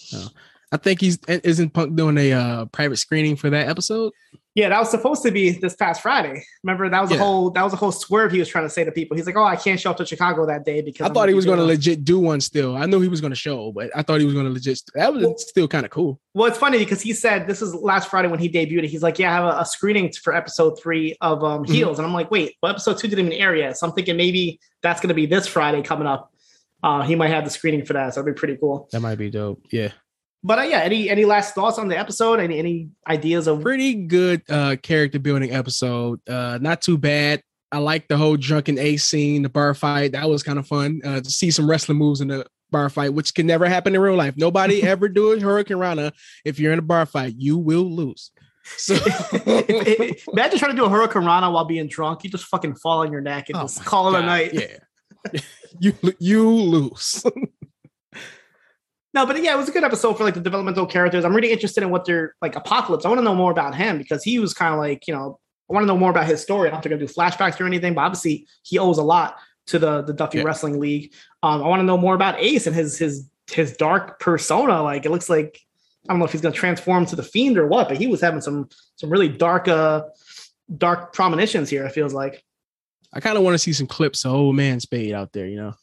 I 0.72 0.78
think 0.78 1.02
he's 1.02 1.18
isn't 1.28 1.74
Punk 1.74 1.96
doing 1.96 2.16
a 2.16 2.32
uh, 2.32 2.64
private 2.64 2.96
screening 2.96 3.36
for 3.36 3.50
that 3.50 3.68
episode. 3.68 4.14
Yeah, 4.54 4.68
that 4.68 4.78
was 4.78 4.90
supposed 4.90 5.22
to 5.22 5.30
be 5.30 5.52
this 5.52 5.74
past 5.74 6.02
Friday. 6.02 6.44
Remember 6.62 6.86
that 6.88 7.00
was 7.00 7.10
a 7.10 7.16
whole 7.16 7.48
that 7.50 7.62
was 7.62 7.72
a 7.72 7.76
whole 7.76 7.90
swerve 7.90 8.32
he 8.32 8.38
was 8.38 8.48
trying 8.48 8.66
to 8.66 8.70
say 8.70 8.84
to 8.84 8.92
people. 8.92 9.16
He's 9.16 9.24
like, 9.24 9.36
"Oh, 9.36 9.44
I 9.44 9.56
can't 9.56 9.80
show 9.80 9.90
up 9.90 9.96
to 9.96 10.04
Chicago 10.04 10.44
that 10.44 10.66
day 10.66 10.82
because 10.82 11.04
I 11.04 11.08
I'm 11.08 11.14
thought 11.14 11.28
he 11.30 11.34
was 11.34 11.46
going 11.46 11.58
to 11.58 11.64
legit 11.64 12.04
do 12.04 12.18
one 12.18 12.40
still. 12.42 12.76
I 12.76 12.84
knew 12.84 13.00
he 13.00 13.08
was 13.08 13.22
going 13.22 13.30
to 13.30 13.36
show, 13.36 13.72
but 13.72 13.90
I 13.96 14.02
thought 14.02 14.20
he 14.20 14.26
was 14.26 14.34
going 14.34 14.44
to 14.46 14.52
legit. 14.52 14.82
That 14.94 15.14
was 15.14 15.24
Well- 15.24 15.38
still 15.38 15.68
kind 15.68 15.86
of 15.86 15.90
cool. 15.90 16.20
Well, 16.34 16.48
it's 16.48 16.58
funny 16.58 16.76
because 16.78 17.00
he 17.00 17.14
said 17.14 17.46
this 17.46 17.62
is 17.62 17.74
last 17.74 18.08
Friday 18.10 18.28
when 18.28 18.40
he 18.40 18.48
debuted. 18.50 18.84
He's 18.84 19.02
like, 19.02 19.18
"Yeah, 19.18 19.30
I 19.30 19.34
have 19.34 19.44
a, 19.44 19.60
a 19.60 19.64
screening 19.64 20.12
for 20.12 20.34
episode 20.34 20.78
three 20.78 21.16
of 21.22 21.42
um, 21.42 21.64
Mhm. 21.64 21.72
Heels," 21.72 21.98
and 21.98 22.06
I'm 22.06 22.12
like, 22.12 22.30
"Wait, 22.30 22.56
well, 22.62 22.72
episode 22.72 22.98
two 22.98 23.08
didn't 23.08 23.26
even 23.26 23.38
air 23.40 23.56
yet." 23.56 23.78
So 23.78 23.86
I'm 23.86 23.94
thinking 23.94 24.18
maybe 24.18 24.60
that's 24.82 25.00
going 25.00 25.08
to 25.08 25.14
be 25.14 25.24
this 25.24 25.46
Friday 25.46 25.80
coming 25.80 26.06
up. 26.06 26.30
Uh, 26.82 27.00
he 27.02 27.14
might 27.14 27.28
have 27.30 27.44
the 27.44 27.50
screening 27.50 27.86
for 27.86 27.92
that, 27.94 28.12
so 28.12 28.20
that'd 28.20 28.34
be 28.34 28.38
pretty 28.38 28.56
cool. 28.58 28.88
That 28.92 29.00
might 29.00 29.16
be 29.16 29.30
dope. 29.30 29.62
Yeah. 29.70 29.92
But 30.44 30.58
uh, 30.58 30.62
yeah, 30.62 30.80
any 30.80 31.08
any 31.08 31.24
last 31.24 31.54
thoughts 31.54 31.78
on 31.78 31.88
the 31.88 31.96
episode? 31.96 32.40
Any 32.40 32.58
any 32.58 32.88
ideas 33.06 33.46
of? 33.46 33.62
Pretty 33.62 33.94
good 33.94 34.42
uh, 34.48 34.76
character 34.82 35.18
building 35.18 35.52
episode. 35.52 36.20
Uh, 36.28 36.58
not 36.60 36.82
too 36.82 36.98
bad. 36.98 37.42
I 37.70 37.78
like 37.78 38.08
the 38.08 38.16
whole 38.18 38.36
drunken 38.36 38.78
ace 38.78 39.04
scene, 39.04 39.42
the 39.42 39.48
bar 39.48 39.72
fight. 39.72 40.12
That 40.12 40.28
was 40.28 40.42
kind 40.42 40.58
of 40.58 40.66
fun 40.66 41.00
uh, 41.04 41.20
to 41.20 41.30
see 41.30 41.50
some 41.50 41.70
wrestling 41.70 41.98
moves 41.98 42.20
in 42.20 42.28
the 42.28 42.44
bar 42.70 42.90
fight, 42.90 43.14
which 43.14 43.34
can 43.34 43.46
never 43.46 43.66
happen 43.66 43.94
in 43.94 44.00
real 44.00 44.16
life. 44.16 44.34
Nobody 44.36 44.82
ever 44.86 45.08
do 45.08 45.32
a 45.32 45.36
huracanrana. 45.36 46.12
If 46.44 46.58
you're 46.58 46.72
in 46.72 46.78
a 46.80 46.82
bar 46.82 47.06
fight, 47.06 47.34
you 47.38 47.56
will 47.56 47.90
lose. 47.90 48.30
So 48.64 48.94
Imagine 49.46 50.58
trying 50.58 50.70
to 50.70 50.76
do 50.76 50.84
a 50.84 50.88
huracanrana 50.88 51.52
while 51.52 51.64
being 51.64 51.88
drunk. 51.88 52.24
You 52.24 52.30
just 52.30 52.44
fucking 52.44 52.76
fall 52.76 53.00
on 53.00 53.12
your 53.12 53.20
neck 53.20 53.48
and 53.48 53.56
Oh 53.56 53.62
just 53.62 53.84
call 53.84 54.14
it 54.14 54.18
a 54.20 54.26
night. 54.26 54.52
Yeah. 54.54 55.40
you 55.78 55.94
you 56.18 56.50
lose. 56.50 57.24
No, 59.14 59.26
but 59.26 59.42
yeah, 59.42 59.54
it 59.54 59.58
was 59.58 59.68
a 59.68 59.72
good 59.72 59.84
episode 59.84 60.16
for 60.16 60.24
like 60.24 60.34
the 60.34 60.40
developmental 60.40 60.86
characters. 60.86 61.24
I'm 61.24 61.34
really 61.34 61.52
interested 61.52 61.82
in 61.82 61.90
what 61.90 62.04
they're 62.06 62.34
like. 62.40 62.56
Apocalypse. 62.56 63.04
I 63.04 63.08
want 63.08 63.18
to 63.18 63.24
know 63.24 63.34
more 63.34 63.50
about 63.50 63.74
him 63.74 63.98
because 63.98 64.24
he 64.24 64.38
was 64.38 64.54
kind 64.54 64.72
of 64.72 64.80
like 64.80 65.06
you 65.06 65.14
know 65.14 65.38
I 65.70 65.74
want 65.74 65.84
to 65.84 65.86
know 65.86 65.98
more 65.98 66.10
about 66.10 66.26
his 66.26 66.42
story. 66.42 66.68
I 66.68 66.72
don't 66.72 66.82
think 66.82 66.92
I'm 66.92 66.98
gonna 66.98 67.08
do 67.08 67.14
flashbacks 67.14 67.60
or 67.60 67.66
anything, 67.66 67.94
but 67.94 68.02
obviously 68.02 68.46
he 68.62 68.78
owes 68.78 68.98
a 68.98 69.02
lot 69.02 69.36
to 69.66 69.78
the 69.78 70.02
the 70.02 70.12
Duffy 70.12 70.38
Yeah. 70.38 70.44
Wrestling 70.44 70.80
League. 70.80 71.12
Um, 71.42 71.62
I 71.62 71.68
want 71.68 71.80
to 71.80 71.84
know 71.84 71.98
more 71.98 72.14
about 72.14 72.38
Ace 72.38 72.66
and 72.66 72.74
his 72.74 72.98
his 72.98 73.28
his 73.50 73.76
dark 73.76 74.18
persona. 74.18 74.82
Like 74.82 75.04
it 75.04 75.10
looks 75.10 75.28
like 75.28 75.60
I 76.08 76.12
don't 76.12 76.18
know 76.18 76.24
if 76.24 76.32
he's 76.32 76.40
gonna 76.40 76.54
transform 76.54 77.06
to 77.06 77.16
the 77.16 77.22
Fiend 77.22 77.58
or 77.58 77.66
what, 77.66 77.88
but 77.88 77.98
he 77.98 78.06
was 78.06 78.20
having 78.20 78.40
some 78.40 78.68
some 78.96 79.10
really 79.10 79.28
dark 79.28 79.68
uh 79.68 80.04
dark 80.78 81.12
premonitions 81.12 81.68
here. 81.68 81.84
It 81.84 81.92
feels 81.92 82.14
like. 82.14 82.42
I 83.14 83.20
kind 83.20 83.36
of 83.36 83.44
want 83.44 83.52
to 83.52 83.58
see 83.58 83.74
some 83.74 83.86
clips 83.86 84.24
of 84.24 84.32
old 84.32 84.56
man 84.56 84.80
Spade 84.80 85.12
out 85.12 85.32
there, 85.32 85.46
you 85.46 85.56
know. 85.56 85.74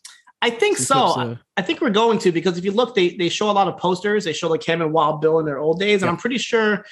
I 0.41 0.49
think 0.49 0.77
Some 0.77 1.11
so. 1.11 1.37
I, 1.57 1.61
think 1.61 1.81
we're 1.81 1.89
going 1.89 2.17
to 2.19 2.31
because 2.31 2.57
if 2.57 2.63
you 2.63 2.71
look, 2.71 2.95
they 2.95 3.09
they 3.17 3.27
show 3.27 3.49
a 3.49 3.51
lot 3.51 3.67
of 3.67 3.77
posters. 3.77 4.23
They 4.23 4.33
show 4.33 4.47
like 4.47 4.63
him 4.63 4.81
and 4.81 4.93
Wild 4.93 5.19
Bill 5.21 5.39
in 5.39 5.45
their 5.45 5.59
old 5.59 5.79
days, 5.79 6.01
and 6.01 6.07
Yeah. 6.07 6.11
I'm 6.11 6.17
pretty 6.17 6.37
sure 6.37 6.85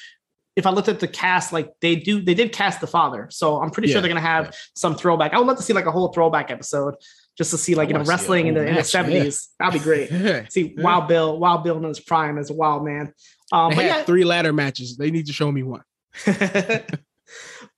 if 0.58 0.66
I 0.66 0.72
looked 0.72 0.90
at 0.90 1.00
the 1.00 1.08
cast, 1.08 1.54
like 1.54 1.72
they 1.82 1.96
do, 1.96 2.20
they 2.20 2.34
did 2.34 2.52
cast 2.52 2.82
the 2.82 2.88
father. 2.88 3.28
So 3.32 3.62
I'm 3.62 3.70
pretty 3.70 3.90
sure 3.92 4.02
they're 4.02 4.10
gonna 4.10 4.22
have 4.22 4.46
yeah. 4.46 4.52
some 4.76 4.96
throwback. 4.96 5.34
I 5.34 5.38
would 5.38 5.48
love 5.48 5.58
to 5.58 5.64
see 5.64 5.74
like 5.74 5.86
a 5.86 5.92
whole 5.92 6.12
throwback 6.12 6.52
episode 6.52 6.96
just 7.38 7.52
to 7.52 7.58
see 7.58 7.76
like 7.76 7.88
I 7.88 7.90
you 7.90 7.94
know 7.94 8.00
wanna 8.00 8.06
see 8.06 8.12
a 8.12 8.18
wrestling 8.18 8.48
in 8.48 8.54
the 8.56 8.60
whole 8.62 8.70
in 8.70 8.76
the 8.76 8.80
match, 8.82 8.94
yeah. 8.94 9.04
70s. 9.04 9.48
That'd 9.60 9.74
be 9.80 9.84
great. 9.84 10.52
See 10.52 10.76
Wild 10.78 11.08
Bill, 11.08 11.38
Wild 11.38 11.64
Bill 11.64 11.78
in 11.78 11.84
his 11.84 12.00
prime 12.00 12.38
as 12.40 12.50
a 12.50 12.54
wild 12.54 12.84
man. 12.84 13.14
Um, 13.52 13.70
They 13.70 13.76
but 13.76 13.86
had 13.86 13.98
yeah, 13.98 14.04
three 14.04 14.26
ladder 14.26 14.52
matches. 14.52 14.98
They 14.98 15.12
need 15.12 15.28
to 15.28 15.34
show 15.34 15.52
me 15.52 15.64
one. 15.64 15.84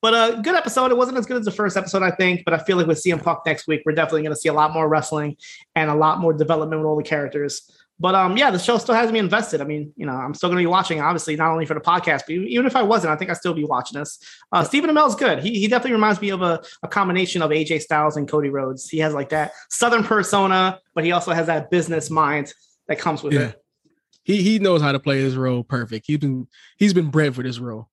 but 0.01 0.13
a 0.13 0.41
good 0.41 0.55
episode. 0.55 0.91
It 0.91 0.97
wasn't 0.97 1.17
as 1.17 1.25
good 1.25 1.37
as 1.37 1.45
the 1.45 1.51
first 1.51 1.75
episode, 1.77 2.03
I 2.03 2.11
think, 2.11 2.43
but 2.45 2.53
I 2.53 2.57
feel 2.59 2.77
like 2.77 2.87
with 2.87 3.01
CM 3.03 3.21
Punk 3.21 3.39
next 3.45 3.67
week, 3.67 3.81
we're 3.85 3.91
definitely 3.93 4.21
going 4.23 4.33
to 4.35 4.39
see 4.39 4.49
a 4.49 4.53
lot 4.53 4.73
more 4.73 4.87
wrestling 4.87 5.37
and 5.75 5.89
a 5.89 5.95
lot 5.95 6.19
more 6.19 6.33
development 6.33 6.81
with 6.81 6.87
all 6.87 6.95
the 6.97 7.03
characters. 7.03 7.69
But 8.01 8.15
um, 8.15 8.37
yeah, 8.37 8.49
the 8.49 8.59
show 8.59 8.77
still 8.77 8.95
has 8.95 9.11
me 9.11 9.19
invested. 9.19 9.59
I 9.59 9.65
mean, 9.65 9.91
you 9.97 10.05
know, 10.05 10.13
I'm 10.13 10.33
still 10.33 10.47
going 10.47 10.57
to 10.57 10.61
be 10.61 10.67
watching, 10.71 11.01
obviously, 11.01 11.35
not 11.35 11.51
only 11.51 11.65
for 11.65 11.73
the 11.73 11.81
podcast, 11.81 12.21
but 12.27 12.29
even 12.31 12.65
if 12.65 12.73
I 12.77 12.81
wasn't, 12.81 13.11
I 13.11 13.17
think 13.17 13.29
I'd 13.29 13.35
still 13.35 13.53
be 13.53 13.65
watching 13.65 13.99
this. 13.99 14.19
Uh, 14.53 14.63
Stephen 14.63 14.89
Amell's 14.89 15.15
good. 15.15 15.39
He, 15.43 15.59
he 15.59 15.67
definitely 15.67 15.91
reminds 15.93 16.21
me 16.21 16.29
of 16.29 16.41
a, 16.41 16.61
a 16.81 16.87
combination 16.87 17.41
of 17.41 17.51
AJ 17.51 17.81
Styles 17.81 18.15
and 18.15 18.25
Cody 18.25 18.47
Rhodes. 18.47 18.87
He 18.87 18.99
has 18.99 19.13
like 19.13 19.29
that 19.29 19.51
Southern 19.69 20.05
persona, 20.05 20.79
but 20.95 21.03
he 21.03 21.11
also 21.11 21.33
has 21.33 21.47
that 21.47 21.69
business 21.71 22.09
mind 22.09 22.53
that 22.87 22.99
comes 22.99 23.21
with 23.21 23.33
Yeah. 23.33 23.39
it. 23.47 23.61
He 24.23 24.43
he 24.43 24.59
knows 24.59 24.81
how 24.81 24.91
to 24.91 24.99
play 24.99 25.19
his 25.19 25.35
role 25.35 25.63
perfect. 25.63 26.05
He's 26.07 26.19
been 26.19 26.47
he's 26.77 26.93
been 26.93 27.09
bred 27.09 27.35
for 27.35 27.41
this 27.43 27.57
role. 27.59 27.89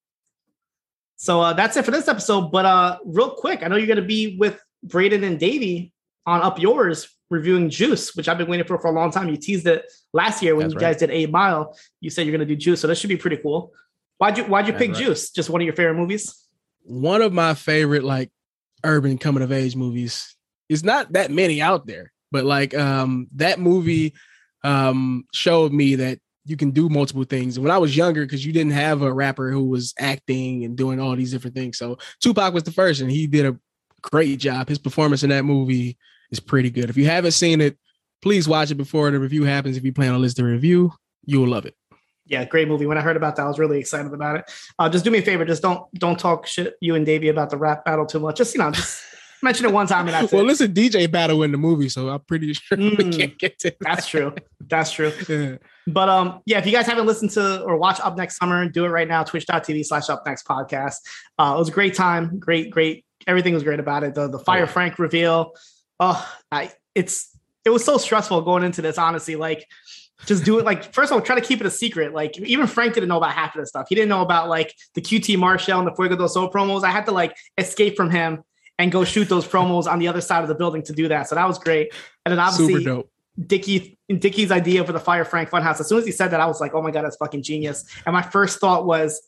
So 1.17 1.41
uh, 1.41 1.53
that's 1.55 1.77
it 1.77 1.85
for 1.85 1.91
this 1.91 2.09
episode. 2.09 2.53
But 2.53 2.67
uh, 2.67 2.99
real 3.05 3.31
quick, 3.31 3.63
I 3.63 3.69
know 3.69 3.77
you're 3.77 3.87
going 3.87 3.97
to 3.97 4.03
be 4.03 4.37
with 4.37 4.61
Braden 4.83 5.25
and 5.25 5.39
Davie 5.39 5.93
on 6.27 6.43
upYOURS 6.43 7.09
reviewing 7.31 7.71
Juice, 7.71 8.15
which 8.15 8.29
I've 8.29 8.39
been 8.39 8.49
waiting 8.49 8.67
for 8.67 8.79
for 8.79 8.89
a 8.89 8.93
long 8.93 9.11
time. 9.11 9.29
You 9.29 9.37
teased 9.37 9.67
it 9.67 9.91
last 10.13 10.43
year 10.43 10.55
when 10.55 10.65
That's 10.65 10.75
you 10.75 10.79
right. 10.87 10.93
guys 10.93 11.01
did 11.01 11.11
Eight 11.11 11.31
Mile. 11.31 11.77
You 12.01 12.11
said 12.11 12.27
you're 12.27 12.37
going 12.37 12.47
to 12.47 12.55
do 12.55 12.57
Juice, 12.57 12.81
so 12.81 12.87
this 12.87 12.99
should 12.99 13.09
be 13.09 13.17
pretty 13.17 13.39
cool. 13.39 13.73
Why'd 14.19 14.39
you 14.39 14.45
Why'd 14.45 14.67
you 14.67 14.73
That's 14.73 14.83
pick 14.83 14.93
right. 14.95 15.05
Juice? 15.05 15.31
Just 15.31 15.51
one 15.51 15.61
of 15.61 15.65
your 15.65 15.75
favorite 15.75 15.95
movies? 15.97 16.47
One 16.83 17.23
of 17.23 17.33
my 17.33 17.55
favorite 17.55 18.05
like 18.05 18.31
urban 18.85 19.19
coming 19.19 19.43
of 19.43 19.53
age 19.53 19.75
movies. 19.75 20.37
It's 20.69 20.85
not 20.85 21.13
that 21.13 21.31
many 21.31 21.61
out 21.61 21.87
there, 21.87 22.13
but 22.31 22.45
like 22.45 22.75
um 22.75 23.29
that 23.37 23.59
movie 23.59 24.15
um 24.65 25.25
showed 25.33 25.73
me 25.73 25.97
that 25.97 26.19
you 26.47 26.57
can 26.57 26.71
do 26.71 26.89
multiple 26.89 27.25
things. 27.25 27.59
When 27.59 27.71
I 27.71 27.79
was 27.79 27.97
younger, 27.97 28.25
because 28.25 28.47
you 28.47 28.53
didn't 28.53 28.73
have 28.73 29.03
a 29.03 29.13
rapper 29.13 29.51
who 29.51 29.65
was 29.65 29.93
acting 29.99 30.65
and 30.65 30.77
doing 30.77 31.01
all 31.01 31.17
these 31.17 31.33
different 31.33 31.57
things. 31.57 31.77
So 31.77 31.99
Tupac 32.21 32.55
was 32.55 32.63
the 32.63 32.73
first, 32.73 33.01
and 33.01 33.11
he 33.11 33.27
did 33.27 33.47
a 33.47 33.59
great 34.03 34.39
job. 34.39 34.69
His 34.69 34.79
performance 34.79 35.23
in 35.23 35.31
that 35.31 35.45
movie 35.45 35.99
is 36.31 36.41
pretty 36.41 36.71
good. 36.71 36.89
If 36.89 36.97
you 36.97 37.07
haven't 37.07 37.33
seen 37.33 37.61
it, 37.61 37.77
please 38.23 38.49
watch 38.49 38.71
it 38.71 38.77
before 38.77 39.11
the 39.11 39.19
review 39.19 39.45
happens. 39.45 39.77
If 39.77 39.85
you 39.85 39.93
plan 39.93 40.15
on 40.15 40.23
listening 40.23 40.47
to 40.47 40.53
review, 40.53 40.93
you 41.25 41.41
will 41.41 41.49
love 41.49 41.67
it. 41.67 41.75
Yeah, 42.27 42.45
great 42.45 42.69
movie. 42.69 42.87
When 42.87 42.99
I 42.99 43.03
heard 43.03 43.17
about 43.17 43.37
that, 43.37 43.43
I 43.43 43.49
was 43.49 43.59
really 43.59 43.79
excited 43.79 44.13
about 44.13 44.37
it. 44.37 44.51
Uh, 44.79 44.89
just 44.89 45.05
do 45.05 45.11
me 45.11 45.19
a 45.19 45.23
favor, 45.23 45.45
just 45.45 45.63
don't 45.63 45.83
don't 45.95 46.19
talk 46.19 46.47
shit 46.47 46.75
you 46.81 46.95
and 46.95 47.07
Davie 47.07 47.29
about 47.29 47.51
the 47.51 47.57
rap 47.57 47.85
battle 47.85 48.07
too 48.07 48.19
much. 48.19 48.37
Just 48.37 48.55
you 48.55 48.61
know, 48.61 48.71
just 48.71 49.03
mention 49.47 49.65
it 49.67 49.73
one 49.73 49.87
time 49.87 50.07
and 50.07 50.15
that's 50.15 50.33
well, 50.33 50.43
it. 50.43 50.47
listen, 50.47 50.73
DJ 50.75 51.11
battle 51.11 51.43
in 51.43 51.53
the 51.53 51.59
movie, 51.59 51.89
so 51.89 52.09
I'm 52.11 52.21
pretty 52.21 52.53
sure 52.53 52.77
we 52.77 52.91
Mm. 52.97 53.17
can't 53.19 53.39
get 53.39 53.59
to 53.61 53.75
That's 53.81 54.07
true. 54.07 54.35
That's 54.61 54.91
true. 54.91 55.13
Yeah. 55.29 55.57
But 55.89 56.09
um, 56.09 56.41
yeah, 56.47 56.59
if 56.59 56.67
you 56.67 56.73
guys 56.73 56.87
haven't 56.87 57.07
listened 57.07 57.31
to 57.33 57.63
or 57.63 57.77
watch 57.77 57.99
upNXT 57.99 58.33
Summer, 58.33 58.69
do 58.69 58.85
it 58.85 58.89
right 58.89 59.07
now. 59.07 59.23
Twitch.tv 59.23 59.85
slash 59.87 60.07
upNXT 60.09 60.43
Podcast. 60.45 60.97
Uh, 61.39 61.55
it 61.55 61.59
was 61.59 61.69
a 61.69 61.73
great 61.73 61.95
time. 61.95 62.39
Great, 62.41 62.71
great. 62.71 63.05
Everything 63.29 63.55
was 63.55 63.63
great 63.63 63.79
about 63.79 64.03
it. 64.03 64.15
The 64.15 64.27
the 64.29 64.39
Fire. 64.41 64.67
Frank 64.67 64.99
reveal. 64.99 65.53
Oh, 66.01 66.21
I 66.51 66.73
it's 66.97 67.31
it 67.65 67.71
was 67.71 67.85
so 67.85 67.99
stressful 67.99 68.43
going 68.43 68.65
into 68.65 68.83
this. 68.83 68.99
Honestly, 68.99 69.37
like 69.37 69.65
just 70.27 70.45
do 70.45 70.59
it. 70.59 70.65
Like 70.65 70.93
first 70.93 71.13
of 71.13 71.17
all, 71.19 71.23
try 71.23 71.37
to 71.39 71.47
keep 71.47 71.61
it 71.61 71.67
a 71.67 71.71
secret. 71.71 72.13
Like 72.13 72.37
even 72.41 72.67
Frank 72.67 72.95
didn't 72.95 73.09
know 73.09 73.19
about 73.19 73.33
half 73.33 73.55
of 73.55 73.61
this 73.63 73.69
stuff. 73.69 73.87
He 73.89 73.95
didn't 73.95 74.09
know 74.09 74.23
about 74.23 74.49
like 74.49 74.75
the 74.95 75.01
QT 75.01 75.39
Marshall 75.39 75.79
and 75.79 75.87
the 75.87 75.95
Fuego 75.95 76.17
del 76.17 76.29
Sol 76.29 76.51
promos. 76.51 76.83
I 76.83 76.91
had 76.91 77.07
to 77.07 77.13
like 77.13 77.37
escape 77.59 77.97
from 77.97 78.11
him 78.11 78.43
and 78.79 78.93
go 78.93 79.05
shoot 79.05 79.29
those 79.29 79.47
promos 79.47 79.87
on 79.91 79.99
the 79.99 80.09
other 80.09 80.21
side 80.21 80.43
of 80.43 80.49
the 80.49 80.55
building 80.55 80.83
to 80.83 80.93
do 80.93 81.09
that. 81.09 81.29
So 81.29 81.35
that 81.35 81.47
was 81.47 81.59
great. 81.59 81.93
And 82.25 82.33
then 82.33 82.39
obviously 82.39 82.85
Super 82.85 82.85
dope. 82.85 83.11
Dickie 83.45 83.99
Dickie's 84.09 84.51
idea 84.51 84.85
for 84.85 84.93
the 84.93 85.01
Fire 85.01 85.25
Frank 85.25 85.51
Funhouse. 85.51 85.81
As 85.81 85.89
soon 85.89 85.99
as 85.99 86.07
he 86.07 86.13
said 86.13 86.29
that, 86.29 86.41
I 86.41 86.47
was 86.47 86.61
like, 86.61 86.75
"Oh 86.75 86.83
my 86.83 86.91
god, 86.91 87.05
that's 87.05 87.17
fucking 87.17 87.43
genius!" 87.43 87.85
And 88.07 88.15
my 88.15 88.23
first 88.23 88.61
thought 88.61 88.87
was, 88.87 89.21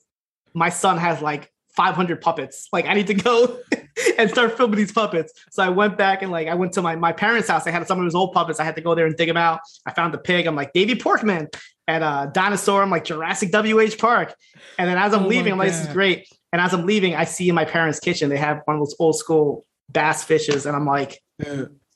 "My 0.55 0.71
son 0.71 0.97
has 0.97 1.21
like 1.21 1.53
500 1.77 2.21
puppets. 2.21 2.69
Like, 2.73 2.87
I 2.87 2.95
need 2.95 3.09
to 3.09 3.15
go 3.15 3.61
and 4.19 4.31
start 4.31 4.57
filming 4.57 4.79
these 4.79 4.93
puppets." 4.93 5.33
So 5.51 5.63
I 5.63 5.69
went 5.69 5.99
back 5.99 6.23
and 6.23 6.33
like 6.33 6.49
I 6.49 6.55
went 6.55 6.73
to 6.75 6.83
my 6.83 6.97
my 6.97 7.13
parents' 7.13 7.49
house. 7.49 7.67
I 7.67 7.71
had 7.71 7.87
some 7.87 7.99
of 7.99 8.05
his 8.05 8.15
old 8.15 8.33
puppets. 8.33 8.61
I 8.61 8.65
had 8.65 8.77
to 8.77 8.83
go 8.83 8.95
there 8.95 9.05
and 9.05 9.15
dig 9.15 9.29
them 9.29 9.37
out. 9.37 9.61
I 9.85 9.93
found 9.93 10.15
the 10.15 10.19
pig. 10.19 10.47
I'm 10.47 10.57
like 10.57 10.73
Davy 10.73 10.95
Porkman 10.95 11.49
and 11.87 12.03
a 12.03 12.07
uh, 12.07 12.27
dinosaur. 12.27 12.83
I'm 12.83 12.91
like 12.91 13.05
Jurassic 13.05 13.51
WH 13.53 13.99
Park. 13.99 14.35
And 14.79 14.89
then 14.89 14.97
as 14.97 15.13
I'm 15.13 15.25
Oh 15.25 15.29
leaving, 15.29 15.53
I'm 15.53 15.59
like, 15.59 15.69
"This 15.69 15.87
is 15.87 15.93
great." 15.93 16.29
And 16.53 16.61
as 16.63 16.73
I'm 16.73 16.87
leaving, 16.87 17.15
I 17.15 17.25
see 17.25 17.49
in 17.49 17.55
my 17.55 17.65
parents' 17.65 18.01
kitchen 18.01 18.31
they 18.31 18.37
have 18.39 18.63
one 18.65 18.77
of 18.77 18.81
those 18.81 18.97
old 18.99 19.17
school 19.17 19.65
bass 19.91 20.25
fishes, 20.25 20.67
and 20.67 20.75
I'm 20.77 20.87
like. 20.87 21.21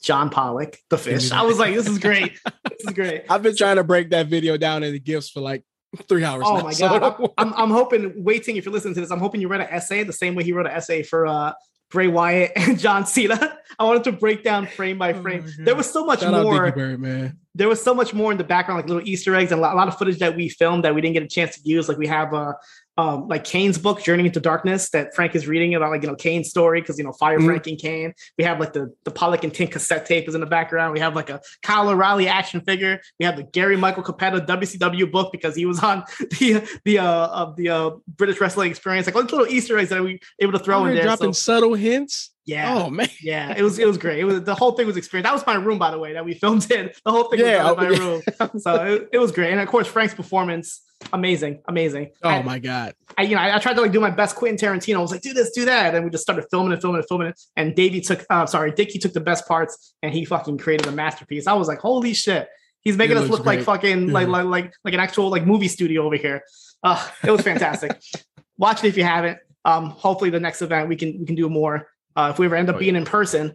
John 0.03 0.30
Pollock, 0.30 0.78
the 0.90 0.98
fish. 0.98 1.30
I 1.30 1.42
was 1.42 1.59
like, 1.61 1.74
this 1.74 1.88
is 1.88 1.98
great. 1.98 2.32
This 2.68 2.88
is 2.88 2.94
great. 2.94 3.24
I've 3.30 3.42
been 3.42 3.57
trying 3.57 3.76
to 3.76 3.84
break 3.84 4.11
that 4.11 4.26
video 4.26 4.57
down 4.57 4.82
into 4.82 4.98
gifts 4.98 5.30
for 5.30 5.40
like 5.40 5.62
three 6.09 6.24
hours. 6.24 6.42
Oh 6.44 6.57
now, 6.57 6.62
my 6.64 6.72
so- 6.72 6.88
god. 6.98 7.30
I'm, 7.38 7.53
I'm 7.55 7.70
hoping, 7.70 8.24
Wai 8.24 8.38
Ting 8.38 8.57
if 8.57 8.64
you're 8.64 8.72
listening 8.74 8.94
to 8.94 9.00
this, 9.00 9.11
I'm 9.12 9.20
hoping 9.20 9.40
you 9.40 9.46
read 9.46 9.61
an 9.61 9.68
essay 9.70 10.03
the 10.03 10.12
same 10.12 10.34
way 10.34 10.42
he 10.42 10.53
wrote 10.53 10.66
an 10.66 10.72
essay 10.72 11.03
for 11.05 11.26
uh 11.26 11.53
Bray 11.90 12.09
Wyatt 12.09 12.53
and 12.57 12.78
John 12.80 13.07
Cena. 13.07 13.59
I 13.78 13.84
wanted 13.84 14.03
to 14.05 14.12
break 14.12 14.42
down 14.42 14.66
frame 14.66 14.98
by 14.98 15.12
Oh 15.12 15.22
frame. 15.22 15.42
God. 15.42 15.53
there 15.66 15.76
was 15.76 15.88
so 15.88 16.05
much 16.05 16.20
Shout 16.20 16.32
more. 16.42 16.64
Dickie 16.64 16.74
Bird, 16.76 17.00
man. 17.00 17.38
There 17.55 17.68
was 17.68 17.80
so 17.82 17.94
much 17.94 18.12
more 18.14 18.32
in 18.32 18.38
the 18.38 18.44
background, 18.44 18.80
like 18.80 18.88
little 18.88 19.07
Easter 19.07 19.36
eggs 19.36 19.53
and 19.53 19.61
a 19.61 19.62
lot, 19.62 19.74
a 19.74 19.76
lot 19.76 19.86
of 19.86 19.96
footage 19.98 20.18
that 20.18 20.34
we 20.34 20.48
filmed 20.48 20.84
that 20.84 20.94
we 20.94 21.00
didn't 21.03 21.14
get 21.14 21.22
a 21.22 21.28
chance 21.28 21.57
to 21.57 21.61
use. 21.68 21.88
Like 21.88 21.98
we 21.98 22.07
have 22.09 22.32
uh 22.34 22.55
um, 22.99 23.28
like 23.28 23.45
Kane's 23.45 23.78
book, 23.78 24.03
Journey 24.03 24.26
into 24.26 24.40
Darkness, 24.40 24.90
that 24.90 25.14
Frank 25.14 25.34
is 25.34 25.47
reading 25.47 25.74
about, 25.74 25.90
like 25.90 26.03
you 26.03 26.09
know 26.09 26.14
Kane's 26.14 26.51
story 26.51 26.80
because 26.80 26.99
you 26.99 27.05
know 27.05 27.12
Fire 27.12 27.38
Mhm. 27.38 27.47
Frank 27.47 27.66
and 27.66 27.78
Kane. 27.78 28.12
We 28.36 28.45
have 28.45 28.61
like 28.61 28.72
the 28.72 28.93
the 29.05 29.11
Pollock 29.11 29.45
and 29.45 29.55
Tin 29.55 29.68
cassette 29.68 30.05
tape 30.05 30.28
is 30.28 30.34
in 30.34 30.40
the 30.40 30.47
background. 30.47 30.93
We 30.93 31.01
have 31.01 31.16
like 31.16 31.30
a 31.30 31.40
Kyle 31.62 31.88
O'Reilly 31.88 32.28
action 32.28 32.61
figure. 32.61 33.01
We 33.18 33.24
have 33.24 33.36
the 33.36 33.45
Gary 33.45 33.76
Michael 33.76 34.03
Cappetta 34.03 34.40
WCW 34.47 35.11
book 35.11 35.32
because 35.32 35.57
he 35.57 35.64
was 35.64 35.82
on 35.82 36.05
the 36.38 36.62
the 36.84 36.99
uh 36.99 37.28
of 37.28 37.57
the 37.57 37.70
uh 37.70 37.90
British 38.09 38.40
wrestling 38.40 38.70
experience. 38.70 39.07
Like 39.07 39.14
little 39.14 39.47
Easter 39.47 39.78
eggs 39.78 39.90
that 39.90 40.03
we 40.03 40.20
able 40.40 40.53
to 40.53 40.59
throw 40.59 40.84
in 40.86 40.95
there. 40.95 41.05
dropping 41.05 41.32
So, 41.32 41.53
subtle 41.53 41.74
hints. 41.74 42.31
Yeah. 42.45 42.74
Oh 42.76 42.90
man. 42.90 43.09
Yeah, 43.20 43.55
it 43.57 43.62
was 43.62 43.78
it 43.78 43.86
was 43.86 43.99
great. 43.99 44.18
It 44.18 44.24
was 44.24 44.43
the 44.43 44.55
whole 44.55 44.72
thing 44.72 44.86
was 44.86 44.97
experience. 44.97 45.26
That 45.28 45.32
was 45.34 45.47
my 45.47 45.55
room, 45.55 45.78
by 45.78 45.90
the 45.93 45.99
way, 45.99 46.14
that 46.14 46.24
we 46.24 46.34
filmed 46.43 46.68
in. 46.70 46.90
The 47.05 47.11
whole 47.12 47.24
thing 47.24 47.40
Yeah, 47.40 47.70
was 47.70 47.72
in 47.72 47.76
my 47.84 47.90
yeah. 47.90 47.99
room. 48.51 48.61
So 48.61 48.84
it, 48.84 49.09
it 49.12 49.18
was 49.18 49.30
great. 49.32 49.53
And 49.53 49.61
of 49.61 49.68
course, 49.68 49.86
Frank's 49.86 50.14
performance, 50.14 50.82
amazing, 51.12 51.62
amazing. 51.68 52.11
Oh 52.22 52.28
I, 52.28 52.43
my 52.43 52.59
god. 52.59 52.95
I, 53.16 53.22
you 53.22 53.36
know, 53.36 53.43
I, 53.43 53.57
I 53.57 53.59
tried 53.61 53.74
to 53.74 53.80
like 53.82 53.93
do 53.93 54.01
my 54.01 54.11
best 54.11 54.34
Quentin 54.34 54.57
Tarantino. 54.59 54.97
I 54.97 55.01
was 55.01 55.12
like, 55.12 55.20
do 55.20 55.32
this, 55.32 55.51
do 55.53 55.64
that. 55.66 55.95
And 55.95 56.05
we 56.05 56.11
just 56.11 56.22
started 56.24 56.45
filming 56.51 56.72
and 56.72 56.80
filming 56.80 56.99
and 56.99 57.07
filming 57.09 57.28
it. 57.28 57.40
And 57.57 57.74
Davie 57.76 58.01
took, 58.01 58.24
uh, 58.30 58.47
sorry, 58.47 58.72
Dickie 58.72 58.99
took 58.99 59.12
the 59.12 59.20
best 59.20 59.47
parts 59.47 59.95
and 60.03 60.12
he 60.12 60.24
fucking 60.24 60.59
created 60.59 60.86
a 60.88 60.93
masterpiece. 60.93 61.47
I 61.47 61.53
was 61.53 61.68
like, 61.68 61.78
holy 61.78 62.12
shit. 62.14 62.49
He's 62.80 62.97
making 62.97 63.16
It 63.16 63.22
us 63.22 63.28
look 63.30 63.45
like 63.47 63.59
great. 63.59 63.66
fucking 63.66 64.09
like 64.09 64.26
Mhm. 64.26 64.32
like 64.32 64.45
like 64.47 64.72
like 64.84 64.95
an 64.95 65.01
actual 65.01 65.28
like 65.30 65.47
movie 65.47 65.68
studio 65.68 66.03
over 66.05 66.16
here. 66.16 66.43
Uh, 66.82 67.09
it 67.22 67.30
was 67.30 67.43
fantastic. 67.43 68.01
Watch 68.59 68.82
it 68.82 68.88
if 68.88 68.97
you 68.97 69.05
haven't. 69.05 69.38
Um, 69.64 69.90
hopefully 69.90 70.30
the 70.30 70.40
next 70.40 70.61
event 70.62 70.88
we 70.88 70.97
can 70.97 71.16
we 71.20 71.24
can 71.26 71.36
do 71.36 71.49
more. 71.49 71.86
Uh, 72.16 72.30
if 72.32 72.38
we 72.38 72.46
ever 72.46 72.56
end 72.56 72.68
up 72.68 72.76
Oh, 72.76 72.78
being 72.78 72.96
in 72.96 73.04
person, 73.04 73.54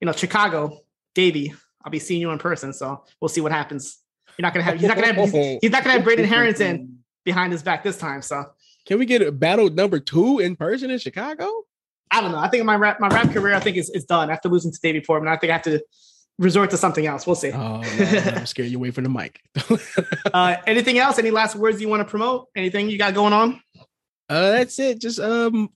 you 0.00 0.06
know, 0.06 0.12
Chicago, 0.12 0.80
Davie, 1.14 1.54
I'll 1.84 1.90
be 1.90 1.98
seeing 1.98 2.20
you 2.20 2.30
in 2.30 2.38
person. 2.38 2.72
So 2.72 3.04
we'll 3.20 3.28
see 3.28 3.40
what 3.40 3.52
happens. 3.52 3.98
You're 4.36 4.42
not 4.44 4.52
gonna 4.52 4.64
have 4.64 4.74
he's 4.78 4.88
not 4.88 4.96
gonna 4.96 5.12
have 5.12 5.16
he's, 5.30 5.58
he's 5.62 5.70
not 5.70 5.82
gonna 5.82 5.94
have 5.94 6.04
Braden 6.04 6.24
Harrington 6.26 7.04
behind 7.24 7.52
his 7.52 7.62
back 7.62 7.82
this 7.82 7.96
time. 7.98 8.22
So 8.22 8.44
Can 8.86 8.98
we 8.98 9.06
get 9.06 9.22
a 9.22 9.32
battle 9.32 9.70
number 9.70 9.98
two 10.00 10.38
in 10.40 10.56
person 10.56 10.90
in 10.90 10.98
Chicago? 10.98 11.64
I 12.10 12.20
don't 12.20 12.32
know. 12.32 12.38
I 12.38 12.48
think 12.48 12.64
my 12.64 12.76
rap 12.76 13.00
my 13.00 13.08
rap 13.08 13.30
career 13.32 13.54
I 13.54 13.60
think 13.60 13.76
is, 13.76 13.90
is 13.90 14.04
done 14.04 14.30
after 14.30 14.48
losing 14.48 14.72
to 14.72 14.80
Davie 14.80 15.00
Portman. 15.00 15.32
I 15.32 15.36
think 15.36 15.50
I 15.50 15.54
have 15.54 15.62
to 15.62 15.82
resort 16.38 16.70
to 16.70 16.76
something 16.76 17.06
else. 17.06 17.26
We'll 17.26 17.34
see. 17.34 17.50
Oh, 17.50 17.80
no, 17.80 18.22
I'm 18.36 18.46
scared 18.46 18.68
you 18.68 18.76
away 18.76 18.90
from 18.90 19.04
the 19.04 19.10
mic. 19.10 19.40
Uh, 20.34 20.56
anything 20.66 20.98
else? 20.98 21.18
Any 21.18 21.30
last 21.30 21.56
words 21.56 21.80
you 21.80 21.88
want 21.88 22.00
to 22.00 22.04
promote? 22.04 22.48
Anything 22.54 22.90
you 22.90 22.98
got 22.98 23.14
going 23.14 23.32
on? 23.32 23.60
Uh, 24.28 24.50
that's 24.50 24.78
it. 24.78 25.00
Just 25.00 25.18
um, 25.18 25.70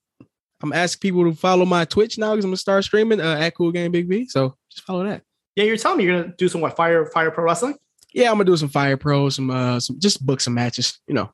I'm 0.62 0.72
asking 0.72 1.00
people 1.00 1.30
to 1.30 1.36
follow 1.36 1.64
my 1.64 1.84
Twitch 1.84 2.18
now 2.18 2.32
because 2.32 2.44
I'm 2.44 2.50
gonna 2.50 2.56
start 2.58 2.84
streaming 2.84 3.20
uh, 3.20 3.36
at 3.38 3.54
Cool 3.54 3.72
Game 3.72 3.92
Big 3.92 4.08
V. 4.08 4.26
So 4.28 4.56
just 4.70 4.84
follow 4.84 5.04
that. 5.04 5.22
Yeah, 5.56 5.64
you're 5.64 5.76
telling 5.76 5.98
me 5.98 6.04
you're 6.04 6.22
gonna 6.22 6.34
do 6.36 6.48
some 6.48 6.60
what 6.60 6.76
fire 6.76 7.06
fire 7.06 7.30
pro 7.30 7.44
wrestling? 7.44 7.76
Yeah, 8.12 8.28
I'm 8.30 8.34
gonna 8.34 8.44
do 8.44 8.56
some 8.56 8.68
Fire 8.68 8.96
Pro, 8.96 9.28
some 9.28 9.50
uh, 9.50 9.78
some 9.80 9.98
just 10.00 10.24
book 10.26 10.40
some 10.40 10.54
matches. 10.54 10.98
You 11.06 11.14
know. 11.14 11.30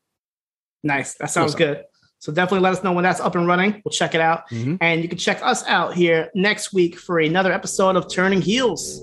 Nice. 0.83 1.15
That 1.15 1.31
sounds 1.31 1.55
Awesome. 1.55 1.59
good. 1.67 1.85
So 2.19 2.33
definitely 2.33 2.61
let 2.61 2.73
us 2.73 2.83
know 2.85 2.93
when 2.93 3.03
that's 3.05 3.21
up 3.21 3.35
and 3.35 3.47
running. 3.47 3.83
We'll 3.85 3.93
check 3.93 4.15
it 4.15 4.21
out. 4.21 4.49
Mhm. 4.51 4.79
And 4.81 5.03
you 5.03 5.09
can 5.09 5.19
check 5.19 5.41
us 5.43 5.65
out 5.67 5.95
here 5.95 6.31
next 6.35 6.73
week 6.73 6.99
for 6.99 7.19
another 7.19 7.53
episode 7.53 7.97
of 7.97 8.11
Turning 8.13 8.41
Heels. 8.41 9.03